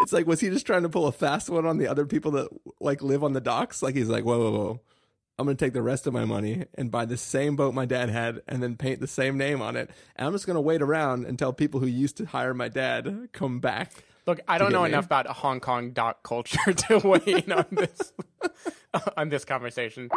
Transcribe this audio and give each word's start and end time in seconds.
It's 0.00 0.12
like, 0.12 0.26
was 0.26 0.40
he 0.40 0.48
just 0.48 0.66
trying 0.66 0.82
to 0.82 0.88
pull 0.88 1.06
a 1.06 1.12
fast 1.12 1.50
one 1.50 1.66
on 1.66 1.78
the 1.78 1.86
other 1.86 2.06
people 2.06 2.32
that 2.32 2.48
like 2.80 3.02
live 3.02 3.22
on 3.22 3.32
the 3.32 3.40
docks? 3.40 3.82
Like 3.82 3.94
he's 3.94 4.08
like, 4.08 4.24
whoa, 4.24 4.38
whoa, 4.38 4.50
whoa. 4.50 4.80
I'm 5.38 5.46
going 5.46 5.56
to 5.56 5.64
take 5.64 5.72
the 5.72 5.82
rest 5.82 6.06
of 6.06 6.12
my 6.12 6.26
money 6.26 6.66
and 6.74 6.90
buy 6.90 7.06
the 7.06 7.16
same 7.16 7.56
boat 7.56 7.72
my 7.72 7.86
dad 7.86 8.10
had 8.10 8.42
and 8.46 8.62
then 8.62 8.76
paint 8.76 9.00
the 9.00 9.06
same 9.06 9.38
name 9.38 9.62
on 9.62 9.74
it. 9.74 9.90
And 10.16 10.26
I'm 10.26 10.32
just 10.34 10.44
going 10.44 10.56
to 10.56 10.60
wait 10.60 10.82
around 10.82 11.24
until 11.24 11.54
people 11.54 11.80
who 11.80 11.86
used 11.86 12.18
to 12.18 12.26
hire 12.26 12.52
my 12.52 12.68
dad 12.68 13.30
come 13.32 13.58
back. 13.58 14.04
Look, 14.26 14.40
I 14.46 14.58
don't 14.58 14.70
know 14.70 14.82
me. 14.82 14.90
enough 14.90 15.06
about 15.06 15.26
Hong 15.28 15.60
Kong 15.60 15.92
dock 15.92 16.22
culture 16.22 16.72
to 16.88 16.98
weigh 16.98 17.42
in 17.44 17.52
on 17.52 17.66
this 17.70 18.12
on 19.16 19.30
this 19.30 19.44
conversation. 19.46 20.10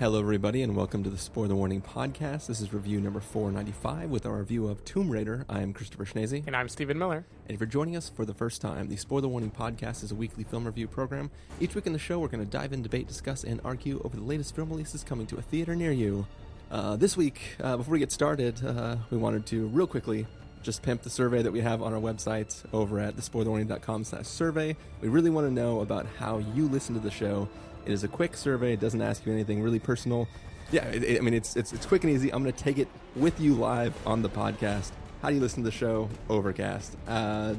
Hello, 0.00 0.18
everybody, 0.18 0.62
and 0.62 0.74
welcome 0.74 1.04
to 1.04 1.10
the 1.10 1.18
Spoiler 1.18 1.54
Warning 1.54 1.82
Podcast. 1.82 2.46
This 2.46 2.62
is 2.62 2.72
review 2.72 3.02
number 3.02 3.20
495 3.20 4.08
with 4.08 4.24
our 4.24 4.38
review 4.38 4.66
of 4.66 4.82
Tomb 4.82 5.10
Raider. 5.10 5.44
I 5.46 5.60
am 5.60 5.74
Christopher 5.74 6.06
Schnese. 6.06 6.42
And 6.46 6.56
I'm 6.56 6.70
Stephen 6.70 6.98
Miller. 6.98 7.26
And 7.46 7.54
if 7.54 7.60
you're 7.60 7.66
joining 7.66 7.98
us 7.98 8.08
for 8.08 8.24
the 8.24 8.32
first 8.32 8.62
time, 8.62 8.88
the 8.88 8.96
Spoiler 8.96 9.28
Warning 9.28 9.50
Podcast 9.50 10.02
is 10.02 10.10
a 10.10 10.14
weekly 10.14 10.42
film 10.42 10.64
review 10.64 10.88
program. 10.88 11.30
Each 11.60 11.74
week 11.74 11.86
in 11.86 11.92
the 11.92 11.98
show, 11.98 12.18
we're 12.18 12.28
going 12.28 12.42
to 12.42 12.50
dive 12.50 12.72
in, 12.72 12.80
debate, 12.80 13.08
discuss, 13.08 13.44
and 13.44 13.60
argue 13.62 14.00
over 14.02 14.16
the 14.16 14.22
latest 14.22 14.56
film 14.56 14.70
releases 14.70 15.04
coming 15.04 15.26
to 15.26 15.36
a 15.36 15.42
theater 15.42 15.76
near 15.76 15.92
you. 15.92 16.26
Uh, 16.70 16.96
this 16.96 17.14
week, 17.14 17.56
uh, 17.62 17.76
before 17.76 17.92
we 17.92 17.98
get 17.98 18.10
started, 18.10 18.64
uh, 18.64 18.96
we 19.10 19.18
wanted 19.18 19.44
to 19.44 19.66
real 19.66 19.86
quickly 19.86 20.26
just 20.62 20.80
pimp 20.80 21.02
the 21.02 21.10
survey 21.10 21.42
that 21.42 21.52
we 21.52 21.60
have 21.60 21.82
on 21.82 21.92
our 21.92 22.00
website 22.00 22.64
over 22.72 23.00
at 23.00 23.16
thespoilerwarning.com 23.16 24.04
slash 24.04 24.26
survey. 24.26 24.74
We 25.02 25.08
really 25.08 25.28
want 25.28 25.46
to 25.46 25.52
know 25.52 25.80
about 25.80 26.06
how 26.18 26.38
you 26.38 26.68
listen 26.68 26.94
to 26.94 27.00
the 27.02 27.10
show. 27.10 27.50
It 27.86 27.92
is 27.92 28.04
a 28.04 28.08
quick 28.08 28.36
survey. 28.36 28.74
It 28.74 28.80
doesn't 28.80 29.00
ask 29.02 29.24
you 29.26 29.32
anything 29.32 29.62
really 29.62 29.78
personal. 29.78 30.28
Yeah, 30.72 30.84
it, 30.86 31.02
it- 31.02 31.18
I 31.18 31.20
mean, 31.22 31.34
it's, 31.34 31.56
it's, 31.56 31.72
it's 31.72 31.86
quick 31.86 32.04
and 32.04 32.12
easy. 32.12 32.32
I'm 32.32 32.42
going 32.42 32.54
to 32.54 32.64
take 32.64 32.78
it 32.78 32.88
with 33.16 33.40
you 33.40 33.54
live 33.54 33.94
on 34.06 34.22
the 34.22 34.28
podcast. 34.28 34.90
How 35.22 35.28
do 35.28 35.34
you 35.34 35.40
listen 35.40 35.62
to 35.64 35.70
the 35.70 35.76
show? 35.76 36.08
Overcast. 36.28 36.96
Uh, 37.08 37.54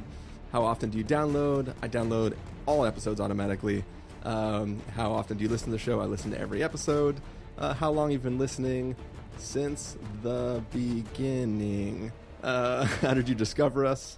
how 0.52 0.64
often 0.64 0.90
do 0.90 0.98
you 0.98 1.04
download? 1.04 1.74
I 1.82 1.88
download 1.88 2.36
all 2.66 2.86
episodes 2.86 3.20
automatically. 3.22 3.84
Um, 4.24 4.82
how 4.96 5.12
often 5.12 5.38
do 5.38 5.44
you 5.44 5.50
listen 5.50 5.68
to 5.68 5.72
the 5.74 5.80
show? 5.80 6.00
I 6.00 6.06
listen 6.06 6.32
to 6.32 6.40
every 6.40 6.64
episode. 6.64 7.20
Uh, 7.58 7.74
how 7.74 7.92
long 7.92 8.12
you've 8.12 8.24
been 8.24 8.38
listening? 8.40 8.96
Since 9.38 9.98
the 10.24 10.64
beginning. 10.72 12.12
Uh, 12.44 12.86
how 13.02 13.14
did 13.14 13.28
you 13.30 13.36
discover 13.36 13.86
us? 13.86 14.18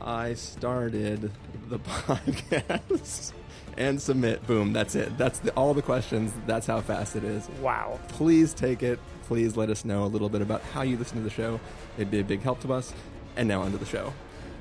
I 0.00 0.34
started 0.34 1.30
the 1.68 1.78
podcast 1.78 3.32
and 3.76 4.00
submit. 4.00 4.46
Boom, 4.46 4.72
that's 4.72 4.94
it. 4.94 5.16
That's 5.18 5.38
the, 5.38 5.50
all 5.52 5.74
the 5.74 5.82
questions. 5.82 6.32
That's 6.46 6.66
how 6.66 6.80
fast 6.80 7.16
it 7.16 7.24
is. 7.24 7.48
Wow. 7.60 7.98
Please 8.08 8.54
take 8.54 8.82
it. 8.82 8.98
Please 9.26 9.56
let 9.56 9.70
us 9.70 9.84
know 9.84 10.04
a 10.04 10.06
little 10.06 10.28
bit 10.28 10.42
about 10.42 10.62
how 10.62 10.82
you 10.82 10.96
listen 10.96 11.18
to 11.18 11.22
the 11.22 11.30
show. 11.30 11.60
It'd 11.96 12.10
be 12.10 12.20
a 12.20 12.24
big 12.24 12.42
help 12.42 12.60
to 12.62 12.72
us. 12.72 12.92
And 13.36 13.48
now 13.48 13.62
onto 13.62 13.78
the 13.78 13.86
show. 13.86 14.12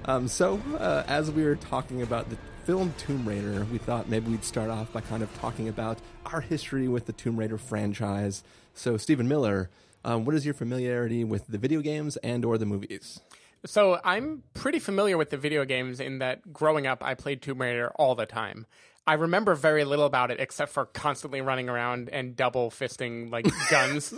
Um, 0.06 0.28
so, 0.28 0.62
uh, 0.80 1.04
as 1.08 1.30
we 1.30 1.44
were 1.44 1.56
talking 1.56 2.02
about 2.02 2.30
the 2.30 2.38
film 2.64 2.94
Tomb 2.98 3.28
Raider, 3.28 3.66
we 3.72 3.78
thought 3.78 4.08
maybe 4.08 4.32
we'd 4.32 4.44
start 4.44 4.70
off 4.70 4.92
by 4.94 5.02
kind 5.02 5.22
of 5.22 5.34
talking 5.40 5.68
about 5.68 6.00
our 6.26 6.42
history 6.42 6.88
with 6.88 7.06
the 7.06 7.14
Tomb 7.14 7.38
Raider 7.38 7.58
franchise. 7.58 8.44
So, 8.74 8.98
Stephen 8.98 9.28
Miller, 9.28 9.70
um, 10.04 10.26
what 10.26 10.36
is 10.36 10.46
your 10.46 10.54
familiarity 10.54 11.24
with 11.24 11.48
the 11.48 11.58
video 11.58 11.82
games 11.82 12.18
and 12.18 12.46
or 12.46 12.58
the 12.58 12.66
movies? 12.66 13.20
So 13.66 14.00
I'm 14.04 14.44
pretty 14.54 14.80
familiar 14.80 15.18
with 15.18 15.30
the 15.30 15.38
video 15.38 15.66
games 15.66 16.00
in 16.00 16.20
that 16.20 16.52
growing 16.52 16.88
up 16.88 17.04
I 17.04 17.14
played 17.14 17.42
Tomb 17.42 17.62
Raider 17.62 17.92
all 17.96 18.16
the 18.16 18.26
time. 18.26 18.66
I 19.06 19.14
remember 19.16 19.56
very 19.56 19.84
little 19.84 20.06
about 20.06 20.32
it 20.32 20.40
except 20.40 20.72
for 20.72 20.86
constantly 20.86 21.42
running 21.42 21.70
around 21.70 22.10
and 22.10 22.36
double 22.36 22.70
fisting 22.72 23.32
like 23.32 23.46
guns. 23.70 24.14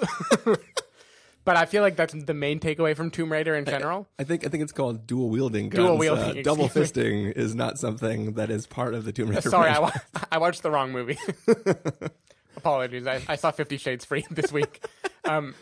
but 1.46 1.58
I 1.58 1.66
feel 1.66 1.82
like 1.82 1.96
that's 1.96 2.14
the 2.14 2.34
main 2.34 2.60
takeaway 2.60 2.96
from 2.96 3.10
Tomb 3.12 3.32
Raider 3.32 3.56
in 3.56 3.66
general. 3.66 4.08
I 4.20 4.24
think 4.24 4.46
I 4.46 4.50
think 4.50 4.64
it's 4.64 4.72
called 4.72 5.06
dual 5.08 5.30
wielding 5.30 5.70
guns. 5.70 5.86
Dual 5.88 5.98
wielding, 5.98 6.40
Uh, 6.40 6.42
double 6.44 6.70
fisting 6.70 7.32
is 7.34 7.56
not 7.56 7.78
something 7.80 8.34
that 8.34 8.50
is 8.50 8.66
part 8.68 8.94
of 8.94 9.04
the 9.06 9.12
Tomb 9.12 9.30
Raider. 9.30 9.50
Sorry, 9.50 9.70
I, 9.70 9.80
wa- 9.80 9.92
I 10.32 10.38
watched 10.38 10.64
the 10.64 10.72
wrong 10.72 10.92
movie. 10.92 11.18
Apologies. 12.58 13.08
I, 13.08 13.22
I 13.28 13.36
saw 13.36 13.52
Fifty 13.52 13.78
Shades 13.78 14.06
Freed 14.06 14.26
this 14.32 14.52
week. 14.52 14.86
Um, 15.26 15.56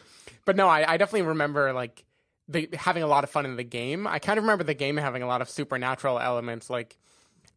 but 0.46 0.56
no, 0.56 0.68
I, 0.68 0.94
I 0.94 0.98
definitely 0.98 1.28
remember 1.28 1.74
like 1.74 2.04
the, 2.48 2.70
having 2.74 3.04
a 3.04 3.08
lot 3.08 3.24
of 3.24 3.30
fun 3.30 3.46
in 3.46 3.56
the 3.56 3.64
game. 3.64 4.08
I 4.08 4.20
kind 4.20 4.38
of 4.38 4.44
remember 4.44 4.64
the 4.64 4.74
game 4.74 4.98
having 4.98 5.24
a 5.24 5.28
lot 5.28 5.42
of 5.42 5.50
supernatural 5.50 6.20
elements, 6.20 6.70
like 6.70 6.98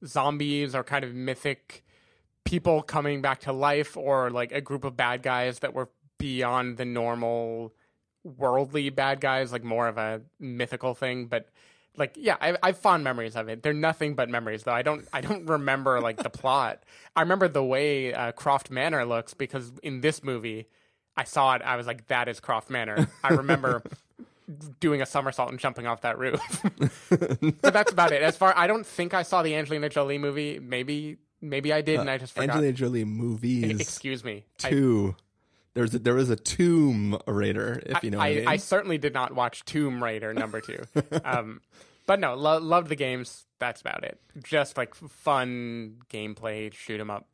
zombies 0.06 0.74
or 0.74 0.84
kind 0.84 1.04
of 1.04 1.14
mythic 1.14 1.84
people 2.44 2.82
coming 2.82 3.22
back 3.22 3.40
to 3.40 3.52
life, 3.52 3.96
or 3.96 4.30
like 4.30 4.52
a 4.52 4.60
group 4.60 4.84
of 4.84 4.96
bad 4.96 5.22
guys 5.22 5.60
that 5.60 5.74
were 5.74 5.88
beyond 6.18 6.76
the 6.76 6.84
normal 6.84 7.72
worldly 8.22 8.90
bad 8.90 9.20
guys, 9.20 9.52
like 9.52 9.64
more 9.64 9.88
of 9.88 9.98
a 9.98 10.22
mythical 10.38 10.94
thing. 10.94 11.26
But 11.26 11.48
like, 11.96 12.14
yeah, 12.16 12.36
I, 12.40 12.56
I 12.62 12.68
have 12.68 12.78
fond 12.78 13.04
memories 13.04 13.36
of 13.36 13.48
it. 13.48 13.62
They're 13.62 13.72
nothing 13.72 14.14
but 14.14 14.28
memories, 14.28 14.64
though. 14.64 14.72
I 14.72 14.82
don't, 14.82 15.06
I 15.12 15.20
don't 15.20 15.46
remember 15.48 16.00
like 16.00 16.22
the 16.22 16.30
plot. 16.30 16.82
I 17.14 17.20
remember 17.20 17.48
the 17.48 17.64
way 17.64 18.12
uh, 18.12 18.32
Croft 18.32 18.70
Manor 18.70 19.04
looks 19.04 19.34
because 19.34 19.72
in 19.82 20.00
this 20.00 20.22
movie, 20.22 20.66
I 21.16 21.24
saw 21.24 21.54
it. 21.54 21.62
I 21.62 21.76
was 21.76 21.86
like, 21.86 22.08
that 22.08 22.28
is 22.28 22.40
Croft 22.40 22.70
Manor. 22.70 23.08
I 23.22 23.34
remember 23.34 23.82
doing 24.80 25.02
a 25.02 25.06
somersault 25.06 25.50
and 25.50 25.58
jumping 25.58 25.86
off 25.86 26.02
that 26.02 26.18
roof. 26.18 26.40
but 27.62 27.72
that's 27.72 27.92
about 27.92 28.12
it. 28.12 28.22
As 28.22 28.36
far, 28.36 28.52
I 28.56 28.66
don't 28.66 28.86
think 28.86 29.14
I 29.14 29.22
saw 29.22 29.42
the 29.42 29.54
Angelina 29.54 29.88
Jolie 29.88 30.18
movie. 30.18 30.58
Maybe, 30.58 31.18
maybe 31.40 31.72
I 31.72 31.80
did, 31.80 32.00
and 32.00 32.10
I 32.10 32.18
just 32.18 32.34
forgot. 32.34 32.50
Angelina 32.50 32.72
Jolie 32.72 33.04
movies 33.04 33.80
Excuse 33.80 34.24
me. 34.24 34.44
I- 34.62 34.70
two. 34.70 35.16
There's 35.74 35.92
a, 35.92 35.98
there 35.98 36.14
was 36.14 36.30
a 36.30 36.36
Tomb 36.36 37.18
Raider, 37.26 37.82
if 37.84 38.04
you 38.04 38.12
know 38.12 38.20
I, 38.20 38.28
I, 38.28 38.34
mean. 38.36 38.46
I 38.46 38.56
certainly 38.58 38.96
did 38.96 39.12
not 39.12 39.34
watch 39.34 39.64
Tomb 39.64 40.02
Raider 40.04 40.32
number 40.32 40.60
two. 40.60 40.78
um, 41.24 41.62
but 42.06 42.20
no, 42.20 42.34
lo- 42.34 42.60
loved 42.60 42.88
the 42.88 42.94
games. 42.94 43.44
That's 43.58 43.80
about 43.80 44.04
it. 44.04 44.20
Just 44.40 44.76
like 44.76 44.94
fun 44.94 45.96
gameplay, 46.10 46.72
shoot 46.72 47.00
'em 47.00 47.10
up, 47.10 47.26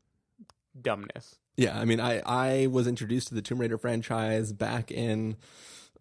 dumbness. 0.80 1.36
Yeah, 1.56 1.78
I 1.78 1.84
mean, 1.84 2.00
I, 2.00 2.22
I 2.24 2.66
was 2.68 2.86
introduced 2.86 3.28
to 3.28 3.34
the 3.34 3.42
Tomb 3.42 3.58
Raider 3.58 3.76
franchise 3.76 4.54
back 4.54 4.90
in, 4.90 5.36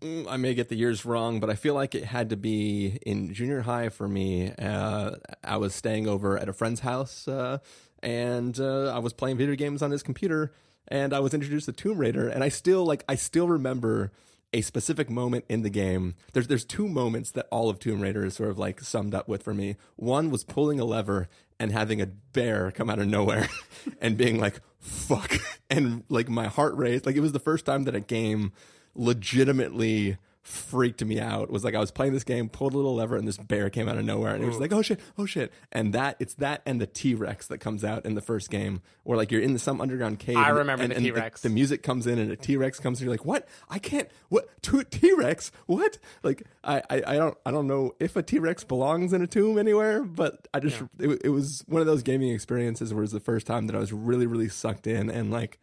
I 0.02 0.38
may 0.38 0.54
get 0.54 0.70
the 0.70 0.76
years 0.76 1.04
wrong, 1.06 1.40
but 1.40 1.50
I 1.50 1.56
feel 1.56 1.74
like 1.74 1.94
it 1.94 2.06
had 2.06 2.30
to 2.30 2.38
be 2.38 3.00
in 3.06 3.34
junior 3.34 3.62
high 3.62 3.90
for 3.90 4.08
me. 4.08 4.52
Uh, 4.52 5.12
I 5.44 5.58
was 5.58 5.76
staying 5.76 6.08
over 6.08 6.38
at 6.38 6.48
a 6.48 6.54
friend's 6.54 6.80
house, 6.80 7.28
uh, 7.28 7.58
and 8.02 8.58
uh, 8.60 8.94
I 8.94 9.00
was 9.00 9.12
playing 9.12 9.38
video 9.38 9.56
games 9.56 9.82
on 9.82 9.92
his 9.92 10.02
computer, 10.02 10.54
and 10.88 11.14
I 11.14 11.20
was 11.20 11.34
introduced 11.34 11.66
to 11.66 11.74
Tomb 11.74 11.98
Raider, 11.98 12.30
and 12.30 12.44
I 12.44 12.50
still 12.50 12.86
like, 12.86 13.04
I 13.10 13.16
still 13.16 13.48
remember 13.48 14.12
a 14.54 14.62
specific 14.62 15.10
moment 15.10 15.46
in 15.50 15.64
the 15.64 15.70
game. 15.70 16.16
There's 16.34 16.48
there's 16.48 16.66
two 16.66 16.88
moments 16.88 17.32
that 17.32 17.48
all 17.52 17.70
of 17.70 17.80
Tomb 17.80 18.02
Raider 18.02 18.26
is 18.26 18.36
sort 18.36 18.50
of 18.50 18.58
like 18.58 18.82
summed 18.82 19.14
up 19.14 19.28
with 19.28 19.44
for 19.44 19.54
me. 19.54 19.76
One 19.96 20.32
was 20.32 20.44
pulling 20.44 20.80
a 20.80 20.86
lever 20.86 21.28
and 21.60 21.72
having 21.72 22.02
a 22.02 22.06
bear 22.06 22.72
come 22.72 22.90
out 22.90 23.00
of 23.00 23.08
nowhere 23.08 23.50
and 24.02 24.18
being 24.18 24.40
like 24.40 24.62
fuck 24.80 25.34
and 25.70 26.04
like 26.10 26.30
my 26.30 26.48
heart 26.48 26.74
rate 26.76 27.06
like 27.06 27.18
it 27.18 27.20
was 27.20 27.34
the 27.34 27.40
first 27.40 27.66
time 27.66 27.84
that 27.84 27.96
a 27.96 28.00
game 28.00 28.54
legitimately 28.96 30.18
freaked 30.50 31.06
me 31.06 31.20
out 31.20 31.52
was 31.52 31.64
like 31.64 31.76
I 31.76 31.80
was 31.80 31.92
playing 31.92 32.14
this 32.14 32.24
game, 32.24 32.50
pulled 32.50 32.74
a 32.74 32.78
little 32.78 32.96
lever, 32.96 33.16
and 33.16 33.28
this 33.28 33.38
bear 33.38 33.70
came 33.70 33.88
out 33.88 33.98
of 33.98 34.06
nowhere, 34.06 34.34
and 34.34 34.44
it 34.44 34.48
was 34.48 34.60
like, 34.60 34.74
oh 34.74 34.82
shit, 34.82 35.00
oh 35.18 35.26
shit, 35.26 35.54
and 35.72 35.94
that 35.94 36.16
it's 36.20 36.34
that 36.36 36.62
and 36.66 36.82
the 36.82 36.88
T 36.88 37.14
Rex 37.14 37.48
that 37.48 37.60
comes 37.60 37.84
out 37.84 38.06
in 38.06 38.16
the 38.16 38.22
first 38.22 38.50
game, 38.50 38.82
where 39.04 39.16
like 39.18 39.32
you're 39.32 39.42
in 39.42 39.58
some 39.60 39.80
underground 39.80 40.20
cave. 40.20 40.38
I 40.38 40.50
remember 40.50 40.84
and, 40.84 40.92
the 40.92 41.00
T-Rex. 41.00 41.42
The, 41.42 41.50
music 41.50 41.84
comes 41.84 42.08
in 42.08 42.18
and 42.18 42.32
a 42.32 42.36
T 42.36 42.58
Rex 42.58 42.80
comes, 42.80 43.00
and 43.00 43.06
you're 43.06 43.14
like, 43.14 43.26
what? 43.26 43.48
I 43.70 43.80
can't. 43.80 44.10
What 44.30 44.50
T 44.62 45.14
Rex? 45.14 45.52
What? 45.68 46.00
Like 46.24 46.44
I, 46.64 46.82
I 46.90 47.04
I 47.06 47.16
don't 47.16 47.38
I 47.46 47.52
don't 47.52 47.68
know 47.68 47.94
if 48.00 48.16
a 48.16 48.24
T 48.24 48.40
Rex 48.40 48.64
belongs 48.64 49.14
in 49.14 49.22
a 49.22 49.28
tomb 49.28 49.58
anywhere, 49.58 50.04
but 50.04 50.48
I 50.54 50.60
just 50.60 50.82
it, 51.00 51.22
it 51.26 51.30
was 51.30 51.64
one 51.68 51.82
of 51.82 51.88
those 51.88 52.02
gaming 52.02 52.30
experiences 52.30 52.94
where 52.94 53.02
it 53.02 53.06
was 53.06 53.12
the 53.12 53.20
first 53.20 53.46
time 53.46 53.68
that 53.68 53.76
I 53.76 53.80
was 53.80 53.94
really 53.94 54.26
really 54.26 54.50
sucked 54.50 54.88
in 54.88 55.10
and 55.10 55.32
like 55.32 55.60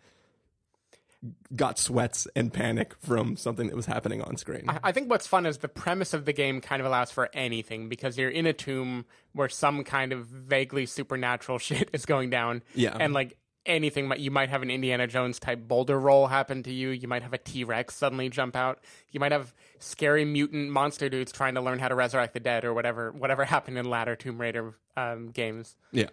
got 1.54 1.78
sweats 1.78 2.28
and 2.36 2.52
panic 2.52 2.94
from 2.98 3.36
something 3.36 3.66
that 3.68 3.76
was 3.76 3.86
happening 3.86 4.22
on 4.22 4.36
screen. 4.36 4.64
I- 4.68 4.92
think 4.92 5.10
what's 5.10 5.26
fun 5.26 5.46
is 5.46 5.58
the 5.58 5.68
premise 5.68 6.14
of 6.14 6.24
the 6.24 6.32
game 6.32 6.60
kind 6.60 6.80
of 6.80 6.86
allows 6.86 7.10
for 7.10 7.28
anything 7.32 7.88
because 7.88 8.16
you're 8.16 8.30
in 8.30 8.46
a 8.46 8.52
tomb 8.52 9.04
where 9.32 9.48
some 9.48 9.84
kind 9.84 10.12
of 10.12 10.26
vaguely 10.26 10.86
supernatural 10.86 11.58
shit 11.66 11.90
is 11.92 12.06
going 12.06 12.30
down. 12.30 12.62
Yeah. 12.74 12.96
And 12.98 13.12
like 13.12 13.36
anything, 13.66 14.10
you 14.18 14.30
might 14.30 14.48
have 14.48 14.62
an 14.62 14.70
Indiana 14.70 15.06
Jones 15.06 15.38
type 15.38 15.66
boulder 15.66 15.98
roll 15.98 16.28
happen 16.28 16.62
to 16.62 16.72
you. 16.72 16.90
You 16.90 17.08
might 17.08 17.22
have 17.22 17.32
a 17.32 17.38
T 17.38 17.64
Rex 17.64 17.94
suddenly 17.94 18.28
jump 18.30 18.56
out. 18.56 18.80
You 19.10 19.20
might 19.20 19.32
have 19.32 19.54
scary 19.78 20.24
mutant 20.24 20.70
monster 20.70 21.08
dudes 21.08 21.32
trying 21.32 21.54
to 21.54 21.60
learn 21.60 21.78
how 21.78 21.88
to 21.88 21.94
resurrect 21.94 22.32
the 22.34 22.40
dead 22.40 22.64
or 22.64 22.72
whatever 22.72 23.12
whatever 23.12 23.44
happened 23.56 23.78
in 23.78 23.90
latter 23.90 24.16
Tomb 24.16 24.40
Raider 24.40 24.74
um, 24.96 25.30
games. 25.30 25.76
Yeah. 25.92 26.06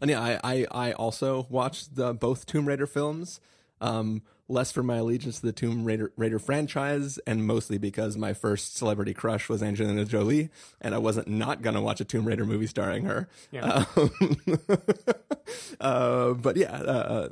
And 0.00 0.10
yeah, 0.10 0.20
I, 0.20 0.40
I, 0.44 0.66
I 0.70 0.92
also 0.92 1.46
watched 1.50 1.96
the 1.96 2.14
both 2.14 2.46
Tomb 2.46 2.66
Raider 2.66 2.86
films. 2.86 3.40
Um, 3.80 4.22
less 4.48 4.72
for 4.72 4.82
my 4.82 4.96
allegiance 4.96 5.40
to 5.40 5.46
the 5.46 5.52
Tomb 5.52 5.84
Raider, 5.84 6.12
Raider 6.16 6.38
franchise, 6.38 7.18
and 7.26 7.46
mostly 7.46 7.78
because 7.78 8.16
my 8.16 8.32
first 8.32 8.76
celebrity 8.76 9.14
crush 9.14 9.48
was 9.48 9.62
Angelina 9.62 10.04
Jolie, 10.04 10.50
and 10.80 10.94
I 10.94 10.98
wasn't 10.98 11.28
not 11.28 11.62
gonna 11.62 11.82
watch 11.82 12.00
a 12.00 12.04
Tomb 12.04 12.24
Raider 12.24 12.46
movie 12.46 12.66
starring 12.66 13.04
her. 13.04 13.28
Yeah. 13.52 13.84
Um, 13.96 14.10
uh, 15.80 16.32
but 16.32 16.56
yeah, 16.56 16.72
uh, 16.72 17.28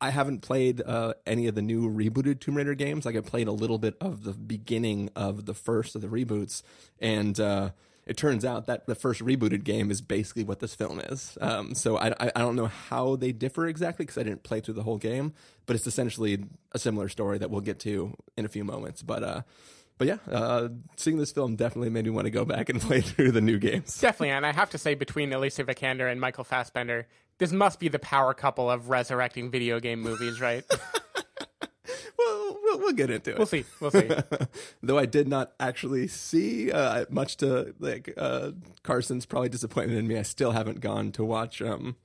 I 0.00 0.10
haven't 0.10 0.40
played 0.40 0.82
uh, 0.82 1.14
any 1.26 1.46
of 1.46 1.54
the 1.54 1.62
new 1.62 1.90
rebooted 1.90 2.40
Tomb 2.40 2.56
Raider 2.56 2.74
games. 2.74 3.06
Like 3.06 3.16
I 3.16 3.20
played 3.20 3.48
a 3.48 3.52
little 3.52 3.78
bit 3.78 3.96
of 4.00 4.24
the 4.24 4.32
beginning 4.32 5.10
of 5.16 5.46
the 5.46 5.54
first 5.54 5.94
of 5.94 6.02
the 6.02 6.08
reboots, 6.08 6.62
and 6.98 7.38
uh, 7.40 7.70
it 8.06 8.16
turns 8.16 8.44
out 8.44 8.66
that 8.66 8.86
the 8.86 8.94
first 8.94 9.20
rebooted 9.20 9.64
game 9.64 9.90
is 9.90 10.00
basically 10.00 10.44
what 10.44 10.60
this 10.60 10.74
film 10.74 11.00
is. 11.00 11.38
Um, 11.40 11.74
so 11.74 11.96
I, 11.96 12.08
I, 12.20 12.32
I 12.36 12.40
don't 12.40 12.56
know 12.56 12.66
how 12.66 13.16
they 13.16 13.32
differ 13.32 13.66
exactly 13.66 14.04
because 14.04 14.18
I 14.18 14.22
didn't 14.22 14.42
play 14.42 14.60
through 14.60 14.74
the 14.74 14.82
whole 14.82 14.98
game, 14.98 15.32
but 15.66 15.76
it's 15.76 15.86
essentially 15.86 16.44
a 16.72 16.78
similar 16.78 17.08
story 17.08 17.38
that 17.38 17.50
we'll 17.50 17.62
get 17.62 17.78
to 17.80 18.14
in 18.36 18.44
a 18.44 18.48
few 18.48 18.64
moments. 18.64 19.02
But 19.02 19.22
uh, 19.22 19.42
but 19.96 20.08
yeah, 20.08 20.18
uh, 20.30 20.68
seeing 20.96 21.18
this 21.18 21.32
film 21.32 21.56
definitely 21.56 21.90
made 21.90 22.04
me 22.04 22.10
want 22.10 22.26
to 22.26 22.30
go 22.30 22.44
back 22.44 22.68
and 22.68 22.80
play 22.80 23.00
through 23.00 23.32
the 23.32 23.40
new 23.40 23.58
games. 23.58 23.98
Definitely, 24.00 24.30
and 24.30 24.44
I 24.44 24.52
have 24.52 24.70
to 24.70 24.78
say, 24.78 24.94
between 24.94 25.32
Alicia 25.32 25.64
Vikander 25.64 26.10
and 26.10 26.20
Michael 26.20 26.44
Fassbender, 26.44 27.06
this 27.38 27.52
must 27.52 27.80
be 27.80 27.88
the 27.88 27.98
power 27.98 28.34
couple 28.34 28.70
of 28.70 28.88
resurrecting 28.88 29.50
video 29.50 29.80
game 29.80 30.00
movies, 30.00 30.40
right? 30.40 30.64
Well, 32.74 32.86
we'll, 32.86 32.92
get 32.92 33.10
into 33.10 33.30
it. 33.32 33.38
we'll 33.38 33.46
see. 33.46 33.64
We'll 33.80 33.90
see. 33.90 34.10
Though 34.82 34.98
I 34.98 35.06
did 35.06 35.28
not 35.28 35.52
actually 35.60 36.08
see 36.08 36.72
uh, 36.72 37.04
much 37.08 37.36
to 37.38 37.74
like 37.78 38.12
uh, 38.16 38.50
Carson's 38.82 39.26
probably 39.26 39.48
disappointed 39.48 39.96
in 39.96 40.08
me. 40.08 40.18
I 40.18 40.22
still 40.22 40.52
haven't 40.52 40.80
gone 40.80 41.12
to 41.12 41.24
watch 41.24 41.62
um, 41.62 41.96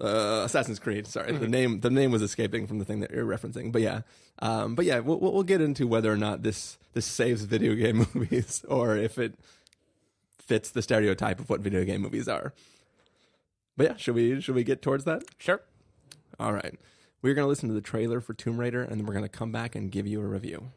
uh, 0.00 0.42
Assassin's 0.44 0.78
Creed. 0.78 1.06
Sorry, 1.06 1.32
the 1.32 1.48
name 1.48 1.80
the 1.80 1.90
name 1.90 2.10
was 2.10 2.22
escaping 2.22 2.66
from 2.66 2.78
the 2.78 2.84
thing 2.84 3.00
that 3.00 3.10
you're 3.10 3.24
referencing. 3.24 3.70
But 3.70 3.82
yeah, 3.82 4.00
um, 4.40 4.74
but 4.74 4.84
yeah, 4.84 4.98
we'll, 4.98 5.20
we'll 5.20 5.32
we'll 5.32 5.42
get 5.42 5.60
into 5.60 5.86
whether 5.86 6.12
or 6.12 6.16
not 6.16 6.42
this 6.42 6.78
this 6.94 7.06
saves 7.06 7.42
video 7.44 7.74
game 7.74 7.98
movies 8.14 8.64
or 8.68 8.96
if 8.96 9.18
it 9.18 9.34
fits 10.40 10.70
the 10.70 10.82
stereotype 10.82 11.38
of 11.38 11.48
what 11.48 11.60
video 11.60 11.84
game 11.84 12.00
movies 12.00 12.26
are. 12.26 12.52
But 13.76 13.86
yeah, 13.86 13.96
should 13.96 14.14
we 14.14 14.40
should 14.40 14.54
we 14.54 14.64
get 14.64 14.82
towards 14.82 15.04
that? 15.04 15.22
Sure. 15.38 15.60
All 16.40 16.52
right. 16.52 16.78
We're 17.20 17.34
going 17.34 17.44
to 17.44 17.48
listen 17.48 17.68
to 17.68 17.74
the 17.74 17.80
trailer 17.80 18.20
for 18.20 18.32
Tomb 18.32 18.60
Raider 18.60 18.82
and 18.82 18.92
then 18.98 19.04
we're 19.04 19.12
going 19.12 19.24
to 19.24 19.28
come 19.28 19.50
back 19.50 19.74
and 19.74 19.90
give 19.90 20.06
you 20.06 20.20
a 20.20 20.24
review. 20.24 20.70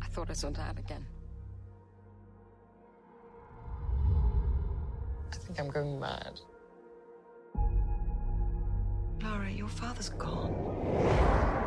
I 0.00 0.06
thought 0.10 0.30
I 0.30 0.32
saw 0.32 0.48
Dad 0.48 0.78
again. 0.78 1.04
I 5.30 5.36
think 5.36 5.60
I'm 5.60 5.68
going 5.68 6.00
mad. 6.00 6.40
Lara, 9.22 9.50
your 9.50 9.68
father's 9.68 10.08
gone. 10.10 10.54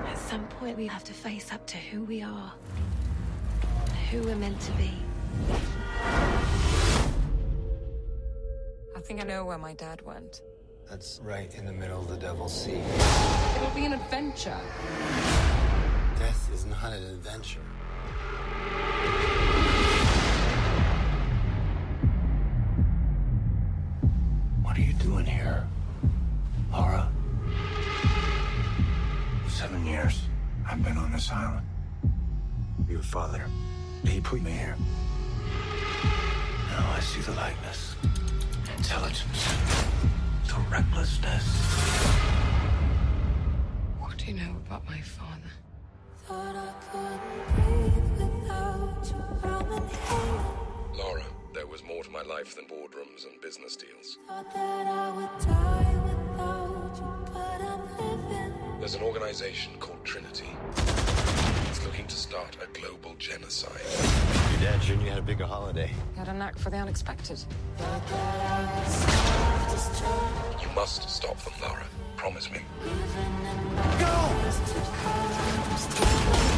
At 0.08 0.18
some 0.18 0.48
point, 0.48 0.78
we 0.78 0.88
have 0.88 1.04
to 1.04 1.14
face 1.14 1.54
up 1.54 1.68
to 1.68 1.78
who 1.78 2.04
we 2.04 2.24
are, 2.24 2.54
who 4.10 4.22
we're 4.22 4.36
meant 4.36 4.60
to 4.62 4.72
be. 4.72 4.92
I 8.96 9.00
think 9.04 9.22
I 9.22 9.24
know 9.24 9.46
where 9.46 9.60
my 9.60 9.74
dad 9.74 10.02
went. 10.04 10.42
That's 10.92 11.22
right 11.24 11.50
in 11.56 11.66
the 11.66 11.72
middle 11.72 12.02
of 12.02 12.10
the 12.10 12.18
Devil's 12.18 12.66
Sea. 12.66 12.82
It'll 13.56 13.74
be 13.74 13.86
an 13.86 13.94
adventure. 13.94 14.60
Death 16.20 16.50
is 16.54 16.66
not 16.66 16.92
an 16.92 17.02
adventure. 17.06 17.62
What 24.62 24.78
are 24.78 24.82
you 24.82 24.92
doing 24.96 25.26
here, 25.26 25.66
Laura? 26.74 27.10
Seven 29.48 29.86
years 29.86 30.24
I've 30.70 30.84
been 30.84 30.98
on 30.98 31.14
this 31.14 31.32
island. 31.32 31.66
Your 32.90 33.02
father, 33.02 33.46
he 34.04 34.20
put 34.20 34.42
me 34.42 34.52
here. 34.52 34.76
Now 36.70 36.92
I 36.92 37.00
see 37.00 37.22
the 37.22 37.32
likeness, 37.32 37.96
intelligence, 38.76 39.48
the 40.52 40.60
recklessness. 40.70 41.46
What 44.00 44.18
do 44.18 44.26
you 44.26 44.34
know 44.34 44.56
about 44.66 44.86
my 44.86 45.00
father? 45.00 45.52
Thought 46.26 46.56
I 46.58 46.74
couldn't 46.92 48.18
without 48.18 49.06
you. 49.08 49.22
Laura, 50.98 51.24
there 51.54 51.68
was 51.68 51.84
more 51.86 52.04
to 52.04 52.10
my 52.10 52.24
life 52.24 52.56
than 52.56 52.66
boardrooms 52.66 53.26
and 53.26 53.40
business 53.42 53.78
deals. 53.78 54.18
Thought 54.28 54.54
that 54.54 54.88
I 54.88 55.12
would 55.16 55.40
die 55.40 55.96
without 56.04 56.98
you, 56.98 57.34
but 57.34 57.62
I'm 57.62 57.84
living. 57.98 58.80
There's 58.80 58.96
an 58.96 59.04
organization 59.04 59.78
called 59.80 60.04
Trinity. 60.04 60.50
It's 61.70 61.86
looking 61.86 62.08
to 62.08 62.16
start 62.16 62.58
a 62.62 62.68
global 62.78 63.16
genocide. 63.18 63.80
Your 64.52 64.60
dad 64.60 64.84
shouldn't 64.84 65.06
you 65.06 65.12
had 65.12 65.20
a 65.20 65.22
bigger 65.22 65.46
holiday. 65.46 65.92
Got 66.18 66.28
a 66.28 66.34
knack 66.34 66.60
for 66.60 66.72
the 66.72 66.78
unexpected. 66.78 67.40
You 69.72 70.68
must 70.76 71.10
stop 71.10 71.38
them, 71.46 71.54
Laura. 71.62 71.86
Promise 72.18 72.52
me. 72.52 72.60
Even 75.74 76.51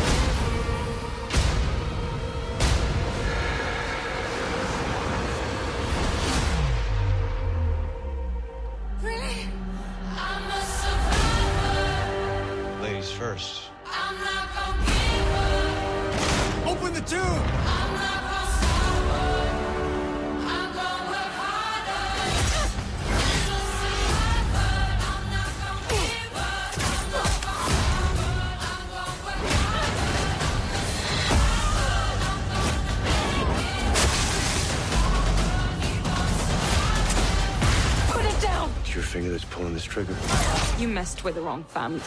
With 41.23 41.35
the 41.35 41.41
wrong 41.41 41.63
family. 41.63 42.01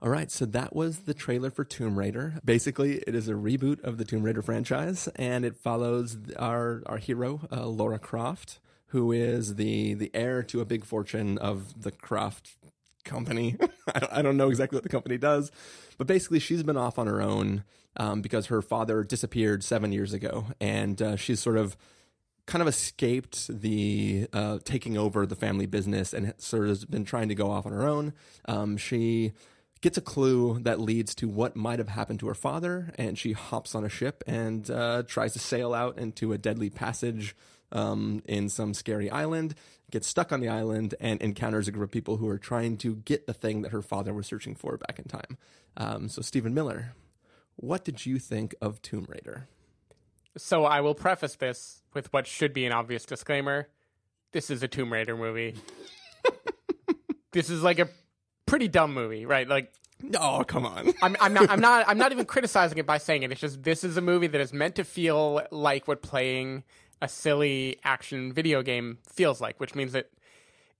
All 0.00 0.08
right, 0.08 0.30
so 0.30 0.46
that 0.46 0.74
was 0.74 1.00
the 1.00 1.12
trailer 1.12 1.50
for 1.50 1.64
Tomb 1.64 1.98
Raider. 1.98 2.40
Basically, 2.42 3.02
it 3.06 3.14
is 3.14 3.28
a 3.28 3.34
reboot 3.34 3.82
of 3.82 3.98
the 3.98 4.04
Tomb 4.06 4.22
Raider 4.22 4.40
franchise, 4.40 5.08
and 5.16 5.44
it 5.44 5.56
follows 5.56 6.16
our 6.38 6.82
our 6.86 6.96
hero, 6.96 7.40
uh, 7.52 7.66
Laura 7.66 7.98
Croft, 7.98 8.60
who 8.86 9.12
is 9.12 9.56
the 9.56 9.92
the 9.92 10.10
heir 10.14 10.42
to 10.44 10.62
a 10.62 10.64
big 10.64 10.86
fortune 10.86 11.36
of 11.36 11.82
the 11.82 11.90
Croft 11.90 12.56
company. 13.08 13.56
I 13.94 14.22
don't- 14.22 14.36
know 14.36 14.48
exactly 14.48 14.76
what 14.76 14.82
the 14.84 14.88
company 14.88 15.18
does, 15.18 15.50
but 15.96 16.06
basically, 16.06 16.38
she's 16.38 16.62
been 16.62 16.76
off 16.76 16.98
on 16.98 17.06
her 17.06 17.20
own 17.20 17.64
um, 17.96 18.20
because 18.22 18.46
her 18.46 18.62
father 18.62 19.02
disappeared 19.02 19.64
seven 19.64 19.90
years 19.92 20.12
ago, 20.12 20.46
and 20.60 21.00
uh, 21.02 21.16
she's 21.16 21.40
sort 21.40 21.56
of 21.56 21.76
kind 22.46 22.62
of 22.62 22.68
escaped 22.68 23.48
the 23.48 24.26
uh, 24.32 24.58
taking 24.64 24.96
over 24.96 25.26
the 25.26 25.34
family 25.36 25.66
business 25.66 26.14
and 26.14 26.32
sort 26.38 26.62
of 26.64 26.68
has 26.70 26.84
been 26.84 27.04
trying 27.04 27.28
to 27.28 27.34
go 27.34 27.50
off 27.50 27.66
on 27.66 27.72
her 27.72 27.86
own. 27.86 28.12
Um, 28.46 28.76
she 28.76 29.32
gets 29.80 29.98
a 29.98 30.00
clue 30.00 30.58
that 30.62 30.80
leads 30.80 31.14
to 31.16 31.28
what 31.28 31.54
might 31.56 31.78
have 31.78 31.88
happened 31.88 32.20
to 32.20 32.26
her 32.28 32.34
father, 32.34 32.92
and 32.96 33.18
she 33.18 33.32
hops 33.32 33.74
on 33.74 33.84
a 33.84 33.88
ship 33.88 34.24
and 34.26 34.70
uh, 34.70 35.02
tries 35.06 35.32
to 35.34 35.38
sail 35.38 35.74
out 35.74 35.98
into 35.98 36.32
a 36.32 36.38
deadly 36.38 36.70
passage 36.70 37.34
um, 37.72 38.22
in 38.26 38.48
some 38.48 38.72
scary 38.74 39.10
island. 39.10 39.54
Gets 39.90 40.06
stuck 40.06 40.32
on 40.32 40.40
the 40.40 40.48
island 40.48 40.94
and 41.00 41.20
encounters 41.22 41.66
a 41.66 41.72
group 41.72 41.88
of 41.88 41.92
people 41.92 42.18
who 42.18 42.28
are 42.28 42.38
trying 42.38 42.76
to 42.78 42.96
get 42.96 43.26
the 43.26 43.32
thing 43.32 43.62
that 43.62 43.72
her 43.72 43.82
father 43.82 44.12
was 44.12 44.26
searching 44.26 44.54
for 44.54 44.76
back 44.76 44.98
in 44.98 45.06
time. 45.06 45.38
Um, 45.76 46.08
so, 46.08 46.20
Stephen 46.20 46.52
Miller, 46.52 46.94
what 47.56 47.84
did 47.84 48.04
you 48.04 48.18
think 48.18 48.54
of 48.60 48.82
Tomb 48.82 49.06
Raider? 49.08 49.48
So 50.36 50.64
I 50.64 50.80
will 50.80 50.94
preface 50.94 51.34
this 51.34 51.82
with 51.94 52.12
what 52.12 52.26
should 52.26 52.52
be 52.52 52.64
an 52.64 52.72
obvious 52.72 53.04
disclaimer. 53.04 53.68
This 54.32 54.50
is 54.50 54.62
a 54.62 54.68
Tomb 54.68 54.92
Raider 54.92 55.16
movie. 55.16 55.56
this 57.32 57.50
is 57.50 57.62
like 57.62 57.78
a 57.78 57.88
pretty 58.46 58.68
dumb 58.68 58.94
movie, 58.94 59.26
right? 59.26 59.48
Like 59.48 59.72
Oh, 60.16 60.44
come 60.46 60.64
on. 60.64 60.92
I'm, 61.02 61.16
I'm 61.20 61.34
not 61.34 61.50
I'm 61.50 61.60
not 61.60 61.88
I'm 61.88 61.98
not 61.98 62.12
even 62.12 62.24
criticizing 62.24 62.78
it 62.78 62.86
by 62.86 62.98
saying 62.98 63.24
it. 63.24 63.32
It's 63.32 63.40
just 63.40 63.62
this 63.64 63.82
is 63.82 63.96
a 63.96 64.00
movie 64.00 64.28
that 64.28 64.40
is 64.40 64.52
meant 64.52 64.76
to 64.76 64.84
feel 64.84 65.42
like 65.50 65.88
what 65.88 66.02
playing 66.02 66.62
a 67.00 67.08
silly 67.08 67.78
action 67.84 68.32
video 68.32 68.62
game 68.62 68.98
feels 69.06 69.40
like, 69.40 69.58
which 69.60 69.74
means 69.74 69.92
that 69.92 70.10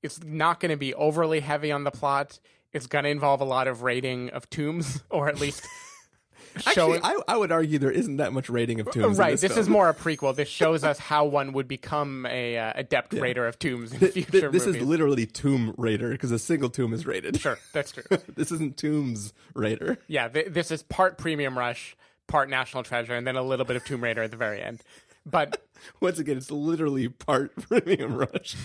it's 0.02 0.22
not 0.22 0.60
going 0.60 0.70
to 0.70 0.76
be 0.76 0.94
overly 0.94 1.40
heavy 1.40 1.72
on 1.72 1.84
the 1.84 1.90
plot. 1.90 2.38
It's 2.72 2.87
going 2.87 3.04
to 3.04 3.10
involve 3.10 3.40
a 3.40 3.44
lot 3.44 3.66
of 3.68 3.82
raiding 3.82 4.30
of 4.30 4.48
tombs, 4.50 5.02
or 5.10 5.28
at 5.28 5.40
least 5.40 5.66
Actually, 6.56 6.72
showing 6.75 7.00
I, 7.04 7.16
I 7.28 7.37
would 7.37 7.52
argue 7.52 7.78
there 7.78 7.90
isn't 7.90 8.16
that 8.16 8.32
much 8.32 8.48
raiding 8.48 8.80
of 8.80 8.90
tombs. 8.90 9.16
in 9.18 9.22
right. 9.22 9.32
this, 9.32 9.42
This, 9.42 9.56
is 9.56 9.68
more 9.68 9.88
a 9.88 9.94
prequel. 10.04 10.34
This 10.34 10.48
shows 10.48 10.82
us 10.82 10.98
how 10.98 11.25
one 11.26 11.52
would 11.52 11.68
become 11.68 12.26
a 12.26 12.56
uh, 12.58 12.72
adept 12.75 13.12
raider 13.12 13.46
of 13.46 13.58
tombs 13.58 13.92
in 13.92 14.00
Th- 14.00 14.12
th- 14.14 14.26
future 14.26 14.50
this 14.50 14.66
movies. 14.66 14.82
is 14.82 14.88
literally 14.88 15.26
Tomb 15.26 15.75
Raider 15.76 16.10
because 16.10 16.30
a 16.32 16.38
single 16.38 16.68
tomb 16.68 16.92
is 16.92 17.06
raided. 17.06 17.38
sure, 17.40 17.58
that's 17.72 17.92
true. 17.92 18.02
this 18.34 18.50
isn't 18.50 18.76
Tombs 18.76 19.32
Raider. 19.54 19.98
Yeah, 20.08 20.28
th- 20.28 20.48
this 20.48 20.70
is 20.70 20.82
part 20.82 21.16
Premium 21.18 21.56
Rush, 21.56 21.96
part 22.26 22.48
National 22.48 22.82
Treasure, 22.82 23.14
and 23.14 23.26
then 23.26 23.37
a 23.37 23.42
little 23.42 23.64
bit 23.66 23.76
of 23.76 23.84
Tomb 23.84 24.02
Raider 24.02 24.22
at 24.22 24.30
the 24.32 24.37
very 24.37 24.60
end. 24.60 24.80
But 25.28 25.61
Once 26.00 26.18
again, 26.18 26.37
it's 26.37 26.50
literally 26.50 27.08
part 27.08 27.54
Premium 27.68 28.16
Rush. 28.16 28.56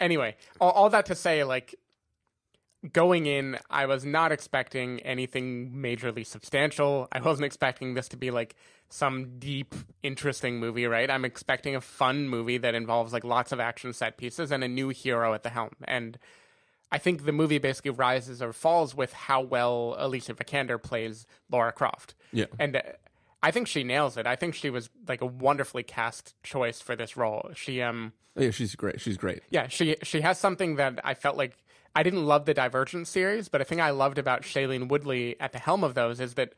anyway, 0.00 0.36
all, 0.60 0.70
all 0.70 0.90
that 0.90 1.06
to 1.06 1.14
say, 1.14 1.44
like 1.44 1.74
going 2.92 3.26
in, 3.26 3.58
I 3.70 3.86
was 3.86 4.04
not 4.04 4.32
expecting 4.32 5.00
anything 5.00 5.72
majorly 5.72 6.26
substantial. 6.26 7.08
I 7.12 7.20
wasn't 7.20 7.46
expecting 7.46 7.94
this 7.94 8.08
to 8.08 8.16
be 8.16 8.30
like 8.30 8.56
some 8.88 9.38
deep, 9.38 9.74
interesting 10.02 10.58
movie, 10.58 10.86
right? 10.86 11.10
I'm 11.10 11.24
expecting 11.24 11.76
a 11.76 11.80
fun 11.80 12.28
movie 12.28 12.58
that 12.58 12.74
involves 12.74 13.12
like 13.12 13.24
lots 13.24 13.52
of 13.52 13.60
action 13.60 13.92
set 13.92 14.16
pieces 14.16 14.50
and 14.50 14.64
a 14.64 14.68
new 14.68 14.88
hero 14.88 15.32
at 15.32 15.44
the 15.44 15.50
helm. 15.50 15.70
And 15.84 16.18
I 16.90 16.98
think 16.98 17.24
the 17.24 17.32
movie 17.32 17.58
basically 17.58 17.92
rises 17.92 18.42
or 18.42 18.52
falls 18.52 18.94
with 18.94 19.12
how 19.12 19.40
well 19.40 19.94
Alicia 19.96 20.34
Vikander 20.34 20.82
plays 20.82 21.26
Laura 21.50 21.72
Croft. 21.72 22.14
Yeah. 22.32 22.46
And 22.58 22.76
uh, 22.76 22.82
I 23.42 23.50
think 23.50 23.66
she 23.66 23.82
nails 23.84 24.16
it. 24.16 24.26
I 24.26 24.36
think 24.36 24.54
she 24.54 24.70
was 24.70 24.88
like 25.08 25.20
a 25.20 25.26
wonderfully 25.26 25.82
cast 25.82 26.34
choice 26.42 26.80
for 26.80 26.94
this 26.96 27.16
role. 27.16 27.50
She 27.54 27.82
um 27.82 28.12
Oh, 28.36 28.42
yeah, 28.42 28.50
she's 28.50 28.74
great. 28.74 29.00
She's 29.00 29.16
great. 29.18 29.42
yeah, 29.50 29.68
she 29.68 29.96
she 30.02 30.20
has 30.22 30.38
something 30.38 30.76
that 30.76 31.00
I 31.04 31.14
felt 31.14 31.36
like 31.36 31.56
I 31.94 32.02
didn't 32.02 32.24
love 32.24 32.46
the 32.46 32.54
Divergent 32.54 33.06
series, 33.08 33.48
but 33.50 33.60
a 33.60 33.64
thing 33.64 33.80
I 33.80 33.90
loved 33.90 34.16
about 34.18 34.42
Shailene 34.42 34.88
Woodley 34.88 35.38
at 35.40 35.52
the 35.52 35.58
helm 35.58 35.84
of 35.84 35.92
those 35.94 36.20
is 36.20 36.34
that 36.34 36.54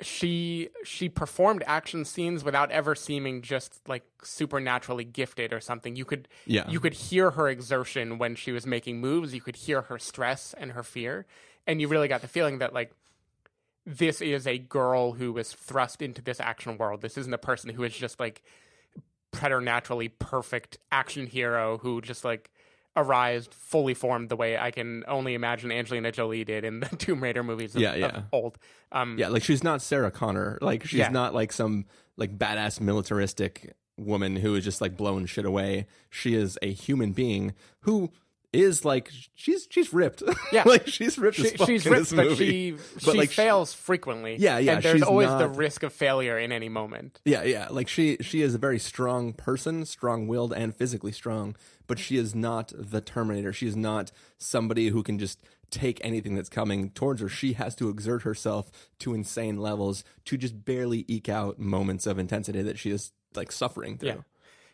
she 0.00 0.68
she 0.84 1.08
performed 1.08 1.64
action 1.66 2.04
scenes 2.04 2.44
without 2.44 2.70
ever 2.70 2.94
seeming 2.94 3.42
just 3.42 3.80
like 3.88 4.04
supernaturally 4.22 5.04
gifted 5.04 5.52
or 5.52 5.60
something. 5.60 5.96
You 5.96 6.04
could 6.04 6.28
Yeah. 6.46 6.68
you 6.70 6.78
could 6.80 6.94
hear 6.94 7.32
her 7.32 7.48
exertion 7.48 8.16
when 8.18 8.36
she 8.36 8.52
was 8.52 8.64
making 8.64 9.00
moves. 9.00 9.34
You 9.34 9.40
could 9.40 9.56
hear 9.56 9.82
her 9.82 9.98
stress 9.98 10.54
and 10.56 10.72
her 10.72 10.84
fear, 10.84 11.26
and 11.66 11.80
you 11.80 11.88
really 11.88 12.06
got 12.08 12.22
the 12.22 12.28
feeling 12.28 12.58
that 12.58 12.72
like 12.72 12.92
this 13.88 14.20
is 14.20 14.46
a 14.46 14.58
girl 14.58 15.12
who 15.12 15.32
was 15.32 15.52
thrust 15.52 16.02
into 16.02 16.20
this 16.20 16.40
action 16.40 16.76
world. 16.76 17.00
This 17.00 17.16
isn't 17.16 17.32
a 17.32 17.38
person 17.38 17.70
who 17.70 17.82
is 17.84 17.96
just 17.96 18.20
like 18.20 18.42
preternaturally 19.30 20.08
perfect 20.08 20.78
action 20.92 21.26
hero 21.26 21.78
who 21.78 22.00
just 22.00 22.24
like 22.24 22.50
arised 22.96 23.54
fully 23.54 23.94
formed 23.94 24.28
the 24.28 24.36
way 24.36 24.58
I 24.58 24.70
can 24.72 25.04
only 25.06 25.34
imagine 25.34 25.70
Angelina 25.70 26.10
Jolie 26.12 26.44
did 26.44 26.64
in 26.64 26.80
the 26.80 26.86
Tomb 26.98 27.22
Raider 27.22 27.42
movies 27.42 27.74
of, 27.74 27.80
Yeah, 27.80 27.92
of 27.92 27.98
yeah. 28.00 28.22
old. 28.32 28.58
Um, 28.92 29.16
Yeah, 29.18 29.28
like 29.28 29.42
she's 29.42 29.62
not 29.64 29.80
Sarah 29.82 30.10
Connor. 30.10 30.58
Like 30.60 30.84
she's 30.84 30.98
Yeah. 30.98 31.08
not 31.10 31.32
like 31.34 31.52
some 31.52 31.86
like 32.16 32.36
badass 32.36 32.80
militaristic 32.80 33.74
woman 33.96 34.36
who 34.36 34.54
is 34.54 34.64
just 34.64 34.80
like 34.80 34.96
blowing 34.96 35.26
shit 35.26 35.44
away. 35.44 35.86
She 36.10 36.34
is 36.34 36.58
a 36.62 36.72
human 36.72 37.12
being 37.12 37.54
who 37.80 38.10
is 38.52 38.84
like 38.84 39.10
she's 39.34 39.66
she's 39.70 39.92
ripped. 39.92 40.22
Yeah. 40.52 40.62
like 40.66 40.86
she's 40.86 41.18
ripped. 41.18 41.36
she, 41.36 41.56
she's 41.56 41.84
ripped, 41.86 42.14
but 42.16 42.36
she 42.36 42.72
But, 42.72 43.02
she 43.02 43.12
like, 43.18 43.30
she- 43.30 43.36
fails 43.36 43.74
frequently. 43.74 44.36
Yeah, 44.38 44.58
yeah, 44.58 44.74
And 44.74 44.82
there's 44.82 45.02
always 45.02 45.28
the 45.28 45.48
risk 45.48 45.82
of 45.82 45.92
failure 45.92 46.38
in 46.38 46.50
any 46.52 46.68
moment. 46.68 47.20
Yeah, 47.24 47.42
yeah. 47.42 47.68
Like 47.70 47.88
she 47.88 48.16
she 48.20 48.42
is 48.42 48.54
a 48.54 48.58
very 48.58 48.78
strong 48.78 49.32
person, 49.32 49.84
strong-willed 49.84 50.52
and 50.52 50.74
physically 50.74 51.12
strong, 51.12 51.56
but 51.86 51.98
she 51.98 52.16
is 52.16 52.34
not 52.34 52.72
the 52.74 53.00
Terminator. 53.00 53.52
She 53.52 53.66
is 53.66 53.76
not 53.76 54.10
somebody 54.38 54.88
who 54.88 55.02
can 55.02 55.18
just 55.18 55.40
take 55.70 56.00
anything 56.02 56.34
that's 56.34 56.48
coming 56.48 56.88
towards 56.90 57.20
her. 57.20 57.28
She 57.28 57.52
has 57.52 57.74
to 57.76 57.90
exert 57.90 58.22
herself 58.22 58.70
to 59.00 59.12
insane 59.12 59.58
levels 59.58 60.02
to 60.24 60.38
just 60.38 60.64
barely 60.64 61.04
eke 61.08 61.28
out 61.28 61.58
moments 61.58 62.06
of 62.06 62.18
intensity 62.18 62.62
that 62.62 62.78
she 62.78 62.90
is 62.90 63.12
like 63.34 63.52
suffering 63.52 63.98
through. 63.98 64.08
Yeah. 64.08 64.16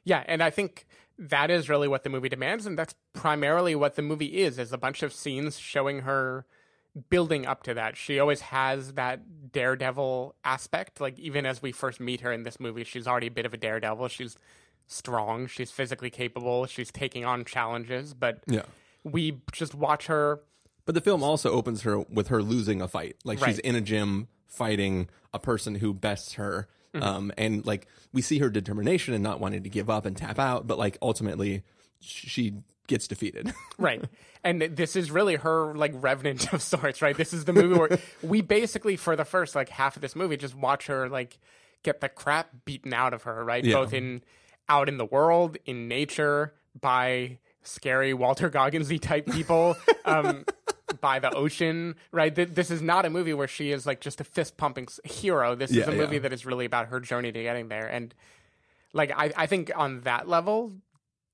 Yeah, 0.06 0.22
and 0.26 0.42
I 0.42 0.50
think 0.50 0.86
that 1.18 1.50
is 1.50 1.68
really 1.68 1.88
what 1.88 2.02
the 2.04 2.10
movie 2.10 2.28
demands, 2.28 2.66
and 2.66 2.78
that's 2.78 2.94
primarily 3.12 3.74
what 3.74 3.94
the 3.96 4.02
movie 4.02 4.38
is, 4.42 4.58
is 4.58 4.72
a 4.72 4.78
bunch 4.78 5.02
of 5.02 5.12
scenes 5.12 5.58
showing 5.58 6.00
her 6.00 6.44
building 7.10 7.44
up 7.46 7.62
to 7.64 7.74
that. 7.74 7.96
She 7.96 8.18
always 8.20 8.40
has 8.40 8.92
that 8.94 9.52
daredevil 9.52 10.34
aspect. 10.44 11.00
Like 11.00 11.18
even 11.18 11.44
as 11.46 11.60
we 11.62 11.72
first 11.72 12.00
meet 12.00 12.20
her 12.20 12.32
in 12.32 12.42
this 12.44 12.60
movie, 12.60 12.84
she's 12.84 13.06
already 13.06 13.26
a 13.28 13.32
bit 13.32 13.46
of 13.46 13.54
a 13.54 13.56
daredevil. 13.56 14.08
She's 14.08 14.36
strong, 14.86 15.46
she's 15.46 15.70
physically 15.70 16.10
capable, 16.10 16.66
she's 16.66 16.90
taking 16.92 17.24
on 17.24 17.44
challenges, 17.44 18.12
but 18.14 18.40
Yeah. 18.46 18.62
we 19.02 19.40
just 19.52 19.74
watch 19.74 20.06
her 20.06 20.40
But 20.86 20.94
the 20.94 21.00
film 21.00 21.22
also 21.22 21.50
opens 21.50 21.82
her 21.82 22.00
with 22.00 22.28
her 22.28 22.42
losing 22.42 22.82
a 22.82 22.86
fight. 22.88 23.16
Like 23.24 23.38
she's 23.38 23.58
in 23.60 23.74
a 23.74 23.80
gym 23.80 24.28
fighting 24.46 25.08
a 25.32 25.38
person 25.38 25.76
who 25.76 25.94
bests 25.94 26.34
her. 26.34 26.68
Mm-hmm. 26.94 27.02
Um, 27.02 27.32
and 27.36 27.66
like 27.66 27.86
we 28.12 28.22
see 28.22 28.38
her 28.38 28.48
determination 28.48 29.14
and 29.14 29.22
not 29.22 29.40
wanting 29.40 29.64
to 29.64 29.68
give 29.68 29.90
up 29.90 30.06
and 30.06 30.16
tap 30.16 30.38
out, 30.38 30.66
but 30.66 30.78
like 30.78 30.96
ultimately 31.02 31.62
she 32.00 32.54
gets 32.86 33.08
defeated. 33.08 33.52
right 33.78 34.04
and 34.44 34.60
this 34.60 34.94
is 34.94 35.10
really 35.10 35.36
her 35.36 35.74
like 35.74 35.90
revenant 35.94 36.52
of 36.52 36.60
sorts 36.60 37.00
right 37.00 37.16
this 37.16 37.32
is 37.32 37.46
the 37.46 37.52
movie 37.54 37.78
where 37.78 37.98
we 38.22 38.42
basically 38.42 38.94
for 38.96 39.16
the 39.16 39.24
first 39.24 39.54
like 39.54 39.70
half 39.70 39.96
of 39.96 40.02
this 40.02 40.14
movie 40.14 40.36
just 40.36 40.54
watch 40.54 40.86
her 40.86 41.08
like 41.08 41.38
get 41.82 42.02
the 42.02 42.10
crap 42.10 42.50
beaten 42.66 42.92
out 42.92 43.14
of 43.14 43.22
her 43.22 43.42
right 43.42 43.64
Yeah. 43.64 43.76
both 43.76 43.94
in 43.94 44.22
out 44.68 44.90
in 44.90 44.98
the 44.98 45.04
world 45.06 45.56
in 45.64 45.88
nature 45.88 46.52
by 46.78 47.38
scary 47.62 48.12
walton 48.12 48.50
gogginsy 48.50 49.00
type 49.00 49.26
people 49.32 49.76
um 50.04 50.44
by 51.00 51.18
the 51.18 51.32
ocean 51.34 51.94
right 52.12 52.34
this 52.34 52.70
is 52.70 52.82
not 52.82 53.06
a 53.06 53.10
movie 53.10 53.32
where 53.32 53.48
she 53.48 53.70
is 53.70 53.86
like 53.86 54.00
just 54.00 54.20
a 54.20 54.24
fist 54.24 54.56
pumping 54.56 54.86
hero 55.04 55.54
this 55.54 55.70
Yeah, 55.70 55.82
is 55.82 55.88
a 55.88 55.92
movie 55.92 56.16
yeah. 56.16 56.22
that 56.22 56.32
is 56.32 56.44
really 56.44 56.66
about 56.66 56.88
her 56.88 57.00
journey 57.00 57.32
to 57.32 57.42
getting 57.42 57.68
there 57.68 57.86
and 57.86 58.14
like 58.92 59.10
I, 59.16 59.32
I 59.36 59.46
think 59.46 59.72
on 59.74 60.00
that 60.02 60.28
level 60.28 60.72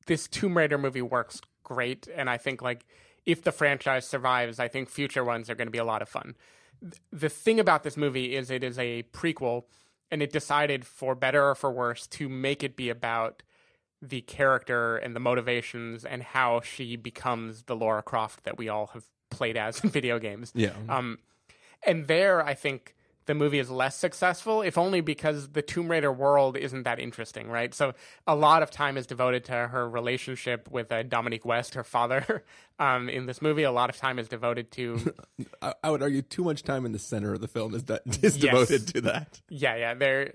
this 0.07 0.26
Tomb 0.26 0.57
Raider 0.57 0.78
movie 0.78 1.02
works 1.02 1.40
great, 1.62 2.09
and 2.14 2.28
I 2.28 2.37
think 2.37 2.62
like 2.62 2.85
if 3.26 3.42
the 3.42 3.52
franchise 3.52 4.07
survives, 4.09 4.59
I 4.59 4.69
think 4.69 4.88
future 4.88 5.25
ones 5.25 5.49
are 5.49 5.54
going 5.54 5.69
to 5.69 5.73
be 5.73 5.78
a 5.78 5.85
lot 5.85 6.02
of 6.02 6.09
fun. 6.09 6.35
The 7.12 7.28
thing 7.28 7.61
about 7.61 7.83
this 7.85 7.97
movie 7.97 8.35
is 8.35 8.50
it 8.50 8.64
is 8.64 8.78
a 8.78 9.04
prequel, 9.12 9.64
and 10.11 10.23
it 10.23 10.33
decided 10.33 10.85
for 10.85 11.14
better 11.14 11.49
or 11.50 11.54
for 11.54 11.71
worse 11.71 12.07
to 12.09 12.28
make 12.28 12.64
it 12.64 12.76
be 12.76 12.88
about 12.88 13.42
the 14.02 14.23
character 14.23 14.97
and 14.97 15.14
the 15.14 15.21
motivations 15.21 16.04
and 16.04 16.23
how 16.23 16.61
she 16.62 16.97
becomes 16.97 17.64
the 17.64 17.76
Laura 17.76 18.02
Croft 18.02 18.45
that 18.45 18.57
we 18.57 18.69
all 18.69 18.87
have 18.88 19.04
played 19.30 19.56
as 19.56 19.82
in 19.82 19.90
video 19.99 20.18
games. 20.18 20.52
yeah. 20.54 20.72
Um, 20.88 21.18
and 21.87 22.06
there, 22.08 22.44
I 22.44 22.54
think 22.54 22.94
the 23.26 23.34
movie 23.34 23.58
is 23.60 23.70
less 23.70 23.96
successful, 23.96 24.60
if 24.60 24.76
only 24.76 25.00
because 25.00 25.50
the 25.50 25.62
Tomb 25.62 25.88
Raider 25.88 26.10
world 26.12 26.56
isn't 26.56 26.82
that 26.82 26.99
interesting, 26.99 27.49
right? 27.49 27.72
So 27.72 27.92
a 28.26 28.34
lot 28.34 28.62
of 28.62 28.70
time 28.70 28.96
is 28.96 29.06
devoted 29.06 29.44
to 29.44 29.52
her 29.68 29.88
relationship 29.88 30.68
with 30.70 30.90
uh, 30.90 31.04
Dominic 31.04 31.44
West, 31.44 31.75
her 31.75 31.84
father, 31.84 32.42
um, 32.80 33.08
in 33.08 33.26
this 33.26 33.40
movie. 33.40 33.62
A 33.62 33.70
lot 33.72 33.88
of 33.88 33.96
time 33.96 34.18
is 34.18 34.26
devoted 34.28 34.70
to, 34.72 35.14
I, 35.62 35.75
I 35.84 35.90
would 35.90 36.02
argue 36.02 36.22
too 36.22 36.42
much 36.42 36.64
time 36.64 36.84
in 36.84 36.92
the 36.92 36.99
center 36.99 37.32
of 37.34 37.40
the 37.40 37.49
film 37.49 37.75
is 37.75 37.84
that 37.84 38.02
is 38.22 38.37
Yes. 38.37 38.38
devoted 38.38 38.88
to 38.94 39.00
that. 39.02 39.40
yeah, 39.49 39.76
yeah. 39.76 39.94
There, 39.94 40.34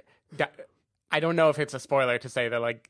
I 1.12 1.20
don't 1.20 1.36
know 1.36 1.50
if 1.50 1.60
it's 1.60 1.74
a 1.74 1.80
spoiler 1.80 2.18
to 2.20 2.30
say 2.30 2.48
that 2.50 2.60
like 2.62 2.90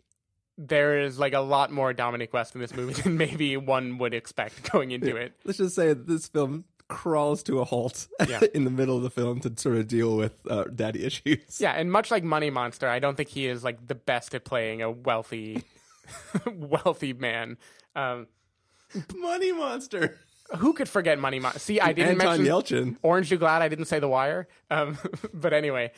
there 0.58 1.00
is 1.02 1.20
like 1.20 1.34
a 1.34 1.40
lot 1.40 1.72
more 1.72 1.94
Dominic 1.94 2.32
West 2.34 2.56
in 2.56 2.62
this 2.62 2.74
movie 2.74 2.94
than 3.02 3.18
maybe 3.26 3.58
one 3.58 3.98
would 3.98 4.14
expect 4.14 4.72
going 4.72 4.92
into 4.92 5.16
it. 5.16 5.34
Let's 5.44 5.58
just 5.58 5.76
say 5.76 5.94
this 5.94 6.28
film 6.28 6.66
crawls 6.88 7.42
to 7.44 7.60
a 7.60 7.66
halt 7.66 8.08
Yeah. 8.30 8.42
in 8.54 8.64
the 8.64 8.70
middle 8.70 8.96
of 8.96 9.04
the 9.04 9.10
film 9.10 9.40
to 9.42 9.52
sort 9.58 9.78
of 9.78 9.88
deal 9.88 10.16
with 10.16 10.34
uh, 10.50 10.66
daddy 10.66 11.04
issues. 11.04 11.60
Yeah, 11.60 11.72
and 11.72 11.92
much 11.92 12.12
like 12.12 12.24
Money 12.24 12.50
Monster, 12.52 12.88
I 12.88 13.00
don't 13.00 13.16
think 13.18 13.30
he 13.30 13.48
is 13.48 13.64
like 13.64 13.86
the 13.88 13.96
best 13.96 14.34
at 14.36 14.46
playing 14.46 14.82
a 14.82 14.92
wealthy, 14.92 15.64
wealthy 16.46 17.14
man. 17.14 17.58
Um, 17.96 18.28
Money 19.16 19.52
Monster. 19.52 20.18
who 20.58 20.74
could 20.74 20.88
forget 20.88 21.20
Money 21.20 21.40
Monster? 21.40 21.60
See, 21.60 21.80
I 21.82 21.92
didn't 21.94 22.22
Anton 22.22 22.44
mention 22.44 22.46
Yelchin. 22.46 22.98
Orange. 23.02 23.32
You 23.32 23.38
glad 23.38 23.62
I 23.62 23.68
didn't 23.68 23.86
say 23.86 24.00
The 24.00 24.08
Wire? 24.08 24.48
Um, 24.70 24.98
but 25.34 25.54
anyway, 25.54 25.92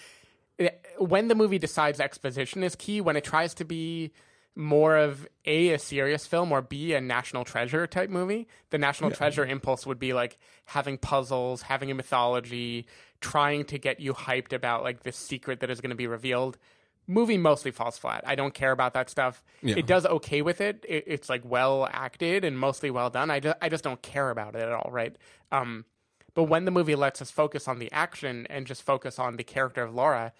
it- 0.58 0.84
when 0.98 1.28
the 1.28 1.36
movie 1.36 1.60
decides 1.60 2.00
exposition 2.00 2.64
is 2.64 2.76
key, 2.76 3.02
when 3.02 3.16
it 3.18 3.24
tries 3.24 3.54
to 3.56 3.66
be 3.66 4.14
more 4.58 4.98
of 4.98 5.28
a 5.46 5.70
a 5.70 5.80
serious 5.80 6.26
film 6.26 6.52
or 6.52 6.62
b 6.62 6.94
a 6.94 7.02
national 7.02 7.46
treasure 7.46 7.86
type 7.88 8.10
movie. 8.10 8.48
The 8.72 8.78
national 8.78 9.12
treasure 9.12 9.46
impulse 9.46 9.86
would 9.86 10.00
be 10.00 10.14
like 10.14 10.38
having 10.66 10.98
puzzles 10.98 11.62
having 11.62 11.92
a 11.92 11.94
mythology 11.94 12.88
trying 13.22 13.66
to 13.66 13.78
get 13.78 14.00
you 14.00 14.14
hyped 14.14 14.54
about 14.54 14.84
like 14.84 15.04
this 15.04 15.16
secret 15.16 15.60
that 15.60 15.70
is 15.70 15.80
going 15.82 15.92
to 15.92 15.96
be 15.96 16.08
revealed. 16.08 16.58
Movie 17.06 17.38
mostly 17.38 17.72
falls 17.72 17.98
flat. 17.98 18.24
I 18.26 18.36
don't 18.36 18.54
care 18.54 18.72
about 18.72 18.94
that 18.96 19.10
stuff. 19.10 19.44
Yeah. 19.62 19.76
it 19.78 19.88
does 19.88 20.06
okay 20.06 20.42
with 20.42 20.60
it. 20.60 20.84
it 20.88 21.06
it's 21.08 21.30
like 21.30 21.44
well 21.46 21.88
acted 21.90 22.44
and 22.44 22.60
mostly 22.60 22.90
well 22.90 23.10
done. 23.10 23.30
I 23.32 23.40
just 23.40 23.58
i 23.62 23.70
just 23.70 23.84
don't 23.84 24.02
care 24.02 24.30
about 24.30 24.56
it 24.56 24.62
at 24.64 24.72
all 24.72 24.90
right? 24.92 25.16
Um 25.52 25.86
but 26.34 26.44
when 26.44 26.66
the 26.66 26.72
movie 26.72 26.96
lets 26.96 27.20
us 27.22 27.32
focus 27.32 27.68
on 27.68 27.80
the 27.80 27.92
action 27.92 28.46
and 28.50 28.68
just 28.68 28.84
focus 28.84 29.18
on 29.18 29.38
the 29.38 29.44
character 29.44 29.82
of 29.82 29.96
laura 29.96 30.32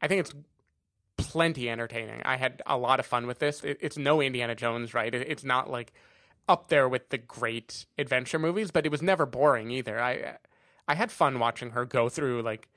i 0.00 0.08
think 0.08 0.20
it's 0.20 0.32
plenty 1.16 1.68
entertaining. 1.70 2.22
I 2.24 2.36
had 2.36 2.62
a 2.66 2.76
lot 2.76 3.00
of 3.00 3.06
fun 3.06 3.26
with 3.26 3.38
this. 3.38 3.62
It, 3.64 3.78
it's 3.80 3.96
no 3.96 4.20
Indiana 4.20 4.54
Jones, 4.54 4.94
right? 4.94 5.14
It, 5.14 5.28
it's 5.28 5.44
not 5.44 5.70
like 5.70 5.92
up 6.48 6.68
there 6.68 6.88
with 6.88 7.08
the 7.10 7.18
great 7.18 7.86
adventure 7.98 8.38
movies, 8.38 8.70
but 8.70 8.84
it 8.84 8.92
was 8.92 9.02
never 9.02 9.26
boring 9.26 9.70
either. 9.70 10.00
I 10.02 10.36
I 10.86 10.94
had 10.94 11.10
fun 11.10 11.38
watching 11.38 11.70
her 11.70 11.84
go 11.84 12.08
through 12.08 12.42
like 12.42 12.68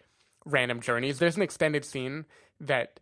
random 0.45 0.79
journeys. 0.79 1.19
There's 1.19 1.35
an 1.35 1.41
extended 1.41 1.83
scene 1.83 2.25
that 2.61 2.99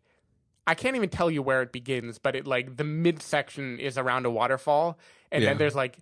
I 0.68 0.74
can't 0.74 0.96
even 0.96 1.10
tell 1.10 1.30
you 1.30 1.44
where 1.44 1.62
it 1.62 1.72
begins, 1.72 2.18
but 2.18 2.36
it 2.36 2.48
like 2.48 2.78
the 2.78 2.84
midsection 2.84 3.78
is 3.80 3.98
around 3.98 4.26
a 4.26 4.32
waterfall, 4.32 4.98
and 5.32 5.44
Yeah. 5.44 5.52
then 5.52 5.58
there's 5.60 5.76
like 5.76 6.00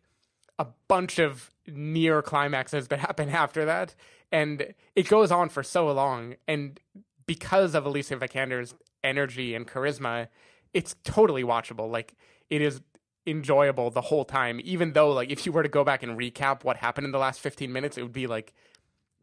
a 0.60 0.68
bunch 0.88 1.20
of 1.20 1.52
near 1.68 2.22
climaxes 2.22 2.88
that 2.90 3.00
happen 3.08 3.30
after 3.30 3.66
that, 3.66 3.96
and 4.32 4.74
it 4.96 5.10
goes 5.10 5.32
on 5.32 5.50
for 5.50 5.64
so 5.64 5.92
long. 5.92 6.36
And 6.48 6.80
because 7.26 7.76
of 7.76 7.86
Alicia 7.86 8.16
Vikander's 8.18 8.74
energy 9.04 9.56
and 9.56 9.68
charisma, 9.68 10.28
it's 10.74 10.96
totally 11.04 11.44
watchable. 11.44 11.90
Like 11.92 12.14
it 12.50 12.62
is 12.62 12.82
enjoyable 13.26 13.90
the 13.90 14.02
whole 14.02 14.26
time, 14.26 14.60
even 14.64 14.94
though 14.94 15.12
like 15.12 15.30
if 15.30 15.46
you 15.46 15.52
were 15.52 15.64
to 15.64 15.70
go 15.70 15.84
back 15.84 16.04
and 16.04 16.18
recap 16.18 16.64
what 16.64 16.78
happened 16.78 17.06
in 17.06 17.12
the 17.12 17.20
last 17.20 17.40
15 17.40 17.72
minutes, 17.72 17.98
it 17.98 18.02
would 18.04 18.14
be 18.14 18.28
like 18.28 18.54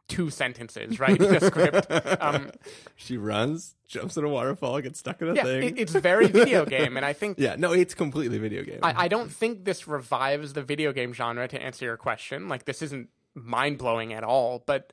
two 0.07 0.29
sentences, 0.29 0.99
right? 0.99 1.17
the 1.17 1.39
script. 1.39 1.87
Um, 2.21 2.51
She 2.95 3.17
runs, 3.17 3.75
jumps 3.87 4.17
in 4.17 4.25
a 4.25 4.29
waterfall, 4.29 4.79
gets 4.81 4.99
stuck 4.99 5.21
in 5.21 5.29
a 5.29 5.33
yeah, 5.33 5.43
thing. 5.43 5.63
it, 5.63 5.79
it's 5.79 5.93
very 5.93 6.27
video 6.27 6.65
game, 6.77 6.97
and 6.97 7.05
I 7.05 7.13
think 7.13 7.39
yeah, 7.39 7.55
no, 7.57 7.71
it's 7.71 7.93
completely 7.93 8.37
video 8.37 8.63
game. 8.63 8.79
I, 8.83 9.05
I 9.05 9.07
don't 9.07 9.31
think 9.31 9.63
this 9.65 9.87
revives 9.87 10.53
the 10.53 10.63
video 10.63 10.91
game 10.91 11.13
genre 11.13 11.47
to 11.47 11.61
answer 11.61 11.85
your 11.85 11.97
question. 11.97 12.49
Like 12.49 12.65
this 12.65 12.81
isn't 12.81 13.09
mind 13.33 13.77
blowing 13.77 14.11
at 14.13 14.23
all, 14.23 14.63
but 14.65 14.91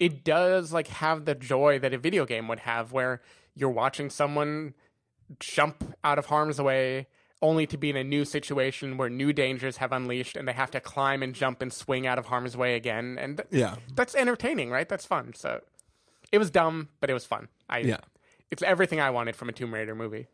it 0.00 0.24
does 0.24 0.72
like 0.72 0.88
have 0.88 1.24
the 1.24 1.34
joy 1.34 1.78
that 1.78 1.92
a 1.94 1.98
video 1.98 2.24
game 2.26 2.48
would 2.48 2.60
have 2.60 2.92
where 2.92 3.20
you're 3.58 3.70
watching 3.70 4.08
someone 4.10 4.74
jump 5.40 5.94
out 6.04 6.18
of 6.18 6.26
harm's 6.26 6.60
way 6.60 7.06
only 7.40 7.66
to 7.66 7.76
be 7.76 7.90
in 7.90 7.96
a 7.96 8.02
new 8.02 8.24
situation 8.24 8.96
where 8.96 9.08
new 9.08 9.32
dangers 9.32 9.76
have 9.76 9.92
unleashed 9.92 10.36
and 10.36 10.48
they 10.48 10.52
have 10.52 10.70
to 10.70 10.80
climb 10.80 11.22
and 11.22 11.34
jump 11.34 11.62
and 11.62 11.72
swing 11.72 12.06
out 12.06 12.18
of 12.18 12.26
harm's 12.26 12.56
way 12.56 12.74
again 12.74 13.16
and 13.20 13.36
th- 13.36 13.48
yeah, 13.52 13.76
that's 13.94 14.14
entertaining 14.14 14.70
right 14.70 14.88
that's 14.88 15.04
fun 15.06 15.32
so 15.34 15.60
it 16.32 16.38
was 16.38 16.50
dumb 16.50 16.88
but 17.00 17.10
it 17.10 17.14
was 17.14 17.24
fun 17.26 17.48
i 17.68 17.78
Yeah. 17.78 17.98
it's 18.50 18.62
everything 18.62 19.00
i 19.00 19.10
wanted 19.10 19.36
from 19.36 19.48
a 19.48 19.52
tomb 19.52 19.72
raider 19.74 19.94
movie 19.94 20.26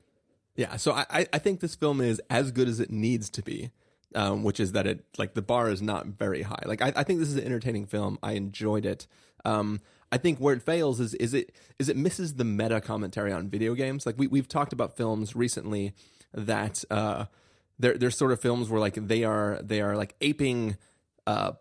yeah. 0.56 0.76
So 0.76 0.92
I, 0.92 1.26
I- 1.32 1.38
think 1.40 1.58
this 1.58 1.74
film 1.74 2.00
is 2.00 2.22
as 2.30 2.52
good 2.52 2.68
as 2.68 2.78
it 2.78 2.88
needs 2.88 3.28
to 3.30 3.42
be, 3.42 3.72
um, 4.14 4.44
which 4.44 4.60
is 4.60 4.70
that 4.70 4.86
it 4.86 5.04
like 5.18 5.34
the 5.34 5.42
bar 5.42 5.68
is 5.68 5.82
not 5.82 6.06
very 6.06 6.42
high. 6.42 6.62
Like 6.64 6.80
I, 6.80 6.92
I 6.94 7.02
think 7.02 7.18
this 7.18 7.28
is 7.28 7.34
an 7.34 7.42
entertaining 7.44 7.86
film. 7.86 8.20
I 8.22 8.34
enjoyed 8.34 8.86
it. 8.86 9.08
Um, 9.44 9.80
I 10.12 10.18
think 10.18 10.38
where 10.38 10.54
it 10.54 10.62
fails 10.62 11.00
is 11.00 11.14
is 11.14 11.34
it 11.34 11.52
is 11.78 11.88
it 11.88 11.96
misses 11.96 12.34
the 12.34 12.44
meta 12.44 12.80
commentary 12.80 13.32
on 13.32 13.48
video 13.48 13.74
games. 13.74 14.06
Like 14.06 14.18
we 14.18 14.26
we've 14.26 14.48
talked 14.48 14.72
about 14.72 14.96
films 14.96 15.34
recently 15.34 15.92
that 16.32 16.84
uh, 16.90 17.26
they're 17.78 17.98
they're 17.98 18.10
sort 18.10 18.32
of 18.32 18.40
films 18.40 18.68
where 18.68 18.80
like 18.80 18.94
they 18.94 19.24
are 19.24 19.60
they 19.62 19.80
are 19.80 19.96
like 19.96 20.14
aping 20.20 20.76
uh 21.26 21.52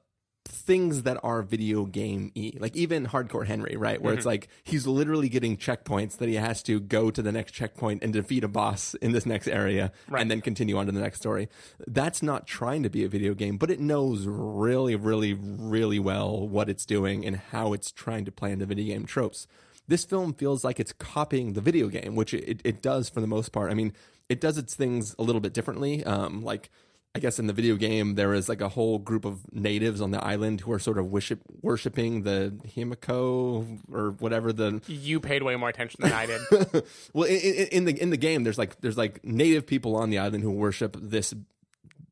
things 0.45 1.03
that 1.03 1.17
are 1.23 1.41
video 1.41 1.85
game 1.85 2.31
y 2.35 2.51
like 2.59 2.75
even 2.75 3.07
hardcore 3.07 3.45
henry 3.45 3.77
right 3.77 4.01
where 4.01 4.13
it's 4.13 4.25
like 4.25 4.49
he's 4.63 4.85
literally 4.85 5.29
getting 5.29 5.55
checkpoints 5.55 6.17
that 6.17 6.27
he 6.27 6.35
has 6.35 6.61
to 6.61 6.79
go 6.79 7.09
to 7.09 7.21
the 7.21 7.31
next 7.31 7.53
checkpoint 7.53 8.03
and 8.03 8.11
defeat 8.13 8.43
a 8.43 8.47
boss 8.47 8.93
in 8.95 9.13
this 9.13 9.25
next 9.25 9.47
area 9.47 9.91
and 10.21 10.29
then 10.29 10.41
continue 10.41 10.77
on 10.77 10.85
to 10.85 10.91
the 10.91 10.99
next 10.99 11.19
story. 11.19 11.47
That's 11.87 12.21
not 12.21 12.45
trying 12.45 12.83
to 12.83 12.89
be 12.89 13.03
a 13.05 13.09
video 13.09 13.33
game 13.33 13.57
but 13.57 13.71
it 13.71 13.79
knows 13.79 14.25
really 14.27 14.95
really 14.95 15.33
really 15.33 15.99
well 15.99 16.47
what 16.47 16.69
it's 16.69 16.85
doing 16.85 17.25
and 17.25 17.37
how 17.37 17.73
it's 17.73 17.91
trying 17.91 18.25
to 18.25 18.31
play 18.31 18.51
into 18.51 18.65
video 18.65 18.93
game 18.93 19.05
tropes. 19.05 19.47
This 19.87 20.05
film 20.05 20.33
feels 20.33 20.63
like 20.63 20.79
it's 20.79 20.93
copying 20.93 21.53
the 21.53 21.61
video 21.61 21.87
game 21.87 22.15
which 22.15 22.33
it, 22.33 22.61
it 22.65 22.81
does 22.81 23.07
for 23.07 23.21
the 23.21 23.27
most 23.27 23.51
part. 23.53 23.71
I 23.71 23.75
mean 23.75 23.93
it 24.29 24.41
does 24.41 24.57
its 24.57 24.75
things 24.75 25.15
a 25.19 25.23
little 25.23 25.41
bit 25.41 25.53
differently. 25.53 26.03
Um, 26.03 26.43
like 26.43 26.69
I 27.15 27.19
guess 27.19 27.37
in 27.37 27.45
the 27.45 27.53
video 27.53 27.75
game 27.75 28.15
there 28.15 28.33
is 28.33 28.49
like 28.49 28.61
a 28.61 28.69
whole 28.69 28.97
group 28.97 29.23
of 29.23 29.39
natives 29.53 30.01
on 30.01 30.09
the 30.09 30.23
island 30.23 30.61
who 30.61 30.71
are 30.71 30.79
sort 30.79 30.97
of 30.97 31.11
worship 31.11 31.41
worshiping 31.61 32.23
the 32.23 32.57
Himiko 32.75 33.79
or 33.91 34.11
whatever 34.11 34.51
the 34.51 34.81
you 34.87 35.19
paid 35.19 35.43
way 35.43 35.55
more 35.55 35.69
attention 35.69 35.99
than 36.01 36.11
i 36.11 36.25
did. 36.25 36.41
Well 37.13 37.27
in, 37.29 37.39
in, 37.39 37.67
in 37.67 37.85
the 37.85 38.01
in 38.01 38.09
the 38.09 38.17
game 38.17 38.43
there's 38.43 38.57
like 38.57 38.81
there's 38.81 38.97
like 38.97 39.23
native 39.23 39.67
people 39.67 39.95
on 39.95 40.09
the 40.09 40.17
island 40.17 40.43
who 40.43 40.51
worship 40.51 40.97
this 40.99 41.35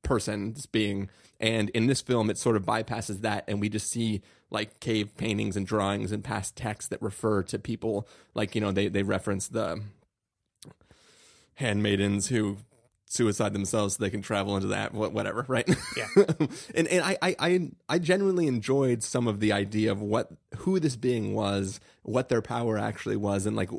person 0.03 0.53
this 0.53 0.67
being. 0.67 1.10
And 1.39 1.70
in 1.72 1.88
this 1.88 2.01
film 2.01 2.29
it 2.29 2.38
sort 2.38 2.55
of 2.55 2.63
bypasses 2.63 3.22
that 3.22 3.46
and 3.48 3.60
we 3.60 3.70
just 3.70 3.89
see 3.89 4.22
like 4.51 4.79
cave 4.79 5.17
paintings 5.17 5.58
and 5.58 5.65
drawings 5.65 6.12
and 6.12 6.23
past 6.23 6.56
texts 6.56 6.89
that 6.89 7.02
refer 7.02 7.41
to 7.43 7.58
people. 7.58 8.08
Like 8.36 8.54
you 8.54 8.62
know 8.62 8.71
they 8.71 8.88
they 8.88 9.02
reference 9.02 9.47
the 9.47 9.82
handmaidens 11.56 12.28
who 12.28 12.58
suicide 13.12 13.52
themselves 13.54 13.95
so 13.95 14.04
they 14.04 14.10
can 14.10 14.21
travel 14.21 14.56
into 14.56 14.69
that 14.69 14.93
whatever 14.93 15.45
right 15.47 15.67
Yeah. 15.97 16.08
and 16.76 16.88
and 16.88 17.04
I, 17.04 17.17
I 17.21 17.36
i 17.39 17.71
i 17.89 18.00
genuinely 18.00 18.47
enjoyed 18.47 19.04
some 19.04 19.28
of 19.28 19.39
the 19.39 19.52
idea 19.52 19.91
of 19.91 20.02
what 20.02 20.32
who 20.60 20.80
this 20.80 20.95
being 20.95 21.34
was 21.34 21.80
what 22.04 22.30
their 22.30 22.41
power 22.41 22.78
actually 22.78 23.17
was 23.17 23.45
and 23.45 23.56
like 23.56 23.69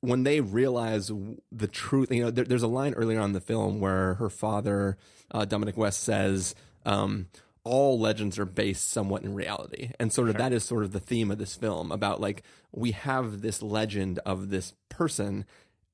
when 0.00 0.22
they 0.22 0.40
realize 0.40 1.10
the 1.50 1.68
truth, 1.68 2.10
you 2.10 2.24
know, 2.24 2.30
there, 2.30 2.44
there's 2.44 2.62
a 2.62 2.68
line 2.68 2.94
earlier 2.94 3.18
on 3.18 3.26
in 3.26 3.32
the 3.32 3.40
film 3.40 3.80
where 3.80 4.14
her 4.14 4.30
father, 4.30 4.96
uh, 5.30 5.44
Dominic 5.44 5.76
West, 5.76 6.00
says, 6.02 6.54
um, 6.84 7.26
all 7.64 7.98
legends 7.98 8.38
are 8.38 8.44
based 8.44 8.90
somewhat 8.90 9.22
in 9.22 9.34
reality. 9.34 9.92
And 10.00 10.12
sort 10.12 10.28
of 10.28 10.36
that 10.36 10.52
is 10.52 10.64
sort 10.64 10.84
of 10.84 10.92
the 10.92 11.00
theme 11.00 11.30
of 11.30 11.38
this 11.38 11.54
film 11.54 11.92
about 11.92 12.20
like, 12.20 12.42
we 12.72 12.92
have 12.92 13.40
this 13.40 13.62
legend 13.62 14.18
of 14.26 14.50
this 14.50 14.74
person 14.88 15.44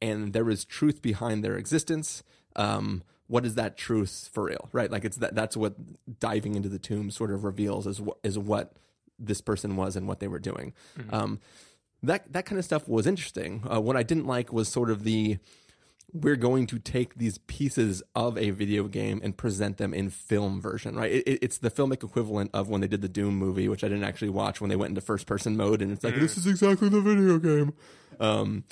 and 0.00 0.32
there 0.32 0.48
is 0.50 0.64
truth 0.64 1.02
behind 1.02 1.42
their 1.44 1.56
existence. 1.56 2.22
Um, 2.56 3.02
what 3.26 3.44
is 3.44 3.54
that 3.56 3.76
truth 3.76 4.30
for 4.32 4.44
real? 4.44 4.68
Right. 4.72 4.90
Like 4.90 5.04
it's 5.04 5.18
that, 5.18 5.34
that's 5.34 5.56
what 5.56 5.74
diving 6.20 6.54
into 6.54 6.68
the 6.68 6.78
tomb 6.78 7.10
sort 7.10 7.30
of 7.30 7.44
reveals 7.44 7.86
is 7.86 8.00
what, 8.00 8.18
is 8.22 8.38
what 8.38 8.72
this 9.18 9.40
person 9.40 9.76
was 9.76 9.96
and 9.96 10.08
what 10.08 10.20
they 10.20 10.28
were 10.28 10.38
doing. 10.38 10.72
Um, 11.10 11.40
that 12.02 12.32
that 12.32 12.46
kind 12.46 12.58
of 12.58 12.64
stuff 12.64 12.88
was 12.88 13.06
interesting. 13.06 13.64
Uh, 13.70 13.80
what 13.80 13.96
I 13.96 14.02
didn't 14.04 14.26
like 14.26 14.52
was 14.52 14.68
sort 14.68 14.88
of 14.90 15.02
the 15.04 15.38
we're 16.14 16.36
going 16.36 16.66
to 16.68 16.78
take 16.78 17.16
these 17.16 17.36
pieces 17.48 18.02
of 18.14 18.38
a 18.38 18.48
video 18.50 18.84
game 18.84 19.20
and 19.22 19.36
present 19.36 19.76
them 19.76 19.92
in 19.92 20.08
film 20.08 20.58
version, 20.58 20.96
right? 20.96 21.10
It, 21.12 21.24
it- 21.28 21.38
it's 21.42 21.58
the 21.58 21.70
filmic 21.70 22.02
equivalent 22.02 22.50
of 22.54 22.68
when 22.70 22.80
they 22.80 22.86
did 22.86 23.02
the 23.02 23.08
Doom 23.10 23.36
movie, 23.36 23.68
which 23.68 23.84
I 23.84 23.88
didn't 23.88 24.04
actually 24.04 24.30
watch 24.30 24.58
when 24.60 24.70
they 24.70 24.76
went 24.76 24.90
into 24.92 25.02
first 25.02 25.26
person 25.26 25.54
mode, 25.56 25.82
and 25.82 25.92
it's 25.92 26.02
like 26.02 26.14
this 26.14 26.38
is 26.38 26.46
exactly 26.46 26.88
the 26.88 27.02
video 27.02 27.38
game. 27.38 27.74
Um, 28.20 28.64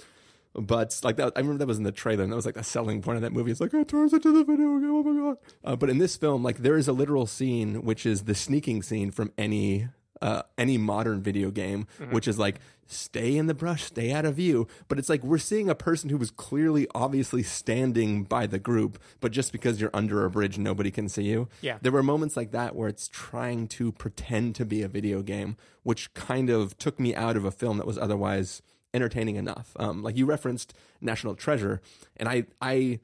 but 0.58 0.98
like 1.02 1.16
that, 1.16 1.32
I 1.36 1.40
remember 1.40 1.58
that 1.58 1.66
was 1.68 1.78
in 1.78 1.84
the 1.84 1.92
trailer, 1.92 2.22
and 2.22 2.32
that 2.32 2.36
was 2.36 2.46
like 2.46 2.56
a 2.56 2.64
selling 2.64 3.02
point 3.02 3.16
of 3.16 3.22
that 3.22 3.32
movie. 3.32 3.50
It's 3.50 3.60
like 3.60 3.74
it 3.74 3.88
turns 3.88 4.12
into 4.12 4.32
the 4.32 4.44
video 4.44 4.78
game. 4.78 4.90
Oh 4.90 5.02
my 5.02 5.20
god! 5.30 5.38
Uh, 5.64 5.76
but 5.76 5.90
in 5.90 5.98
this 5.98 6.16
film, 6.16 6.42
like 6.42 6.58
there 6.58 6.76
is 6.76 6.88
a 6.88 6.92
literal 6.92 7.26
scene, 7.26 7.82
which 7.82 8.06
is 8.06 8.24
the 8.24 8.34
sneaking 8.34 8.82
scene 8.82 9.10
from 9.10 9.32
any 9.36 9.88
uh, 10.22 10.42
any 10.56 10.78
modern 10.78 11.22
video 11.22 11.50
game, 11.50 11.86
which 12.10 12.26
is 12.26 12.38
like 12.38 12.58
stay 12.86 13.36
in 13.36 13.46
the 13.46 13.54
brush, 13.54 13.84
stay 13.84 14.12
out 14.12 14.24
of 14.24 14.36
view. 14.36 14.66
But 14.88 14.98
it's 14.98 15.08
like 15.08 15.22
we're 15.22 15.38
seeing 15.38 15.68
a 15.68 15.74
person 15.74 16.08
who 16.08 16.16
was 16.16 16.30
clearly, 16.30 16.86
obviously 16.94 17.42
standing 17.42 18.24
by 18.24 18.46
the 18.46 18.58
group, 18.58 18.98
but 19.20 19.32
just 19.32 19.52
because 19.52 19.80
you're 19.80 19.90
under 19.92 20.24
a 20.24 20.30
bridge, 20.30 20.56
nobody 20.56 20.90
can 20.90 21.08
see 21.08 21.24
you. 21.24 21.48
Yeah. 21.60 21.78
there 21.82 21.92
were 21.92 22.02
moments 22.02 22.36
like 22.36 22.52
that 22.52 22.74
where 22.74 22.88
it's 22.88 23.08
trying 23.08 23.68
to 23.68 23.92
pretend 23.92 24.54
to 24.54 24.64
be 24.64 24.82
a 24.82 24.88
video 24.88 25.20
game, 25.22 25.56
which 25.82 26.14
kind 26.14 26.48
of 26.48 26.78
took 26.78 26.98
me 26.98 27.14
out 27.14 27.36
of 27.36 27.44
a 27.44 27.50
film 27.50 27.76
that 27.78 27.86
was 27.86 27.98
otherwise 27.98 28.62
entertaining 28.94 29.36
enough. 29.36 29.72
Um, 29.78 30.02
like 30.02 30.16
you 30.16 30.26
referenced 30.26 30.74
National 31.00 31.34
Treasure, 31.34 31.80
and 32.16 32.28
I 32.28 32.44
I 32.60 33.00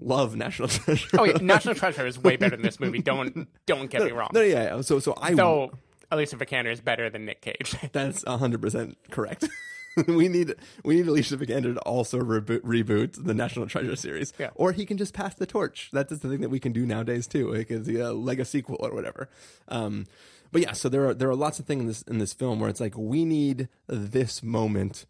love 0.00 0.36
National 0.36 0.68
Treasure. 0.68 1.08
Oh 1.18 1.24
yeah, 1.24 1.38
National 1.40 1.74
Treasure 1.74 2.06
is 2.06 2.18
way 2.18 2.36
better 2.36 2.56
than 2.56 2.64
this 2.64 2.80
movie. 2.80 3.02
Don't 3.02 3.48
don't 3.66 3.90
get 3.90 4.02
me 4.04 4.12
wrong. 4.12 4.30
no, 4.32 4.40
yeah. 4.40 4.80
So 4.80 4.98
so 4.98 5.14
I 5.20 5.34
Though 5.34 5.72
Alicia 6.10 6.36
Vikander 6.36 6.72
is 6.72 6.80
better 6.80 7.10
than 7.10 7.24
Nick 7.24 7.40
Cage. 7.42 7.74
that's 7.92 8.24
hundred 8.24 8.60
percent 8.62 8.96
correct. 9.10 9.48
we 10.08 10.28
need 10.28 10.54
we 10.84 10.96
need 10.96 11.06
Alicia 11.08 11.36
Vikander 11.36 11.74
to 11.74 11.80
also 11.80 12.18
reboot, 12.20 12.60
reboot 12.60 13.24
the 13.24 13.32
National 13.34 13.66
Treasure 13.66 13.96
series, 13.96 14.32
Yeah. 14.38 14.50
or 14.54 14.72
he 14.72 14.84
can 14.86 14.98
just 14.98 15.14
pass 15.14 15.34
the 15.34 15.46
torch. 15.46 15.88
That's 15.92 16.10
just 16.10 16.22
the 16.22 16.28
thing 16.28 16.42
that 16.42 16.50
we 16.50 16.60
can 16.60 16.72
do 16.72 16.84
nowadays 16.86 17.26
too. 17.26 17.52
It 17.52 17.64
can 17.68 17.82
be 17.82 17.98
a 17.98 18.12
Lego 18.12 18.44
sequel 18.44 18.76
or 18.80 18.92
whatever. 18.94 19.28
Um, 19.68 20.06
but 20.52 20.60
yeah, 20.62 20.72
so 20.72 20.88
there 20.88 21.08
are 21.08 21.14
there 21.14 21.28
are 21.30 21.34
lots 21.34 21.58
of 21.58 21.66
things 21.66 21.80
in 21.80 21.86
this 21.88 22.02
in 22.02 22.18
this 22.18 22.32
film 22.34 22.60
where 22.60 22.68
it's 22.70 22.80
like 22.80 22.96
we 22.96 23.24
need 23.24 23.68
this 23.88 24.42
moment 24.42 25.06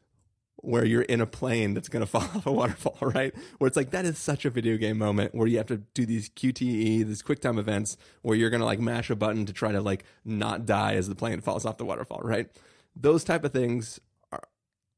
where 0.67 0.85
you're 0.85 1.03
in 1.03 1.21
a 1.21 1.27
plane 1.27 1.75
that's 1.75 1.89
going 1.89 2.01
to 2.05 2.07
fall 2.07 2.23
off 2.23 2.47
a 2.47 2.53
waterfall, 2.53 2.99
right? 3.01 3.35
Where 3.59 3.69
it's 3.69 3.77
like 3.77 3.91
that 3.91 4.05
is 4.05 4.19
such 4.19 4.45
a 4.45 4.51
video 4.51 4.77
game 4.77 4.99
moment 4.99 5.35
where 5.35 5.47
you 5.47 5.59
have 5.59 5.69
to 5.69 5.79
do 5.95 6.05
these 6.05 6.29
QTE, 6.31 7.07
these 7.07 7.23
quick 7.23 7.41
time 7.41 7.59
events 7.59 7.97
where 8.23 8.37
you're 8.37 8.51
going 8.51 8.61
to 8.61 8.67
like 8.67 8.81
mash 8.81 9.09
a 9.11 9.17
button 9.17 9.47
to 9.47 9.53
try 9.53 9.73
to 9.73 9.81
like 9.81 10.05
not 10.25 10.67
die 10.67 10.95
as 10.95 11.09
the 11.09 11.15
plane 11.15 11.41
falls 11.41 11.65
off 11.65 11.79
the 11.79 11.85
waterfall, 11.85 12.21
right? 12.23 12.49
Those 12.95 13.25
type 13.25 13.45
of 13.45 13.53
things 13.53 14.01
are 14.33 14.43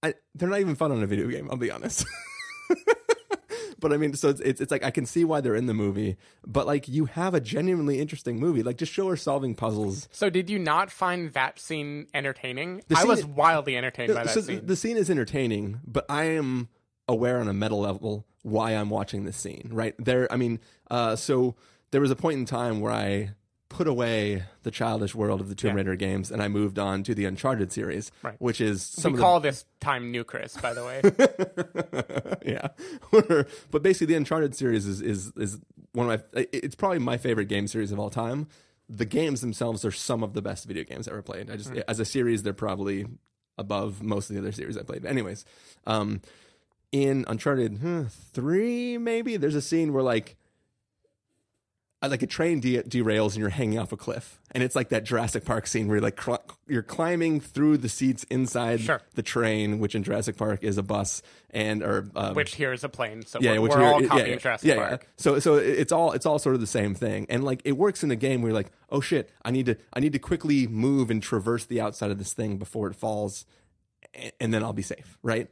I, 0.02 0.14
they're 0.34 0.48
not 0.48 0.60
even 0.60 0.74
fun 0.74 0.92
on 0.92 1.02
a 1.02 1.06
video 1.06 1.28
game, 1.28 1.48
I'll 1.50 1.56
be 1.56 1.70
honest. 1.70 2.06
but 3.78 3.92
I 3.92 3.96
mean, 3.96 4.12
so 4.14 4.28
it's, 4.28 4.40
it's 4.40 4.60
it's 4.60 4.70
like 4.70 4.82
I 4.84 4.90
can 4.90 5.06
see 5.06 5.24
why 5.24 5.40
they're 5.40 5.54
in 5.54 5.66
the 5.66 5.74
movie, 5.74 6.16
but 6.46 6.66
like 6.66 6.88
you 6.88 7.06
have 7.06 7.34
a 7.34 7.40
genuinely 7.40 8.00
interesting 8.00 8.38
movie. 8.38 8.62
Like 8.62 8.76
just 8.76 8.92
show 8.92 9.08
her 9.08 9.16
solving 9.16 9.54
puzzles. 9.54 10.08
so 10.12 10.30
did 10.30 10.50
you 10.50 10.58
not 10.58 10.90
find 10.90 11.32
that 11.32 11.58
scene 11.58 12.06
entertaining? 12.14 12.82
The 12.88 12.96
I 12.96 13.00
scene- 13.00 13.08
was 13.08 13.24
wildly 13.24 13.76
entertained 13.76 14.14
by 14.14 14.24
that 14.24 14.30
so 14.34 14.40
scene. 14.40 14.64
the 14.66 14.76
scene 14.76 14.96
is 14.96 15.10
entertaining, 15.10 15.80
but 15.86 16.04
I 16.08 16.24
am 16.24 16.68
aware 17.06 17.38
on 17.40 17.48
a 17.48 17.54
meta 17.54 17.74
level 17.74 18.26
why 18.42 18.72
I'm 18.72 18.90
watching 18.90 19.24
this 19.24 19.36
scene. 19.36 19.68
Right 19.72 19.94
there, 19.98 20.30
I 20.32 20.36
mean, 20.36 20.60
uh, 20.90 21.16
so 21.16 21.54
there 21.90 22.00
was 22.00 22.10
a 22.10 22.16
point 22.16 22.38
in 22.38 22.44
time 22.44 22.80
where 22.80 22.92
I 22.92 23.30
put 23.68 23.86
away 23.86 24.44
the 24.62 24.70
childish 24.70 25.14
world 25.14 25.40
of 25.40 25.48
the 25.48 25.54
Tomb 25.54 25.70
Yeah. 25.70 25.76
Raider 25.76 25.96
games 25.96 26.30
and 26.30 26.42
I 26.42 26.48
moved 26.48 26.78
on 26.78 27.02
to 27.02 27.14
the 27.14 27.26
Uncharted 27.26 27.70
series, 27.70 28.10
Right. 28.22 28.34
which 28.38 28.60
is 28.60 28.82
some 28.82 29.12
we 29.12 29.18
call 29.18 29.40
this 29.40 29.64
time 29.80 30.10
New 30.10 30.24
Chris, 30.24 30.56
by 30.56 30.72
the 30.72 30.84
way. 30.84 31.02
yeah. 32.46 32.68
but 33.70 33.82
basically, 33.82 34.06
the 34.06 34.14
Uncharted 34.14 34.54
series 34.54 34.86
is 34.86 35.00
is 35.02 35.32
is 35.36 35.58
one 35.92 36.10
of 36.10 36.22
my. 36.34 36.46
It's 36.52 36.74
probably 36.74 36.98
my 36.98 37.16
favorite 37.18 37.46
game 37.48 37.66
series 37.66 37.92
of 37.92 37.98
all 37.98 38.10
time. 38.10 38.48
The 38.88 39.04
games 39.04 39.42
themselves 39.42 39.84
are 39.84 39.92
some 39.92 40.22
of 40.22 40.32
the 40.32 40.40
best 40.40 40.64
video 40.66 40.84
games 40.84 41.06
ever 41.08 41.20
played. 41.20 41.50
I 41.50 41.56
just 41.56 41.70
as 41.86 42.00
a 42.00 42.04
series, 42.06 42.42
they're 42.42 42.54
probably 42.54 43.06
above 43.58 44.02
most 44.02 44.30
of 44.30 44.34
the 44.36 44.40
other 44.40 44.52
series 44.52 44.78
I 44.78 44.82
played. 44.82 45.02
But 45.02 45.10
anyways, 45.10 45.44
um, 45.86 46.22
in 46.90 47.26
Uncharted 47.28 47.80
huh, 47.82 48.04
three, 48.32 48.96
maybe 48.96 49.36
there's 49.36 49.54
a 49.56 49.60
scene 49.60 49.92
where 49.92 50.02
like 50.02 50.36
like 52.06 52.22
a 52.22 52.28
train 52.28 52.60
de- 52.60 52.82
derails 52.84 53.30
and 53.30 53.38
you're 53.38 53.48
hanging 53.48 53.76
off 53.78 53.90
a 53.90 53.96
cliff, 53.96 54.38
and 54.52 54.62
it's 54.62 54.76
like 54.76 54.90
that 54.90 55.02
Jurassic 55.02 55.44
Park 55.44 55.66
scene 55.66 55.88
where 55.88 55.96
you're 55.96 56.02
like 56.02 56.22
cl- 56.22 56.44
you're 56.68 56.82
climbing 56.84 57.40
through 57.40 57.78
the 57.78 57.88
seats 57.88 58.24
inside 58.30 58.80
Sure. 58.80 59.00
the 59.14 59.22
train, 59.22 59.80
which 59.80 59.96
in 59.96 60.04
Jurassic 60.04 60.36
Park 60.36 60.62
is 60.62 60.78
a 60.78 60.82
bus, 60.84 61.22
and 61.50 61.82
or 61.82 62.08
um, 62.14 62.34
which 62.34 62.54
here 62.54 62.72
is 62.72 62.84
a 62.84 62.88
plane, 62.88 63.26
so 63.26 63.40
yeah, 63.40 63.54
we're, 63.58 63.68
we're 63.70 63.80
you're- 63.80 63.84
all 63.86 64.02
copying 64.06 64.30
yeah, 64.30 64.36
Jurassic 64.36 64.68
yeah, 64.68 64.76
Park. 64.76 65.00
Yeah. 65.02 65.08
So 65.16 65.38
so 65.40 65.56
it's 65.56 65.90
all 65.90 66.12
it's 66.12 66.24
all 66.24 66.38
sort 66.38 66.54
of 66.54 66.60
the 66.60 66.68
same 66.68 66.94
thing, 66.94 67.26
and 67.28 67.42
like 67.42 67.62
it 67.64 67.72
works 67.72 68.04
in 68.04 68.12
a 68.12 68.16
game 68.16 68.42
where 68.42 68.50
you're 68.50 68.56
like, 68.56 68.70
oh 68.90 69.00
shit, 69.00 69.30
I 69.44 69.50
need 69.50 69.66
to 69.66 69.76
I 69.92 69.98
need 69.98 70.12
to 70.12 70.20
quickly 70.20 70.68
move 70.68 71.10
and 71.10 71.20
traverse 71.20 71.64
the 71.66 71.80
outside 71.80 72.12
of 72.12 72.18
this 72.18 72.32
thing 72.32 72.58
before 72.58 72.86
it 72.88 72.94
falls, 72.94 73.44
a- 74.14 74.30
and 74.40 74.54
then 74.54 74.62
I'll 74.62 74.72
be 74.72 74.82
safe, 74.82 75.18
right? 75.24 75.48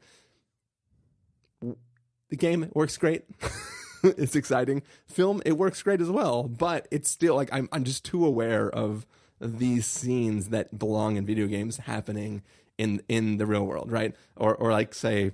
The 1.60 2.36
game 2.36 2.70
works 2.74 2.96
great. 2.98 3.24
it's 4.18 4.36
exciting. 4.36 4.82
Film 5.06 5.42
it 5.46 5.52
works 5.58 5.82
great 5.82 6.00
as 6.00 6.10
well, 6.10 6.44
but 6.44 6.86
it's 6.90 7.10
still 7.10 7.34
like 7.34 7.48
I'm 7.52 7.68
I'm 7.72 7.84
just 7.84 8.04
too 8.04 8.24
aware 8.24 8.68
of 8.70 9.06
these 9.40 9.86
scenes 9.86 10.48
that 10.48 10.78
belong 10.78 11.16
in 11.16 11.26
video 11.26 11.46
games 11.46 11.76
happening 11.78 12.42
in 12.78 13.02
in 13.08 13.36
the 13.38 13.46
real 13.46 13.66
world, 13.66 13.90
right? 13.92 14.14
Or 14.36 14.54
or 14.54 14.70
like 14.72 14.94
say 14.94 15.32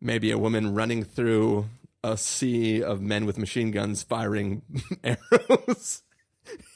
maybe 0.00 0.30
a 0.30 0.38
woman 0.38 0.74
running 0.74 1.02
through 1.04 1.66
a 2.04 2.16
sea 2.16 2.82
of 2.82 3.00
men 3.00 3.26
with 3.26 3.38
machine 3.38 3.70
guns 3.72 4.02
firing 4.02 4.62
arrows 5.04 6.02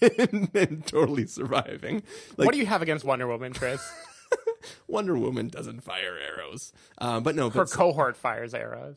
and, 0.01 0.51
and 0.55 0.85
totally 0.87 1.27
surviving. 1.27 2.03
Like 2.37 2.47
what 2.47 2.53
do 2.53 2.59
you 2.59 2.67
have 2.67 2.83
against 2.83 3.05
Wonder 3.05 3.27
Woman, 3.29 3.53
Chris? 3.53 3.81
Wonder 4.89 5.17
Woman 5.17 5.49
doesn't 5.49 5.83
fire 5.83 6.19
arrows, 6.19 6.73
uh, 6.99 7.21
but 7.21 7.35
no, 7.37 7.51
Her 7.51 7.65
but 7.65 7.71
cohort 7.71 8.17
fires 8.17 8.55
arrows. 8.55 8.97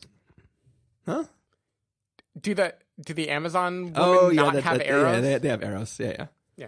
huh? 1.06 1.26
Do 2.40 2.54
the 2.54 2.76
do 3.00 3.14
the 3.14 3.30
Amazon 3.30 3.86
women 3.86 3.94
Oh 3.96 4.30
yeah, 4.30 4.42
not 4.44 4.54
that- 4.54 4.64
have 4.64 4.78
that- 4.80 4.88
arrows? 4.88 5.16
Yeah, 5.16 5.22
they, 5.22 5.38
they 5.40 5.48
have 5.50 5.64
arrows. 5.64 5.98
Yeah, 6.00 6.14
yeah. 6.20 6.28
Yeah. 6.58 6.68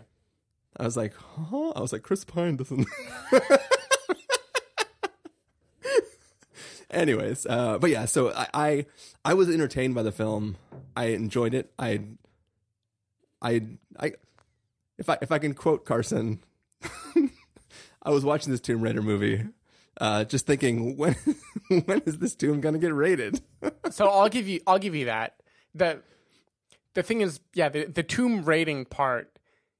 I 0.77 0.83
was 0.83 0.95
like, 0.97 1.13
huh? 1.15 1.69
I 1.75 1.81
was 1.81 1.91
like, 1.93 2.03
Chris 2.03 2.23
Pine 2.25 2.55
doesn't. 2.57 2.87
Anyways, 6.89 7.45
uh, 7.45 7.77
but 7.79 7.89
yeah, 7.89 8.05
so 8.05 8.31
I, 8.31 8.47
I 8.53 8.85
I 9.25 9.33
was 9.33 9.49
entertained 9.49 9.93
by 9.93 10.03
the 10.03 10.11
film. 10.11 10.55
I 10.95 11.07
enjoyed 11.07 11.53
it. 11.53 11.69
I 11.77 11.99
I 13.41 13.61
I 13.99 14.13
if 14.97 15.09
I 15.09 15.17
if 15.21 15.29
I 15.31 15.37
can 15.37 15.53
quote 15.53 15.83
Carson, 15.85 16.39
I 18.01 18.09
was 18.09 18.23
watching 18.23 18.51
this 18.51 18.61
Tomb 18.61 18.79
Raider 18.81 19.01
movie, 19.01 19.43
uh, 19.99 20.23
just 20.23 20.45
thinking 20.47 20.95
when 20.97 21.15
when 21.85 21.99
is 22.05 22.19
this 22.19 22.35
tomb 22.35 22.61
gonna 22.61 22.79
get 22.79 22.93
raided? 22.95 23.41
so 23.91 24.07
I'll 24.07 24.29
give 24.29 24.47
you 24.47 24.61
I'll 24.65 24.79
give 24.79 24.95
you 24.95 25.05
that. 25.05 25.35
The 25.77 26.01
the 26.93 27.03
thing 27.03 27.21
is, 27.21 27.39
yeah, 27.53 27.69
the 27.69 27.85
the 27.85 28.03
tomb 28.03 28.43
raiding 28.43 28.85
part, 28.85 29.31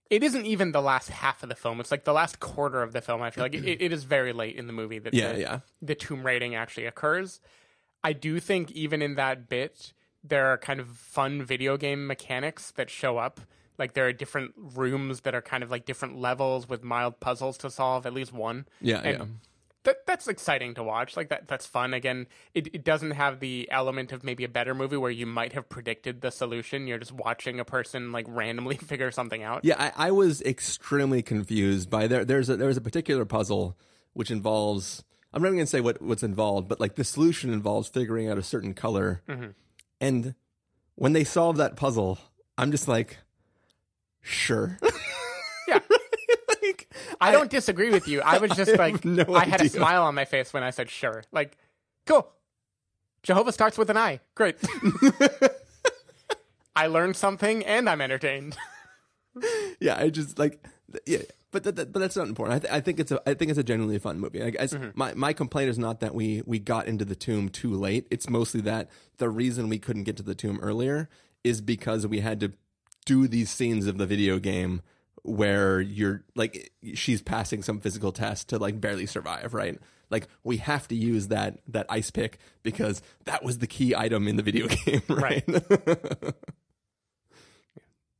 it 0.10 0.24
isn't 0.24 0.46
even 0.46 0.72
the 0.72 0.82
last 0.82 1.10
half 1.10 1.44
of 1.44 1.50
the 1.50 1.56
film. 1.56 1.80
It's 1.80 1.92
like 1.92 2.04
the 2.06 2.14
last 2.14 2.40
quarter 2.40 2.82
of 2.82 2.94
the 2.94 3.02
film. 3.02 3.22
I 3.22 3.32
feel 3.32 3.44
like 3.44 3.56
it, 3.56 3.82
it 3.82 3.92
is 3.92 4.04
very 4.04 4.34
late 4.34 4.56
in 4.56 4.68
the 4.68 4.74
movie 4.74 5.00
that 5.00 5.14
Yeah, 5.14 5.34
the, 5.34 5.40
yeah. 5.40 5.60
the 5.82 5.96
tomb 5.96 6.26
raiding 6.26 6.56
actually 6.56 6.86
occurs. 6.86 7.40
I 8.04 8.14
do 8.14 8.40
think 8.40 8.72
even 8.72 9.02
in 9.02 9.16
that 9.16 9.50
bit, 9.50 9.94
there 10.24 10.46
are 10.48 10.58
kind 10.58 10.80
of 10.80 10.90
fun 10.90 11.44
video 11.44 11.78
game 11.78 12.06
mechanics 12.08 12.72
that 12.72 12.90
show 12.90 13.18
up. 13.18 13.42
Like 13.80 13.94
there 13.94 14.08
are 14.08 14.14
different 14.14 14.54
rooms 14.56 15.22
that 15.22 15.36
are 15.36 15.42
kind 15.42 15.64
of 15.64 15.70
like 15.72 15.86
different 15.86 16.18
levels 16.18 16.70
with 16.70 16.84
mild 16.84 17.20
puzzles 17.20 17.58
to 17.60 17.70
solve. 17.70 18.06
At 18.06 18.14
least 18.14 18.34
one. 18.34 18.66
Yeah, 18.82 19.02
And 19.02 19.18
yeah. 19.18 19.26
That 19.88 20.06
that's 20.06 20.28
exciting 20.28 20.74
to 20.74 20.84
watch. 20.84 21.16
Like 21.16 21.30
that 21.30 21.48
that's 21.48 21.66
fun. 21.66 21.94
Again, 21.94 22.28
it, 22.54 22.68
it 22.76 22.84
doesn't 22.84 23.12
have 23.12 23.40
the 23.40 23.70
element 23.72 24.12
of 24.12 24.22
maybe 24.22 24.44
a 24.44 24.50
better 24.50 24.76
movie 24.76 24.98
where 24.98 25.10
you 25.10 25.26
might 25.26 25.54
have 25.54 25.70
predicted 25.70 26.20
the 26.20 26.30
solution. 26.30 26.88
You're 26.88 26.98
just 26.98 27.14
watching 27.14 27.58
a 27.62 27.64
person 27.64 28.12
like 28.12 28.26
randomly 28.30 28.76
figure 28.76 29.12
something 29.12 29.44
out. 29.44 29.64
Yeah, 29.64 29.76
I, 29.96 30.10
I 30.10 30.12
was 30.12 30.42
extremely 30.42 31.22
confused 31.22 31.90
by 31.90 32.08
there. 32.08 32.26
There's 32.26 32.50
a 32.50 32.58
there's 32.58 32.76
a 32.76 32.82
particular 32.82 33.24
puzzle 33.24 33.78
which 34.12 34.30
involves. 34.30 35.06
I'm 35.34 35.42
not 35.42 35.48
even 35.48 35.60
gonna 35.60 35.68
say 35.68 35.80
what 35.80 36.02
what's 36.02 36.22
involved, 36.22 36.68
but 36.68 36.82
like 36.82 36.96
the 36.96 37.06
solution 37.06 37.54
involves 37.54 37.88
figuring 37.88 38.28
out 38.28 38.38
a 38.38 38.44
certain 38.44 38.74
color. 38.74 39.22
Mm-hmm. 39.30 39.52
And 40.02 40.36
when 40.96 41.14
they 41.14 41.24
solve 41.24 41.56
that 41.58 41.78
puzzle, 41.78 42.20
I'm 42.58 42.72
just 42.72 42.90
like, 42.90 43.20
sure. 44.22 44.80
I 47.20 47.32
don't 47.32 47.50
disagree 47.50 47.90
with 47.90 48.08
you. 48.08 48.22
I 48.22 48.38
was 48.38 48.52
just 48.52 48.72
have 48.72 48.80
like, 48.80 49.06
no 49.06 49.26
I 49.34 49.46
had 49.46 49.62
a 49.62 49.70
smile 49.70 50.04
on 50.04 50.16
my 50.16 50.26
face 50.26 50.54
when 50.54 50.64
I 50.64 50.72
said 50.72 50.90
sure. 50.90 51.24
Like, 51.32 51.58
cool. 52.06 52.32
Jehovah 53.24 53.52
starts 53.52 53.78
with 53.78 53.90
an 53.90 53.98
I. 53.98 54.20
Great. 54.36 54.58
I 56.76 56.88
learned 56.88 57.16
something 57.16 57.66
and 57.66 57.90
I'm 57.90 58.02
entertained. 58.02 58.56
yeah, 59.80 59.98
I 59.98 60.10
just 60.10 60.38
like 60.38 60.64
yeah, 61.06 61.20
but 61.52 61.64
but 61.64 61.94
that's 61.94 62.16
not 62.16 62.28
important. 62.28 62.56
I, 62.56 62.60
th- 62.60 62.74
I 62.74 62.82
think 62.82 63.00
it's 63.00 63.12
a 63.12 63.22
I 63.28 63.34
think 63.34 63.50
it's 63.50 63.60
a 63.60 63.64
genuinely 63.64 64.00
fun 64.00 64.20
movie. 64.20 64.42
Like, 64.42 64.56
as, 64.56 64.74
mm-hmm. 64.74 64.90
my 64.94 65.14
my 65.16 65.34
complaint 65.34 65.70
is 65.70 65.80
not 65.80 66.02
that 66.02 66.14
we 66.14 66.44
we 66.46 66.60
got 66.60 66.88
into 66.88 67.04
the 67.04 67.16
tomb 67.16 67.50
too 67.50 67.74
late. 67.74 68.08
It's 68.12 68.30
mostly 68.30 68.62
that 68.62 68.90
the 69.18 69.30
reason 69.30 69.70
we 69.70 69.80
couldn't 69.80 70.04
get 70.04 70.18
to 70.18 70.24
the 70.24 70.36
tomb 70.36 70.60
earlier 70.62 71.10
is 71.44 71.62
because 71.62 72.06
we 72.06 72.20
had 72.20 72.40
to 72.42 72.54
do 73.06 73.28
these 73.28 73.50
scenes 73.50 73.88
of 73.88 73.98
the 73.98 74.06
video 74.06 74.38
game 74.38 74.82
where 75.28 75.82
you're 75.82 76.24
like 76.36 76.72
she's 76.94 77.22
passing 77.22 77.62
some 77.62 77.80
physical 77.80 78.12
test 78.12 78.50
to 78.50 78.58
like 78.58 78.80
barely 78.80 79.06
survive, 79.06 79.54
right? 79.54 79.80
Like 80.10 80.28
we 80.44 80.58
have 80.58 80.88
to 80.88 80.96
use 80.96 81.28
that 81.28 81.60
that 81.68 81.86
ice 81.90 82.12
pick 82.12 82.40
because 82.64 83.02
that 83.26 83.44
was 83.44 83.60
the 83.60 83.68
key 83.68 83.96
item 83.96 84.28
in 84.28 84.38
the 84.38 84.44
video 84.44 84.68
game, 84.86 85.02
right? 85.10 85.46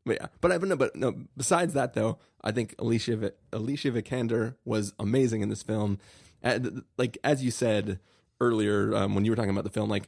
But 0.08 0.22
yeah, 0.22 0.28
but 0.40 0.52
I 0.52 0.58
but 0.58 0.70
no, 0.70 0.76
but 0.78 0.96
no. 0.96 1.14
Besides 1.36 1.74
that, 1.74 1.94
though, 1.94 2.18
I 2.42 2.52
think 2.52 2.74
Alicia 2.80 3.34
Alicia 3.52 3.92
Vikander 3.92 4.56
was 4.64 4.94
amazing 4.98 5.42
in 5.42 5.50
this 5.50 5.64
film. 5.64 6.00
And, 6.42 6.84
like 6.98 7.18
as 7.24 7.44
you 7.44 7.52
said 7.52 8.00
earlier 8.40 8.96
um, 8.96 9.16
when 9.16 9.26
you 9.26 9.32
were 9.32 9.36
talking 9.36 9.52
about 9.52 9.66
the 9.66 9.70
film, 9.70 9.90
like 9.90 10.08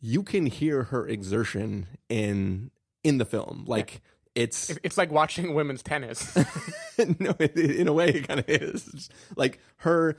you 0.00 0.22
can 0.22 0.46
hear 0.46 0.84
her 0.84 1.06
exertion 1.06 1.86
in 2.08 2.70
in 3.04 3.18
the 3.18 3.24
film. 3.26 3.64
Like 3.66 4.00
it's 4.34 4.70
It's 4.82 4.98
like 4.98 5.10
watching 5.10 5.54
women's 5.54 5.82
tennis. 5.82 6.34
no, 7.18 7.34
it, 7.38 7.56
in 7.56 7.88
a 7.88 7.92
way, 7.92 8.08
it 8.08 8.28
kind 8.28 8.40
of 8.40 8.48
is. 8.48 9.10
Like 9.36 9.58
her, 9.78 10.16